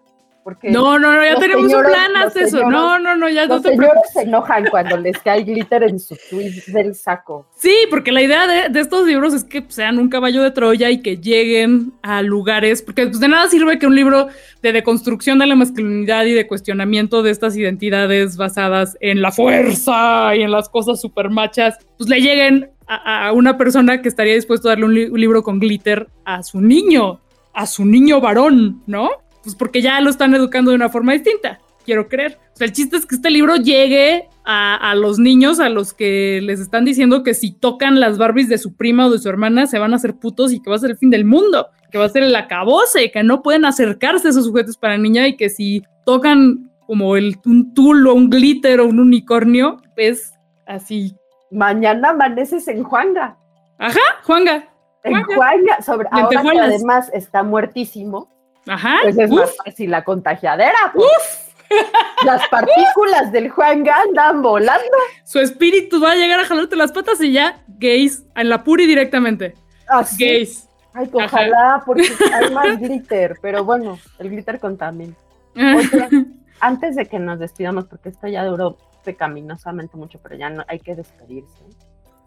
no, 0.64 0.98
no, 0.98 1.24
ya 1.24 1.36
tenemos 1.36 1.72
un 1.72 1.82
plan, 1.82 2.16
haz 2.16 2.36
eso. 2.36 2.68
no, 2.68 2.98
no, 2.98 3.14
no, 3.14 3.28
ya 3.28 3.46
no 3.46 3.60
te 3.60 3.70
señores 3.70 4.02
se 4.12 4.22
enojan 4.22 4.66
cuando 4.70 4.96
les 4.96 5.18
cae 5.18 5.42
glitter 5.42 5.84
en 5.84 5.98
su 5.98 6.16
tweet 6.30 6.62
del 6.66 6.94
saco. 6.94 7.46
Sí, 7.56 7.74
porque 7.90 8.10
la 8.12 8.22
idea 8.22 8.68
de, 8.68 8.80
estos 8.80 9.06
libros 9.06 9.34
es 9.34 9.44
que 9.44 9.64
sean 9.68 9.98
un 9.98 10.08
caballo 10.08 10.42
de 10.42 10.50
Troya 10.50 10.90
y 10.90 11.00
que 11.00 11.18
lleguen 11.18 11.92
a 12.02 12.22
lugares, 12.22 12.82
porque 12.82 13.06
pues, 13.06 13.20
de 13.20 13.28
nada 13.28 13.48
sirve 13.48 13.78
que 13.78 13.86
un 13.86 13.94
libro 13.94 14.28
de 14.62 14.72
deconstrucción 14.72 15.38
de 15.38 15.46
la 15.46 15.54
masculinidad 15.54 16.24
y 16.24 16.32
de 16.32 16.46
cuestionamiento 16.46 17.22
de 17.22 17.30
estas 17.30 17.56
identidades 17.56 18.36
basadas 18.36 18.96
en 19.00 19.22
la 19.22 19.30
fuerza 19.30 20.34
y 20.34 20.42
en 20.42 20.50
las 20.50 20.68
cosas 20.68 21.00
super 21.00 21.30
machas, 21.30 21.78
pues 21.96 22.10
le 22.10 22.20
lleguen 22.20 22.70
a, 22.88 23.32
una 23.32 23.56
persona 23.56 24.02
que 24.02 24.08
estaría 24.08 24.34
dispuesto 24.34 24.68
a 24.68 24.72
darle 24.72 24.86
un 24.86 25.20
libro 25.20 25.42
con 25.42 25.60
glitter 25.60 26.08
a 26.24 26.42
su 26.42 26.60
niño, 26.60 27.20
a 27.54 27.66
su 27.66 27.84
niño 27.84 28.20
varón, 28.20 28.82
¿no? 28.86 29.10
Pues 29.42 29.54
porque 29.54 29.82
ya 29.82 30.00
lo 30.00 30.10
están 30.10 30.34
educando 30.34 30.70
de 30.70 30.76
una 30.76 30.88
forma 30.88 31.12
distinta, 31.12 31.60
quiero 31.84 32.08
creer. 32.08 32.38
O 32.54 32.56
sea, 32.56 32.66
el 32.66 32.72
chiste 32.72 32.96
es 32.96 33.06
que 33.06 33.16
este 33.16 33.30
libro 33.30 33.56
llegue 33.56 34.28
a, 34.44 34.94
los 34.96 35.18
niños 35.18 35.60
a 35.60 35.68
los 35.68 35.92
que 35.92 36.40
les 36.42 36.60
están 36.60 36.84
diciendo 36.84 37.22
que 37.22 37.34
si 37.34 37.52
tocan 37.52 38.00
las 38.00 38.18
Barbies 38.18 38.48
de 38.48 38.58
su 38.58 38.76
prima 38.76 39.06
o 39.06 39.10
de 39.10 39.18
su 39.18 39.28
hermana 39.28 39.66
se 39.66 39.78
van 39.78 39.92
a 39.92 39.96
hacer 39.96 40.14
putos 40.14 40.52
y 40.52 40.60
que 40.60 40.70
va 40.70 40.76
a 40.76 40.80
ser 40.80 40.90
el 40.90 40.96
fin 40.96 41.10
del 41.10 41.24
mundo, 41.24 41.68
que 41.90 41.98
va 41.98 42.06
a 42.06 42.08
ser 42.08 42.22
el 42.24 42.34
acabose, 42.34 43.10
que 43.10 43.22
no 43.22 43.42
pueden 43.42 43.64
acercarse 43.64 44.28
a 44.28 44.30
esos 44.30 44.48
juguetes 44.48 44.76
para 44.76 44.98
niña 44.98 45.28
y 45.28 45.36
que 45.36 45.48
si 45.48 45.84
tocan 46.04 46.70
como 46.86 47.16
el, 47.16 47.38
un 47.46 47.72
tul 47.74 48.06
o 48.06 48.14
un 48.14 48.30
glitter 48.30 48.80
o 48.80 48.86
un 48.86 48.98
unicornio, 48.98 49.80
pues 49.94 50.34
así. 50.66 51.16
Mañana 51.50 52.10
amaneces 52.10 52.66
en 52.68 52.82
Juanga. 52.82 53.36
Ajá, 53.78 54.00
Juanga. 54.24 54.68
En 55.04 55.22
Juanga, 55.24 55.82
sobre, 55.82 56.08
ahora 56.10 56.42
que 56.42 56.58
además 56.58 57.10
está 57.12 57.42
muertísimo, 57.42 58.30
Ajá. 58.66 58.98
Pues 59.02 59.18
es 59.18 59.30
más 59.30 59.56
fácil 59.56 59.90
la 59.90 60.04
contagiadera. 60.04 60.92
Pues. 60.94 61.06
Uf. 61.06 61.52
Las 62.24 62.46
partículas 62.48 63.32
del 63.32 63.50
Juan 63.50 63.84
andan 63.88 64.42
volando. 64.42 64.96
Su 65.24 65.40
espíritu 65.40 66.00
va 66.00 66.12
a 66.12 66.14
llegar 66.14 66.40
a 66.40 66.44
jalarte 66.44 66.76
las 66.76 66.92
patas 66.92 67.20
y 67.20 67.32
ya, 67.32 67.62
gays, 67.66 68.24
en 68.36 68.48
la 68.48 68.62
puri 68.62 68.86
directamente. 68.86 69.54
Así. 69.88 70.24
Gays. 70.24 70.68
Ay, 70.94 71.08
ojalá, 71.12 71.82
porque 71.86 72.06
hay 72.32 72.52
más 72.52 72.78
glitter, 72.78 73.36
pero 73.40 73.64
bueno, 73.64 73.98
el 74.18 74.30
glitter 74.30 74.60
contamina. 74.60 75.14
Antes 76.60 76.96
de 76.96 77.06
que 77.06 77.18
nos 77.18 77.38
despidamos, 77.38 77.86
porque 77.86 78.10
esto 78.10 78.28
ya 78.28 78.44
duró 78.44 78.76
pecaminosamente 79.04 79.96
mucho, 79.96 80.20
pero 80.22 80.36
ya 80.36 80.50
no 80.50 80.64
hay 80.68 80.78
que 80.78 80.94
despedirse. 80.94 81.64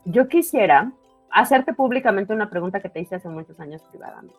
Yo 0.03 0.27
quisiera 0.27 0.91
hacerte 1.31 1.73
públicamente 1.73 2.33
una 2.33 2.49
pregunta 2.49 2.79
que 2.79 2.89
te 2.89 2.99
hice 2.99 3.15
hace 3.15 3.29
muchos 3.29 3.59
años 3.59 3.81
privadamente. 3.91 4.36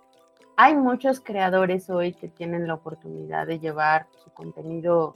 Hay 0.59 0.75
muchos 0.75 1.21
creadores 1.21 1.91
hoy 1.91 2.15
que 2.15 2.29
tienen 2.29 2.67
la 2.67 2.75
oportunidad 2.75 3.47
de 3.47 3.59
llevar 3.59 4.07
su 4.25 4.31
contenido 4.31 5.15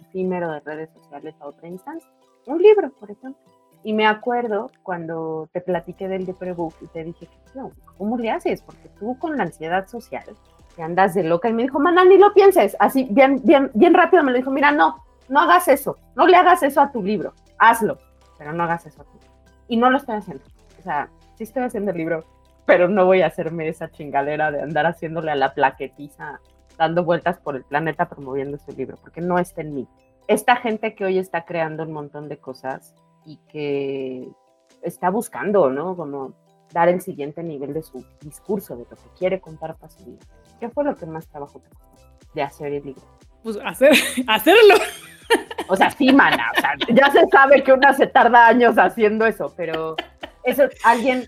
efímero 0.00 0.50
de 0.50 0.60
redes 0.60 0.88
sociales 0.94 1.34
a 1.40 1.46
otra 1.46 1.68
instancia. 1.68 2.08
Un 2.46 2.62
libro, 2.62 2.90
por 2.92 3.10
ejemplo. 3.10 3.42
Y 3.84 3.92
me 3.92 4.06
acuerdo 4.06 4.70
cuando 4.82 5.50
te 5.52 5.60
platiqué 5.60 6.08
del 6.08 6.24
de 6.24 6.32
Prebook 6.32 6.72
y 6.80 6.86
te 6.86 7.04
dije, 7.04 7.28
¿cómo 7.98 8.16
le 8.16 8.30
haces? 8.30 8.62
Porque 8.62 8.88
tú 8.98 9.18
con 9.18 9.36
la 9.36 9.42
ansiedad 9.42 9.86
social 9.88 10.24
te 10.74 10.82
andas 10.82 11.12
de 11.12 11.22
loca. 11.22 11.50
Y 11.50 11.52
me 11.52 11.64
dijo, 11.64 11.78
mana, 11.78 12.06
ni 12.06 12.16
lo 12.16 12.32
pienses. 12.32 12.74
Así, 12.80 13.06
bien, 13.10 13.42
bien, 13.44 13.70
bien 13.74 13.92
rápido 13.92 14.22
me 14.22 14.30
lo 14.32 14.38
dijo, 14.38 14.50
mira, 14.50 14.72
no, 14.72 15.04
no 15.28 15.40
hagas 15.40 15.68
eso. 15.68 15.98
No 16.16 16.26
le 16.26 16.34
hagas 16.34 16.62
eso 16.62 16.80
a 16.80 16.90
tu 16.90 17.02
libro. 17.02 17.34
Hazlo, 17.58 17.98
pero 18.38 18.54
no 18.54 18.64
hagas 18.64 18.86
eso 18.86 19.02
a 19.02 19.04
tu 19.04 19.18
libro. 19.18 19.34
Y 19.68 19.76
no 19.76 19.90
lo 19.90 19.98
estoy 19.98 20.16
haciendo. 20.16 20.42
O 20.78 20.82
sea, 20.82 21.10
sí 21.34 21.44
estoy 21.44 21.64
haciendo 21.64 21.90
el 21.90 21.98
libro, 21.98 22.24
pero 22.68 22.86
no 22.86 23.06
voy 23.06 23.22
a 23.22 23.28
hacerme 23.28 23.66
esa 23.66 23.90
chingalera 23.90 24.50
de 24.50 24.60
andar 24.60 24.84
haciéndole 24.84 25.30
a 25.30 25.36
la 25.36 25.54
plaquetiza, 25.54 26.38
dando 26.76 27.02
vueltas 27.02 27.38
por 27.38 27.56
el 27.56 27.64
planeta 27.64 28.10
promoviendo 28.10 28.58
su 28.58 28.72
libro, 28.72 28.98
porque 29.00 29.22
no 29.22 29.38
está 29.38 29.62
en 29.62 29.74
mí. 29.74 29.88
Esta 30.26 30.54
gente 30.56 30.94
que 30.94 31.06
hoy 31.06 31.16
está 31.16 31.46
creando 31.46 31.84
un 31.84 31.92
montón 31.92 32.28
de 32.28 32.36
cosas 32.36 32.94
y 33.24 33.38
que 33.50 34.28
está 34.82 35.08
buscando, 35.08 35.70
¿no? 35.70 35.96
Como 35.96 36.34
dar 36.70 36.90
el 36.90 37.00
siguiente 37.00 37.42
nivel 37.42 37.72
de 37.72 37.82
su 37.82 38.04
discurso, 38.20 38.76
de 38.76 38.82
lo 38.82 38.96
que 38.96 39.18
quiere 39.18 39.40
contar 39.40 39.74
para 39.76 39.90
su 39.90 40.04
vida. 40.04 40.26
¿Qué 40.60 40.68
fue 40.68 40.84
lo 40.84 40.94
que 40.94 41.06
más 41.06 41.26
trabajo 41.26 41.60
te 41.60 41.70
costó 41.70 41.96
de 42.34 42.42
hacer 42.42 42.74
el 42.74 42.84
libro? 42.84 43.02
Pues 43.42 43.58
hacer, 43.64 43.92
hacerlo. 44.26 44.74
O 45.68 45.74
sea, 45.76 45.90
sí, 45.90 46.12
mana, 46.12 46.52
o 46.54 46.60
sea, 46.60 46.74
ya 46.94 47.10
se 47.12 47.26
sabe 47.28 47.62
que 47.62 47.72
una 47.72 47.94
se 47.94 48.06
tarda 48.06 48.46
años 48.46 48.76
haciendo 48.76 49.24
eso, 49.24 49.54
pero 49.56 49.96
eso, 50.44 50.64
alguien, 50.84 51.26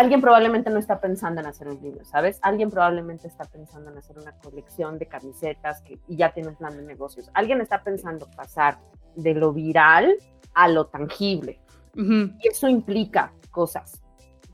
alguien 0.00 0.20
probablemente 0.20 0.70
no 0.70 0.78
está 0.78 1.00
pensando 1.00 1.40
en 1.40 1.46
hacer 1.46 1.68
un 1.68 1.80
libro, 1.82 2.04
¿sabes? 2.04 2.38
Alguien 2.42 2.70
probablemente 2.70 3.28
está 3.28 3.44
pensando 3.44 3.90
en 3.90 3.98
hacer 3.98 4.18
una 4.18 4.32
colección 4.32 4.98
de 4.98 5.06
camisetas 5.06 5.82
que, 5.82 5.98
y 6.08 6.16
ya 6.16 6.32
tiene 6.32 6.48
un 6.48 6.56
plan 6.56 6.76
de 6.76 6.82
negocios. 6.82 7.30
Alguien 7.34 7.60
está 7.60 7.82
pensando 7.82 8.26
pasar 8.34 8.78
de 9.14 9.34
lo 9.34 9.52
viral 9.52 10.16
a 10.54 10.68
lo 10.68 10.86
tangible. 10.86 11.60
Y 11.94 12.48
eso 12.48 12.68
implica 12.68 13.32
cosas. 13.50 14.00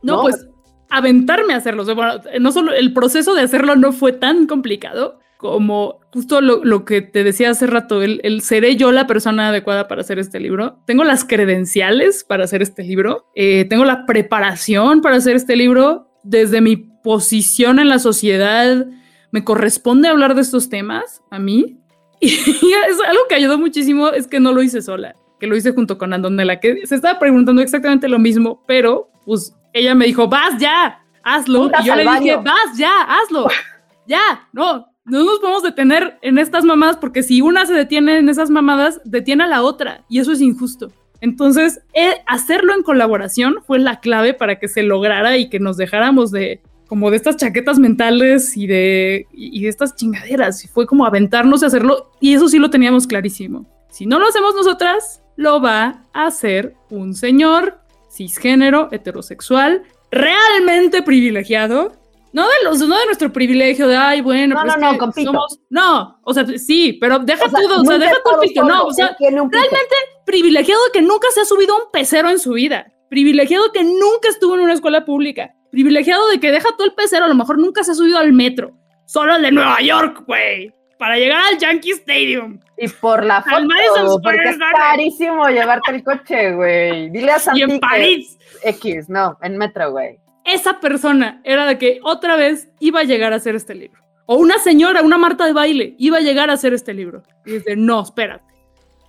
No, 0.02 0.22
pues 0.22 0.48
aventarme 0.90 1.54
a 1.54 1.58
hacerlo. 1.58 1.84
Bueno, 1.94 2.20
no 2.40 2.50
solo 2.50 2.72
el 2.72 2.92
proceso 2.92 3.34
de 3.34 3.42
hacerlo 3.42 3.76
no 3.76 3.92
fue 3.92 4.12
tan 4.12 4.46
complicado, 4.46 5.20
como 5.52 6.00
justo 6.12 6.40
lo, 6.40 6.84
que 6.84 7.02
te 7.02 7.24
decía 7.24 7.50
hace 7.50 7.66
rato, 7.66 8.02
el, 8.02 8.40
seré 8.40 8.76
yo 8.76 8.92
la 8.92 9.06
persona 9.06 9.48
adecuada 9.48 9.88
para 9.88 10.00
hacer 10.00 10.18
este 10.18 10.40
libro. 10.40 10.78
Tengo 10.86 11.04
las 11.04 11.24
credenciales 11.24 12.24
para 12.24 12.44
hacer 12.44 12.62
este 12.62 12.82
libro, 12.82 13.26
eh, 13.34 13.64
tengo 13.68 13.84
la 13.84 14.06
preparación 14.06 15.00
para 15.00 15.16
hacer 15.16 15.36
este 15.36 15.56
libro. 15.56 16.08
Desde 16.24 16.60
mi 16.60 16.76
posición 16.76 17.78
en 17.78 17.88
la 17.88 17.98
sociedad, 18.00 18.86
me 19.30 19.44
corresponde 19.44 20.08
hablar 20.08 20.34
de 20.34 20.40
estos 20.42 20.68
temas 20.68 21.22
a 21.30 21.38
mí. 21.38 21.78
Y 22.20 22.28
es 22.30 23.00
algo 23.06 23.22
que 23.28 23.34
ayudó 23.34 23.58
muchísimo, 23.58 24.08
es 24.08 24.26
que 24.26 24.40
no 24.40 24.52
lo 24.52 24.62
hice 24.62 24.80
sola, 24.80 25.14
que 25.38 25.46
lo 25.46 25.54
hice 25.54 25.72
junto 25.72 25.98
con 25.98 26.14
Andonela, 26.14 26.60
que 26.60 26.86
se 26.86 26.94
estaba 26.94 27.18
preguntando 27.18 27.60
exactamente 27.60 28.08
lo 28.08 28.18
mismo, 28.18 28.64
pero 28.66 29.10
pues 29.24 29.54
ella 29.74 29.94
me 29.94 30.06
dijo, 30.06 30.26
vas 30.26 30.58
ya, 30.58 30.98
hazlo. 31.22 31.70
y 31.80 31.84
yo 31.84 31.94
le 31.94 32.04
dije, 32.04 32.36
vas 32.36 32.76
ya, 32.76 33.02
hazlo. 33.02 33.48
ya, 34.06 34.48
no, 34.52 34.86
no 35.06 35.24
nos 35.24 35.38
podemos 35.38 35.62
detener 35.62 36.18
en 36.22 36.38
estas 36.38 36.64
mamadas 36.64 36.96
porque 36.96 37.22
si 37.22 37.40
una 37.40 37.64
se 37.64 37.74
detiene 37.74 38.18
en 38.18 38.28
esas 38.28 38.50
mamadas, 38.50 39.00
detiene 39.04 39.44
a 39.44 39.48
la 39.48 39.62
otra 39.62 40.04
y 40.08 40.18
eso 40.18 40.32
es 40.32 40.40
injusto. 40.40 40.90
Entonces, 41.20 41.80
eh, 41.94 42.16
hacerlo 42.26 42.74
en 42.74 42.82
colaboración 42.82 43.56
fue 43.66 43.78
la 43.78 44.00
clave 44.00 44.34
para 44.34 44.58
que 44.58 44.68
se 44.68 44.82
lograra 44.82 45.38
y 45.38 45.48
que 45.48 45.60
nos 45.60 45.76
dejáramos 45.76 46.30
de 46.30 46.60
como 46.88 47.10
de 47.10 47.16
estas 47.16 47.36
chaquetas 47.36 47.78
mentales 47.78 48.56
y 48.56 48.66
de, 48.66 49.26
y 49.32 49.62
de 49.62 49.68
estas 49.68 49.96
chingaderas. 49.96 50.68
Fue 50.72 50.86
como 50.86 51.06
aventarnos 51.06 51.62
a 51.62 51.66
hacerlo 51.66 52.12
y 52.20 52.34
eso 52.34 52.48
sí 52.48 52.58
lo 52.58 52.70
teníamos 52.70 53.06
clarísimo. 53.06 53.66
Si 53.90 54.06
no 54.06 54.18
lo 54.18 54.28
hacemos 54.28 54.54
nosotras, 54.54 55.22
lo 55.36 55.60
va 55.60 56.04
a 56.12 56.26
hacer 56.26 56.74
un 56.90 57.14
señor 57.14 57.78
cisgénero, 58.10 58.88
heterosexual, 58.92 59.82
realmente 60.10 61.02
privilegiado 61.02 61.92
no 62.32 62.42
de 62.42 62.64
los, 62.64 62.78
no 62.80 62.98
de 62.98 63.06
nuestro 63.06 63.32
privilegio 63.32 63.86
de 63.88 63.96
ay, 63.96 64.20
bueno, 64.20 64.54
no, 64.54 64.62
pues 64.62 64.76
no, 64.78 64.92
no, 64.92 64.98
con 64.98 65.12
somos, 65.12 65.60
no, 65.70 66.20
o 66.22 66.34
sea, 66.34 66.46
sí, 66.58 66.98
pero 67.00 67.18
deja 67.20 67.48
todo, 67.48 67.80
o 67.80 67.84
sea, 67.84 67.98
deja 67.98 68.16
todo 68.22 68.42
el 68.42 68.48
pito, 68.48 68.64
no, 68.64 68.84
o 68.84 68.92
sea, 68.92 69.16
realmente 69.18 69.94
privilegiado 70.24 70.80
que 70.92 71.02
nunca 71.02 71.28
se 71.32 71.40
ha 71.40 71.44
subido 71.44 71.74
a 71.74 71.84
un 71.84 71.90
pecero 71.92 72.28
en 72.28 72.38
su 72.38 72.52
vida, 72.52 72.92
privilegiado 73.08 73.72
que 73.72 73.84
nunca 73.84 74.28
estuvo 74.28 74.54
en 74.54 74.60
una 74.60 74.74
escuela 74.74 75.04
pública, 75.04 75.54
privilegiado 75.70 76.28
de 76.28 76.40
que 76.40 76.50
deja 76.50 76.68
todo 76.76 76.86
el 76.86 76.94
pecero, 76.94 77.24
a 77.24 77.28
lo 77.28 77.34
mejor 77.34 77.58
nunca 77.58 77.84
se 77.84 77.92
ha 77.92 77.94
subido 77.94 78.18
al 78.18 78.32
metro, 78.32 78.72
solo 79.06 79.32
al 79.32 79.42
de 79.42 79.52
Nueva 79.52 79.80
York, 79.80 80.24
güey, 80.26 80.74
para 80.98 81.16
llegar 81.16 81.42
al 81.44 81.58
Yankee 81.58 81.92
Stadium. 81.92 82.60
Y 82.78 82.88
por 82.88 83.24
la 83.24 83.42
foto, 83.42 84.20
porque 84.22 84.50
es 84.50 84.58
carísimo 84.58 85.48
llevarte 85.48 85.92
el 85.92 86.04
coche, 86.04 86.52
güey. 86.52 87.08
Dile 87.08 87.32
a 87.32 87.38
Santi 87.38 87.60
Y 87.60 87.62
en 87.62 87.80
París. 87.80 88.38
X, 88.62 89.08
no, 89.08 89.38
en 89.40 89.56
metro, 89.56 89.92
güey 89.92 90.18
esa 90.46 90.80
persona 90.80 91.40
era 91.44 91.66
de 91.66 91.78
que 91.78 92.00
otra 92.02 92.36
vez 92.36 92.68
iba 92.80 93.00
a 93.00 93.04
llegar 93.04 93.32
a 93.32 93.36
hacer 93.36 93.54
este 93.54 93.74
libro. 93.74 94.00
O 94.26 94.36
una 94.36 94.58
señora, 94.58 95.02
una 95.02 95.18
Marta 95.18 95.46
de 95.46 95.52
baile, 95.52 95.94
iba 95.98 96.18
a 96.18 96.22
llegar 96.22 96.50
a 96.50 96.54
hacer 96.54 96.72
este 96.74 96.94
libro. 96.94 97.22
Y 97.44 97.52
dice, 97.52 97.76
no, 97.76 98.02
espérate. 98.02 98.44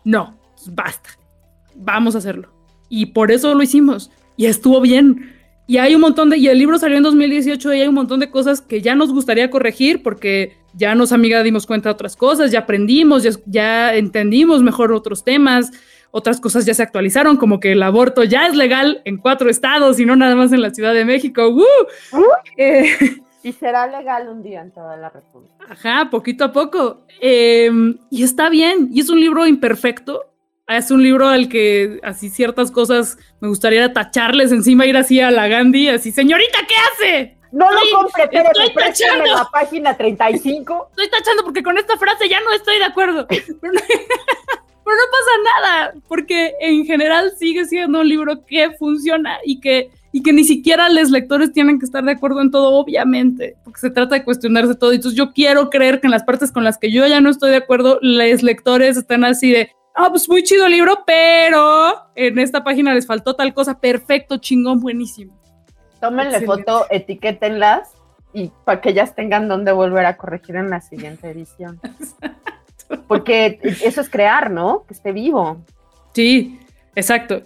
No, 0.03 0.39
basta. 0.71 1.09
Vamos 1.75 2.15
a 2.15 2.19
hacerlo. 2.19 2.53
Y 2.89 3.07
por 3.07 3.31
eso 3.31 3.53
lo 3.53 3.63
hicimos. 3.63 4.11
Y 4.35 4.45
estuvo 4.45 4.81
bien. 4.81 5.33
Y 5.67 5.77
hay 5.77 5.95
un 5.95 6.01
montón 6.01 6.29
de, 6.29 6.38
y 6.38 6.47
el 6.47 6.57
libro 6.57 6.79
salió 6.79 6.97
en 6.97 7.03
2018 7.03 7.73
y 7.73 7.81
hay 7.81 7.88
un 7.88 7.95
montón 7.95 8.19
de 8.19 8.31
cosas 8.31 8.61
que 8.61 8.81
ya 8.81 8.95
nos 8.95 9.11
gustaría 9.11 9.49
corregir 9.49 10.01
porque 10.01 10.57
ya 10.73 10.95
nos 10.95 11.11
amiga 11.11 11.43
dimos 11.43 11.65
cuenta 11.65 11.89
de 11.89 11.93
otras 11.93 12.15
cosas, 12.15 12.51
ya 12.51 12.59
aprendimos, 12.59 13.23
ya 13.45 13.93
entendimos 13.93 14.63
mejor 14.63 14.93
otros 14.93 15.25
temas, 15.25 15.71
otras 16.11 16.39
cosas 16.39 16.65
ya 16.65 16.73
se 16.73 16.83
actualizaron, 16.83 17.37
como 17.37 17.59
que 17.59 17.73
el 17.73 17.83
aborto 17.83 18.23
ya 18.23 18.47
es 18.47 18.55
legal 18.55 19.01
en 19.05 19.17
cuatro 19.17 19.49
estados 19.49 19.99
y 19.99 20.05
no 20.05 20.15
nada 20.15 20.35
más 20.35 20.51
en 20.53 20.61
la 20.61 20.73
Ciudad 20.73 20.93
de 20.93 21.05
México. 21.05 21.47
¡Uh! 21.49 21.63
Eh, 22.57 22.95
y 23.43 23.53
será 23.53 23.87
legal 23.87 24.27
un 24.27 24.43
día 24.43 24.61
en 24.61 24.71
toda 24.71 24.97
la 24.97 25.09
República. 25.09 25.53
Ajá, 25.69 26.09
poquito 26.09 26.43
a 26.43 26.51
poco. 26.51 27.05
Em, 27.21 27.97
y 28.09 28.23
está 28.23 28.49
bien, 28.49 28.89
y 28.91 28.99
es 29.01 29.09
un 29.09 29.19
libro 29.19 29.45
imperfecto. 29.45 30.25
Es 30.67 30.91
un 30.91 31.01
libro 31.01 31.29
al 31.29 31.47
que 31.47 31.99
así 32.03 32.29
ciertas 32.29 32.71
cosas 32.71 33.17
me 33.39 33.47
gustaría 33.47 33.93
tacharles 33.93 34.51
encima, 34.51 34.85
ir 34.85 34.97
así 34.97 35.21
a 35.21 35.31
la 35.31 35.47
Gandhi, 35.47 35.87
así, 35.87 36.11
señorita, 36.11 36.59
¿qué 36.67 36.75
hace? 36.75 37.37
No 37.53 37.71
lo 37.71 37.79
compre, 37.93 38.27
pero 38.29 38.49
estoy 38.49 38.73
tachando. 38.73 39.25
en 39.25 39.31
la 39.31 39.47
página 39.49 39.95
35. 39.95 40.87
Estoy 40.89 41.09
tachando 41.09 41.43
porque 41.43 41.63
con 41.63 41.77
esta 41.77 41.97
frase 41.97 42.27
ya 42.27 42.41
no 42.41 42.51
estoy 42.51 42.79
de 42.79 42.83
acuerdo. 42.83 43.27
pero 44.88 44.99
no 44.99 45.11
pasa 45.11 45.61
nada, 45.61 45.93
porque 46.07 46.53
en 46.61 46.85
general 46.85 47.33
sigue 47.38 47.65
siendo 47.65 47.99
un 47.99 48.07
libro 48.07 48.45
que 48.45 48.71
funciona 48.71 49.38
y 49.43 49.59
que, 49.59 49.91
y 50.13 50.23
que 50.23 50.31
ni 50.31 50.45
siquiera 50.45 50.88
los 50.88 51.09
lectores 51.09 51.51
tienen 51.51 51.77
que 51.77 51.83
estar 51.83 52.05
de 52.05 52.13
acuerdo 52.13 52.39
en 52.39 52.51
todo, 52.51 52.73
obviamente, 52.73 53.57
porque 53.65 53.81
se 53.81 53.89
trata 53.89 54.15
de 54.15 54.23
cuestionarse 54.23 54.75
todo. 54.75 54.93
Entonces 54.93 55.17
yo 55.17 55.33
quiero 55.33 55.69
creer 55.69 55.99
que 55.99 56.07
en 56.07 56.11
las 56.11 56.23
partes 56.23 56.53
con 56.53 56.63
las 56.63 56.77
que 56.77 56.89
yo 56.89 57.05
ya 57.05 57.19
no 57.19 57.29
estoy 57.29 57.49
de 57.49 57.57
acuerdo, 57.57 57.99
los 58.01 58.43
lectores 58.43 58.95
están 58.95 59.25
así 59.25 59.51
de, 59.51 59.71
ah, 59.93 60.09
pues 60.09 60.29
muy 60.29 60.41
chido 60.43 60.65
el 60.67 60.71
libro, 60.71 61.03
pero 61.05 61.93
en 62.15 62.39
esta 62.39 62.63
página 62.63 62.93
les 62.93 63.05
faltó 63.05 63.35
tal 63.35 63.53
cosa, 63.53 63.81
perfecto, 63.81 64.38
chingón, 64.38 64.79
buenísimo. 64.79 65.38
Tómenle 65.99 66.45
foto, 66.45 66.85
etiquétenlas 66.89 67.89
y 68.31 68.53
para 68.63 68.79
que 68.79 68.91
ellas 68.91 69.15
tengan 69.15 69.49
donde 69.49 69.73
volver 69.73 70.05
a 70.05 70.15
corregir 70.15 70.55
en 70.55 70.69
la 70.69 70.79
siguiente 70.79 71.29
edición. 71.29 71.81
Porque 73.07 73.59
eso 73.83 74.01
es 74.01 74.09
crear, 74.09 74.49
¿no? 74.51 74.85
Que 74.88 74.93
esté 74.93 75.11
vivo. 75.11 75.57
Sí, 76.13 76.59
exacto. 76.95 77.41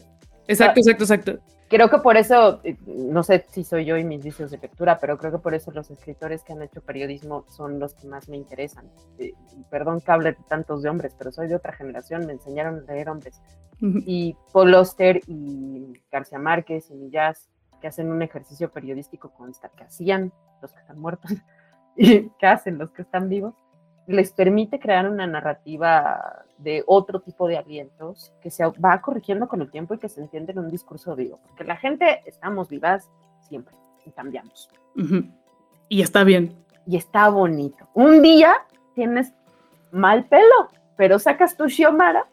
Exacto, 0.48 0.80
exacto, 0.80 1.04
exacto. 1.04 1.40
Creo 1.72 1.90
que 1.90 2.00
por 2.00 2.18
eso, 2.18 2.62
no 2.86 3.24
sé 3.24 3.46
si 3.50 3.64
soy 3.64 3.86
yo 3.86 3.96
y 3.96 4.04
mis 4.04 4.22
vicios 4.22 4.52
de 4.52 4.58
lectura, 4.58 4.98
pero 5.00 5.18
creo 5.18 5.32
que 5.32 5.38
por 5.38 5.54
eso 5.54 5.72
los 5.72 5.90
escritores 5.90 6.44
que 6.44 6.52
han 6.52 6.62
hecho 6.62 6.82
periodismo 6.82 7.46
son 7.48 7.80
los 7.80 7.94
que 7.94 8.08
más 8.08 8.28
me 8.28 8.36
interesan. 8.36 8.92
perdón 9.70 10.02
que 10.02 10.12
hable 10.12 10.36
tantos 10.50 10.82
de 10.82 10.90
hombres, 10.90 11.16
pero 11.18 11.32
soy 11.32 11.48
de 11.48 11.56
otra 11.56 11.72
generación, 11.72 12.26
me 12.26 12.34
enseñaron 12.34 12.80
a 12.80 12.92
leer 12.92 13.08
hombres. 13.08 13.42
Y 13.80 14.36
Paul 14.52 14.74
Oster 14.74 15.22
y 15.28 15.94
García 16.12 16.40
Márquez 16.40 16.92
y 16.92 16.96
Millás, 16.96 17.48
que 17.80 17.88
hacen 17.88 18.12
un 18.12 18.22
ejercicio 18.22 18.70
periodístico 18.70 19.32
consta, 19.32 19.70
que 19.70 19.86
hacían 19.86 20.34
los 20.62 20.74
que 20.74 20.80
están 20.82 21.00
muertos 21.00 21.32
y 21.96 22.30
que 22.32 22.48
hacen 22.48 22.80
los 22.80 22.92
que 22.92 23.04
están 23.04 23.30
vivos, 23.30 23.56
les 24.12 24.32
permite 24.32 24.80
crear 24.80 25.10
una 25.10 25.28
narrativa 25.28 26.44
de 26.58 26.84
otro 26.86 27.22
tipo 27.22 27.48
de 27.48 27.58
alientos 27.58 28.34
que 28.42 28.52
se 28.52 28.64
va 28.66 29.02
corrigiendo 29.02 29.48
con 29.48 29.62
el 29.62 29.72
tiempo 29.72 29.94
y 29.94 29.98
que 29.98 30.10
se 30.10 30.22
entiende 30.22 30.52
en 30.52 30.60
un 30.60 30.70
discurso 30.70 31.16
vivo. 31.16 31.40
Porque 31.48 31.64
la 31.64 31.78
gente 31.78 32.22
estamos 32.26 32.70
vivas 32.70 33.10
siempre 33.48 33.76
y 34.06 34.12
cambiamos. 34.12 34.70
Y 35.90 36.02
está 36.02 36.24
bien. 36.24 36.56
Y 36.86 36.98
está 36.98 37.30
bonito. 37.30 37.88
Un 37.94 38.22
día 38.22 38.56
tienes 38.94 39.34
mal 39.92 40.26
pelo, 40.26 40.70
pero 40.96 41.20
sacas 41.20 41.58
tu 41.58 41.68
Xiomara 41.68 42.26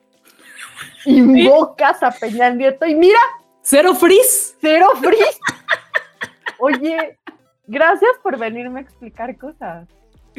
invocas 1.04 2.02
a 2.02 2.10
Peña 2.10 2.50
Nieto 2.50 2.86
y 2.86 2.94
mira. 2.94 3.18
Cero 3.62 3.94
frizz. 3.94 4.56
Cero 4.60 4.88
frizz. 5.00 5.38
Oye, 6.58 7.18
gracias 7.66 8.12
por 8.22 8.38
venirme 8.38 8.80
a 8.80 8.82
explicar 8.82 9.36
cosas. 9.36 9.88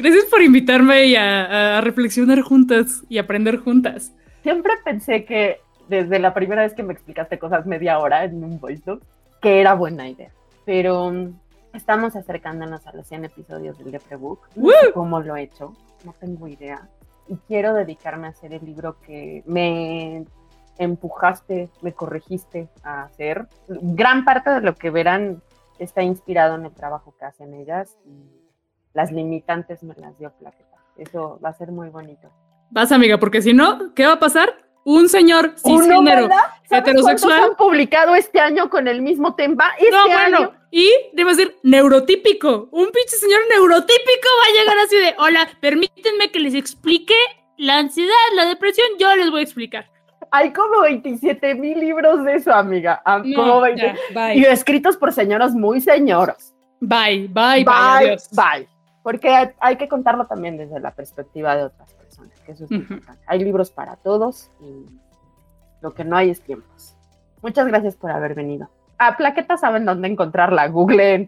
Gracias 0.02 0.24
por 0.30 0.40
invitarme 0.40 1.14
a, 1.18 1.76
a, 1.76 1.80
reflexionar 1.82 2.40
juntas 2.40 3.04
y 3.10 3.18
aprender 3.18 3.58
juntas. 3.58 4.14
Siempre 4.42 4.72
pensé 4.82 5.26
que 5.26 5.60
desde 5.88 6.18
la 6.18 6.32
primera 6.32 6.62
vez 6.62 6.72
que 6.72 6.82
me 6.82 6.94
explicaste 6.94 7.38
cosas 7.38 7.66
media 7.66 7.98
hora 7.98 8.24
en 8.24 8.42
un 8.42 8.58
voice 8.58 8.82
note, 8.86 9.04
que 9.42 9.60
era 9.60 9.74
buena 9.74 10.08
idea. 10.08 10.30
Pero 10.64 11.10
mm, 11.10 11.34
estamos 11.74 12.16
acercándonos 12.16 12.86
a 12.86 12.92
los 12.94 13.06
100 13.08 13.26
episodios 13.26 13.76
del 13.76 13.90
Leprebook. 13.90 14.48
No 14.56 14.70
sé 14.70 14.92
cómo 14.94 15.20
lo 15.20 15.36
he 15.36 15.42
hecho, 15.42 15.74
no 16.06 16.14
tengo 16.18 16.48
idea. 16.48 16.88
Y 17.28 17.36
quiero 17.46 17.74
dedicarme 17.74 18.28
a 18.28 18.30
hacer 18.30 18.54
el 18.54 18.64
libro 18.64 18.96
que 19.02 19.42
me 19.44 20.24
empujaste, 20.78 21.68
me 21.82 21.92
corregiste 21.92 22.70
a 22.82 23.02
hacer. 23.02 23.48
Gran 23.68 24.24
parte 24.24 24.48
de 24.48 24.62
lo 24.62 24.74
que 24.76 24.88
verán 24.88 25.42
está 25.78 26.02
inspirado 26.02 26.54
en 26.54 26.64
el 26.64 26.72
trabajo 26.72 27.14
que 27.18 27.26
hacen 27.26 27.52
ellas 27.52 27.98
y 28.06 28.39
las 28.94 29.12
limitantes 29.12 29.82
me 29.82 29.94
las 29.94 30.18
dio 30.18 30.32
Plaqueta. 30.38 30.76
Eso 30.96 31.38
va 31.42 31.50
a 31.50 31.54
ser 31.54 31.70
muy 31.72 31.88
bonito. 31.88 32.30
Vas, 32.70 32.92
amiga, 32.92 33.18
porque 33.18 33.42
si 33.42 33.52
no, 33.52 33.94
¿qué 33.94 34.06
va 34.06 34.14
a 34.14 34.20
pasar? 34.20 34.54
Un 34.84 35.08
señor 35.08 35.54
cisgénero 35.56 36.28
heterosexual. 36.70 37.42
han 37.42 37.56
publicado 37.56 38.14
este 38.14 38.40
año 38.40 38.70
con 38.70 38.88
el 38.88 39.02
mismo 39.02 39.34
tema? 39.34 39.72
Este 39.78 39.90
no, 39.90 40.04
bueno, 40.04 40.52
y 40.70 40.90
debo 41.12 41.30
decir, 41.30 41.56
neurotípico. 41.62 42.68
Un 42.70 42.90
pinche 42.90 43.16
señor 43.16 43.40
neurotípico 43.50 44.28
va 44.40 44.48
a 44.48 44.58
llegar 44.58 44.78
así 44.78 44.96
de: 44.96 45.14
Hola, 45.18 45.48
permítanme 45.60 46.30
que 46.30 46.40
les 46.40 46.54
explique 46.54 47.14
la 47.58 47.78
ansiedad, 47.78 48.14
la 48.36 48.46
depresión. 48.46 48.88
Yo 48.98 49.14
les 49.16 49.30
voy 49.30 49.40
a 49.40 49.44
explicar. 49.44 49.90
Hay 50.30 50.52
como 50.52 50.82
27 50.82 51.56
mil 51.56 51.78
libros 51.78 52.24
de 52.24 52.36
eso, 52.36 52.52
amiga. 52.52 53.02
Ah, 53.04 53.22
como 53.34 53.60
20. 53.60 53.94
y 54.34 54.44
escritos 54.44 54.96
por 54.96 55.12
señoras 55.12 55.52
muy 55.52 55.80
señoras. 55.80 56.54
Bye, 56.80 57.28
bye, 57.28 57.64
bye. 57.64 57.64
Bye, 57.64 58.16
bye 58.32 58.79
porque 59.02 59.54
hay, 59.58 59.76
que 59.76 59.88
contarlo 59.88 60.26
también 60.26 60.56
desde 60.56 60.78
la 60.80 60.90
perspectiva 60.92 61.56
de 61.56 61.64
otras 61.64 61.92
personas, 61.94 62.38
que 62.40 62.52
eso 62.52 62.64
es 62.64 62.70
importante. 62.70 63.22
Hay 63.26 63.42
libros 63.42 63.70
para 63.70 63.96
todos 63.96 64.50
y 64.60 64.86
lo 65.80 65.94
que 65.94 66.04
no 66.04 66.16
hay 66.16 66.30
es 66.30 66.40
tiempos. 66.42 66.94
Muchas 67.42 67.66
gracias 67.66 67.96
por 67.96 68.10
haber 68.10 68.34
venido. 68.34 68.68
A 68.98 69.16
Plaqueta 69.16 69.56
saben 69.56 69.86
dónde 69.86 70.08
encontrarla, 70.08 70.68
Google 70.68 71.14
en 71.14 71.26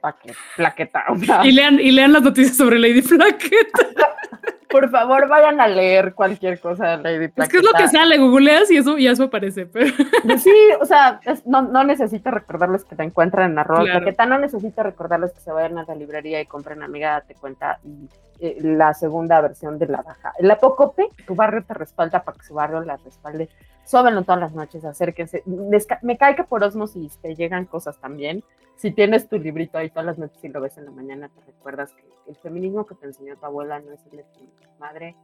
Plaqueta. 0.56 1.04
y, 1.42 1.52
lean, 1.52 1.80
y 1.80 1.90
lean 1.90 2.12
las 2.12 2.22
noticias 2.22 2.56
sobre 2.56 2.78
Lady 2.78 3.00
Plaqueta. 3.00 4.16
Por 4.72 4.90
favor, 4.90 5.28
vayan 5.28 5.60
a 5.60 5.68
leer 5.68 6.14
cualquier 6.14 6.58
cosa 6.58 6.96
de 6.96 7.02
Lady 7.02 7.28
Plaqueta. 7.28 7.42
Es 7.44 7.48
que 7.48 7.56
es 7.58 7.62
lo 7.62 7.78
que 7.78 7.88
sale, 7.88 8.18
googleas 8.18 8.70
y 8.70 8.78
eso, 8.78 8.98
y 8.98 9.06
eso 9.06 9.24
aparece. 9.24 9.66
Pero... 9.66 9.92
Sí, 10.38 10.54
o 10.80 10.86
sea, 10.86 11.20
no, 11.46 11.62
no, 11.62 11.84
necesito 11.84 12.30
recordarles 12.30 12.84
que 12.84 12.96
te 12.96 13.02
encuentran 13.02 13.52
en 13.52 13.58
arroba 13.58 13.84
plaqueta, 13.84 14.26
no 14.26 14.38
necesito 14.38 14.82
recordarles 14.82 15.32
que 15.32 15.40
se 15.40 15.52
vayan 15.52 15.78
a 15.78 15.84
la 15.84 15.94
librería 15.94 16.40
y 16.40 16.46
compren 16.46 16.82
Amiga 16.82 17.12
Date 17.12 17.34
Cuenta 17.34 17.78
y 17.84 18.08
eh, 18.44 18.58
la 18.60 18.92
segunda 18.92 19.40
versión 19.40 19.78
de 19.78 19.86
la 19.86 20.02
baja. 20.02 20.32
El 20.36 20.50
apocope, 20.50 21.08
tu 21.28 21.36
barrio 21.36 21.64
te 21.64 21.74
respalda 21.74 22.24
para 22.24 22.36
que 22.36 22.44
su 22.44 22.54
barrio 22.54 22.80
la 22.80 22.96
respalde. 22.96 23.48
Sóbenlo 23.84 24.24
todas 24.24 24.40
las 24.40 24.52
noches, 24.52 24.84
acérquense. 24.84 25.44
Me 25.46 26.18
cae 26.18 26.34
que 26.34 26.42
por 26.42 26.64
osmosis 26.64 27.18
te 27.22 27.36
llegan 27.36 27.66
cosas 27.66 28.00
también. 28.00 28.42
Si 28.74 28.90
tienes 28.90 29.28
tu 29.28 29.38
librito 29.38 29.78
ahí 29.78 29.90
todas 29.90 30.06
las 30.06 30.18
noches 30.18 30.42
y 30.42 30.48
lo 30.48 30.60
ves 30.60 30.76
en 30.76 30.86
la 30.86 30.90
mañana, 30.90 31.28
te 31.28 31.40
recuerdas 31.52 31.92
que 31.92 32.02
el 32.26 32.34
feminismo 32.34 32.84
que 32.84 32.96
te 32.96 33.06
enseñó 33.06 33.36
tu 33.36 33.46
abuela 33.46 33.78
no 33.78 33.92
es 33.92 34.04
el 34.06 34.16
de 34.16 34.24
tu 34.24 34.40
madre, 34.80 35.14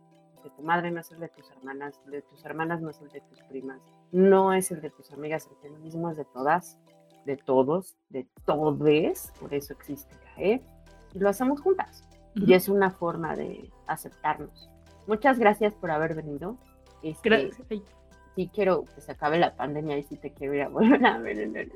de 0.45 0.51
tu 0.51 0.62
madre 0.62 0.93
no 0.93 1.01
es 1.01 1.11
el 1.11 1.19
de 1.19 1.29
tus 1.29 1.51
hermanas, 1.51 2.01
de 2.07 2.23
tus 2.23 2.45
hermanas 2.45 2.81
no 2.81 2.91
es 2.91 3.01
el 3.01 3.09
de 3.09 3.21
tus 3.23 3.43
primas, 3.49 3.81
no 4.12 4.53
es 4.53 4.71
el 4.71 4.81
de 4.81 4.91
tus 4.91 5.11
amigas, 5.11 5.49
el 5.51 5.57
feminismo 5.57 6.09
es 6.12 6.16
de 6.16 6.25
todas, 6.27 6.79
de 7.25 7.37
todos, 7.37 7.97
de 8.11 8.29
todes, 8.45 9.33
por 9.41 9.53
eso 9.53 9.73
existe 9.73 10.14
¿eh? 10.37 10.61
y 11.14 11.19
lo 11.19 11.29
hacemos 11.29 11.61
juntas. 11.61 12.08
Y 12.35 12.55
es 12.55 12.68
una 12.68 12.91
forma 12.91 13.35
de 13.35 13.70
aceptarnos. 13.87 14.70
Muchas 15.07 15.39
gracias 15.39 15.74
por 15.74 15.91
haber 15.91 16.14
venido. 16.14 16.57
Este, 17.03 17.29
gracias. 17.29 17.57
Sí, 18.37 18.49
quiero 18.55 18.85
que 18.95 19.01
se 19.01 19.11
acabe 19.11 19.39
la 19.39 19.57
pandemia 19.57 19.99
y 19.99 20.05
sí 20.05 20.16
te 20.16 20.33
quiero 20.33 20.55
ir 20.55 20.62
a 20.62 20.68
volver 20.68 21.05
a 21.05 21.18
ver 21.18 21.41
en 21.41 21.57
el... 21.57 21.72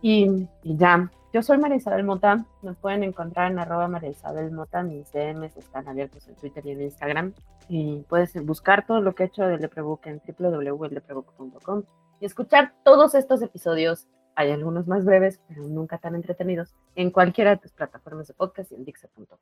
y, 0.00 0.48
y 0.62 0.76
ya, 0.76 1.10
yo 1.34 1.42
soy 1.42 1.58
María 1.58 1.78
Isabel 1.78 2.04
Mota, 2.04 2.46
nos 2.62 2.76
pueden 2.76 3.02
encontrar 3.02 3.50
en 3.50 3.58
arroba 3.58 3.88
María 3.88 4.10
Isabel 4.10 4.52
Mota, 4.52 4.84
mis 4.84 5.10
DMs 5.12 5.56
están 5.56 5.88
abiertos 5.88 6.28
en 6.28 6.36
Twitter 6.36 6.64
y 6.64 6.70
en 6.70 6.82
Instagram 6.82 7.32
y 7.68 8.04
puedes 8.08 8.34
buscar 8.46 8.86
todo 8.86 9.00
lo 9.00 9.16
que 9.16 9.24
he 9.24 9.26
hecho 9.26 9.42
de 9.42 9.58
Leprebook 9.58 10.06
en 10.06 10.22
www.leprebook.com 10.38 11.82
y 12.20 12.26
escuchar 12.26 12.72
todos 12.84 13.16
estos 13.16 13.42
episodios, 13.42 14.06
hay 14.36 14.50
algunos 14.50 14.86
más 14.86 15.04
breves, 15.04 15.40
pero 15.48 15.62
nunca 15.62 15.98
tan 15.98 16.14
entretenidos, 16.14 16.74
en 16.94 17.10
cualquiera 17.10 17.50
de 17.50 17.56
tus 17.58 17.72
plataformas 17.72 18.28
de 18.28 18.34
podcast 18.34 18.72
y 18.72 18.74
en 18.76 18.84
Dixer.com. 18.84 19.38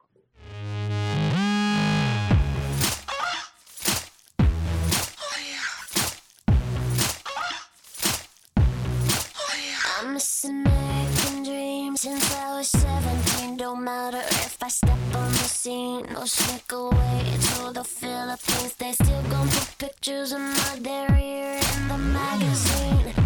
I 12.05 12.57
was 12.57 12.69
17, 12.71 13.57
don't 13.57 13.85
matter 13.85 14.19
if 14.19 14.57
I 14.63 14.69
step 14.69 14.99
on 15.15 15.31
the 15.31 15.49
scene 15.49 16.07
or 16.17 16.27
sneak 16.27 16.73
away 16.73 17.37
to 17.41 17.73
the 17.73 17.85
Philippines. 17.85 18.75
They 18.75 18.93
still 18.93 19.23
gon' 19.31 19.49
put 19.49 19.79
pictures 19.79 20.33
of 20.33 20.41
my 20.41 20.79
derriere 20.83 21.61
in 21.77 21.89
the 21.89 21.99
magazine. 21.99 23.22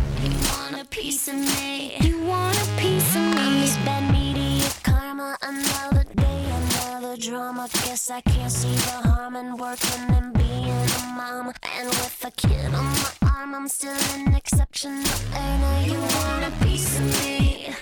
You 0.66 0.72
want 0.72 0.84
a 0.84 0.88
piece 0.90 1.28
of 1.28 1.36
me? 1.36 1.96
You 2.00 2.22
want 2.24 2.56
a 2.56 2.66
piece 2.76 3.14
of 3.14 3.22
me? 3.22 3.38
I'm 3.38 3.60
This 3.60 3.76
bad 3.86 4.12
media 4.12 4.68
karma, 4.82 5.36
another 5.40 6.02
day, 6.16 6.44
another 6.60 7.16
drama. 7.16 7.68
Guess 7.84 8.10
I 8.10 8.20
can't 8.20 8.50
see 8.50 8.74
the 8.74 9.08
harm 9.08 9.36
in 9.36 9.56
working 9.58 10.02
and 10.08 10.32
being 10.34 10.66
a 10.66 11.14
mom. 11.16 11.52
And 11.78 11.86
with 11.86 12.24
a 12.24 12.32
kid 12.32 12.74
on 12.74 12.84
my 12.84 13.12
arm, 13.30 13.54
I'm 13.54 13.68
still 13.68 13.94
an 14.16 14.34
exceptional 14.34 15.04
earner. 15.36 15.86
You 15.86 16.00
want 16.00 16.42
a 16.50 16.64
piece 16.64 16.98
of 16.98 17.04
me? 17.22 17.72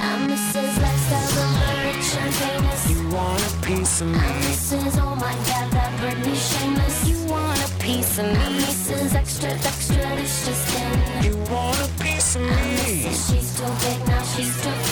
I'm 0.00 0.30
Mrs. 0.30 0.80
Lifestyle, 0.80 1.30
the 1.36 1.46
rich 1.84 2.16
and 2.16 2.34
famous. 2.40 2.90
You 2.90 3.08
want 3.10 3.42
a 3.52 3.66
piece 3.66 4.00
of 4.00 4.06
me? 4.06 4.18
I'm 4.18 4.40
Mrs. 4.48 4.96
Oh 5.02 5.14
my 5.16 5.34
God, 5.44 5.70
that 5.72 5.92
Britney 6.00 6.34
shameless 6.34 6.93
piece 8.14 8.18
of 8.18 8.26
me. 8.26 8.64
Pieces 8.64 9.14
extra, 9.14 9.50
extra, 9.50 10.16
it's 10.20 10.46
just 10.46 10.76
in. 10.78 11.24
You 11.24 11.36
want 11.50 11.80
a 11.80 11.88
piece 12.02 12.36
of 12.36 12.42
me. 12.42 13.10
She's 13.10 13.56
too 13.56 13.64
big 13.80 14.06
now, 14.06 14.22
she's 14.22 14.62
too 14.62 14.70
big. 14.70 14.83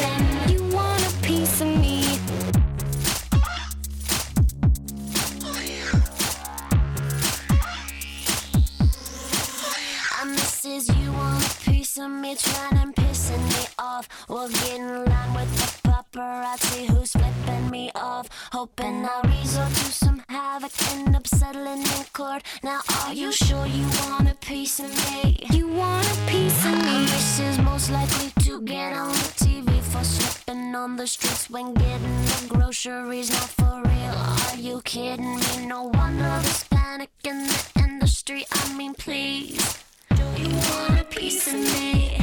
Of 11.99 12.11
me? 12.11 12.35
Trying 12.37 12.79
and 12.79 12.95
pissing 12.95 13.43
me 13.49 13.67
off. 13.79 14.09
We'll 14.29 14.49
get 14.49 14.75
in 14.75 15.05
line 15.05 15.35
with 15.35 15.51
the 15.57 15.89
paparazzi 15.89 16.87
who's 16.87 17.13
flipping 17.13 17.71
me 17.71 17.91
off. 17.95 18.29
Hoping 18.53 19.05
I'll 19.05 19.23
resort 19.23 19.69
to 19.69 19.85
some 19.93 20.23
havoc, 20.29 20.73
end 20.93 21.17
up 21.17 21.27
settling 21.27 21.83
in 21.83 22.05
court. 22.13 22.43
Now, 22.63 22.81
are 23.01 23.13
you 23.13 23.33
sure 23.33 23.67
you 23.67 23.87
want 24.01 24.31
a 24.31 24.35
piece 24.37 24.81
of 24.81 24.91
me? 25.11 25.39
You 25.51 25.69
want 25.69 26.07
a 26.07 26.17
piece 26.31 26.65
of 26.65 26.73
me? 26.73 27.05
This 27.07 27.41
is 27.41 27.59
most 27.59 27.91
likely 27.91 28.31
to 28.45 28.63
get 28.63 28.93
on 28.95 29.09
the 29.09 29.33
TV 29.45 29.81
for 29.81 30.05
slipping 30.05 30.75
on 30.75 30.97
the 30.97 31.07
streets 31.07 31.51
when 31.51 31.75
getting 31.75 32.25
the 32.25 32.47
groceries. 32.49 33.31
Not 33.31 33.49
for 33.59 33.83
real, 33.85 34.15
are 34.15 34.57
you 34.57 34.81
kidding 34.85 35.37
me? 35.37 35.67
No 35.67 35.85
wonder 35.85 36.23
there's 36.43 36.65
panic 36.65 37.11
in 37.25 37.47
the 37.47 37.71
industry. 37.77 38.45
I 38.53 38.73
mean, 38.77 38.95
please, 38.95 39.83
do 40.37 40.43
you 40.43 40.49
want 40.49 41.01
a 41.01 41.05
piece 41.05 41.47
of 41.49 41.55
me? 41.55 42.17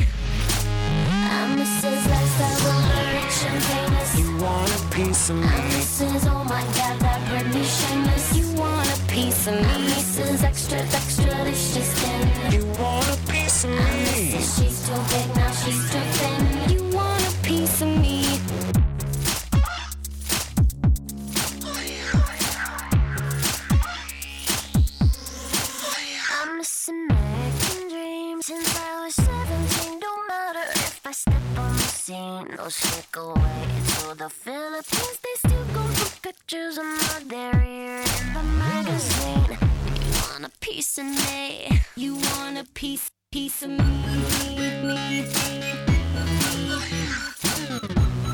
I'm 1.10 1.58
Mrs. 1.60 2.10
Lifestyle, 2.10 2.82
rich 3.14 3.40
and 3.50 3.64
famous. 3.64 4.20
You 4.20 4.38
want 4.38 4.72
a 4.72 4.96
piece 4.96 5.30
of 5.30 5.36
me? 5.38 5.44
I'm 5.44 5.70
Mrs. 5.70 6.32
Oh 6.32 6.44
my 6.44 6.62
God, 6.78 7.00
that 7.00 7.20
Britney 7.30 7.66
shameless. 7.66 8.36
You 8.38 8.60
want 8.60 8.88
a 8.88 9.00
piece 9.08 9.48
of 9.48 9.56
me? 9.56 9.62
I'm 9.62 9.82
Mrs. 9.82 10.44
Extra, 10.44 10.80
extra, 10.80 11.84
skin. 11.84 12.52
You 12.52 12.66
want 12.80 13.08
a 13.08 13.32
piece 13.32 13.64
of 13.64 13.72
me? 13.72 13.78
I'm 13.78 13.86
Mrs. 13.86 14.58
She's 14.58 14.88
too 14.88 15.00
big 15.12 15.36
now, 15.36 15.52
she's 15.52 15.92
too 15.92 16.19
scene, 32.10 32.48
no 32.58 32.70
sneak 32.70 33.16
away 33.18 33.66
to 33.88 34.16
the 34.18 34.30
Philippines. 34.30 35.20
They 35.24 35.36
still 35.48 35.66
gon' 35.76 35.94
put 35.94 36.22
pictures 36.24 36.78
of 36.80 36.86
my 36.86 37.22
derriere 37.28 38.02
in 38.02 38.34
the 38.34 38.44
magazine. 38.66 39.58
You 40.02 40.14
want 40.32 40.46
a 40.46 40.52
piece 40.60 40.98
of 40.98 41.06
me. 41.06 41.82
You 41.96 42.16
want 42.16 42.58
a 42.58 42.66
piece, 42.74 43.12
piece 43.32 43.62
of 43.62 43.70
me, 43.70 43.78
me, 44.58 44.70
me. 44.90 45.20
You 47.70 48.29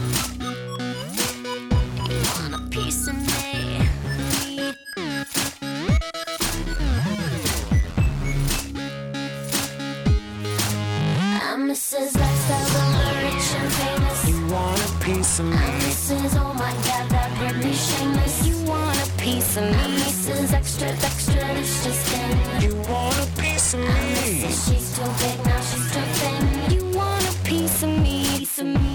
I'm 11.76 11.82
Mrs. 11.82 12.18
Lifestyle, 12.18 12.70
the 12.72 13.16
rich 13.26 13.52
and 13.60 13.74
famous. 13.74 14.30
You 14.30 14.48
want 14.48 14.80
a 14.80 15.04
piece 15.04 15.40
of 15.40 15.46
me. 15.48 15.58
I'm 15.58 15.80
Mrs. 15.82 16.40
Oh 16.40 16.54
my 16.54 16.72
God, 16.72 17.10
that 17.10 17.30
Britney 17.38 17.74
shameless. 17.74 18.48
You 18.48 18.56
want 18.64 18.98
a 19.06 19.12
piece 19.18 19.58
of 19.58 19.64
me. 19.64 19.72
I'm 19.72 19.92
Mrs. 19.92 20.54
Extra, 20.54 20.88
extra, 20.88 21.44
it's 21.60 21.84
just 21.84 22.14
in. 22.14 22.62
You 22.62 22.76
want 22.90 23.18
a 23.20 23.28
piece 23.42 23.74
of 23.74 23.82
me. 23.82 23.88
I'm 23.88 23.92
Mrs. 23.92 24.70
She's 24.70 24.96
too 24.96 25.04
big, 25.20 25.46
now 25.46 25.60
she's 25.60 25.92
too 25.92 26.08
thin. 26.16 26.72
You 26.72 26.98
want 26.98 27.24
a 27.28 27.34
piece 27.44 27.84
of 27.84 27.90
me, 27.90 28.24
piece 28.38 28.60
of 28.60 28.68
me, 28.68 28.95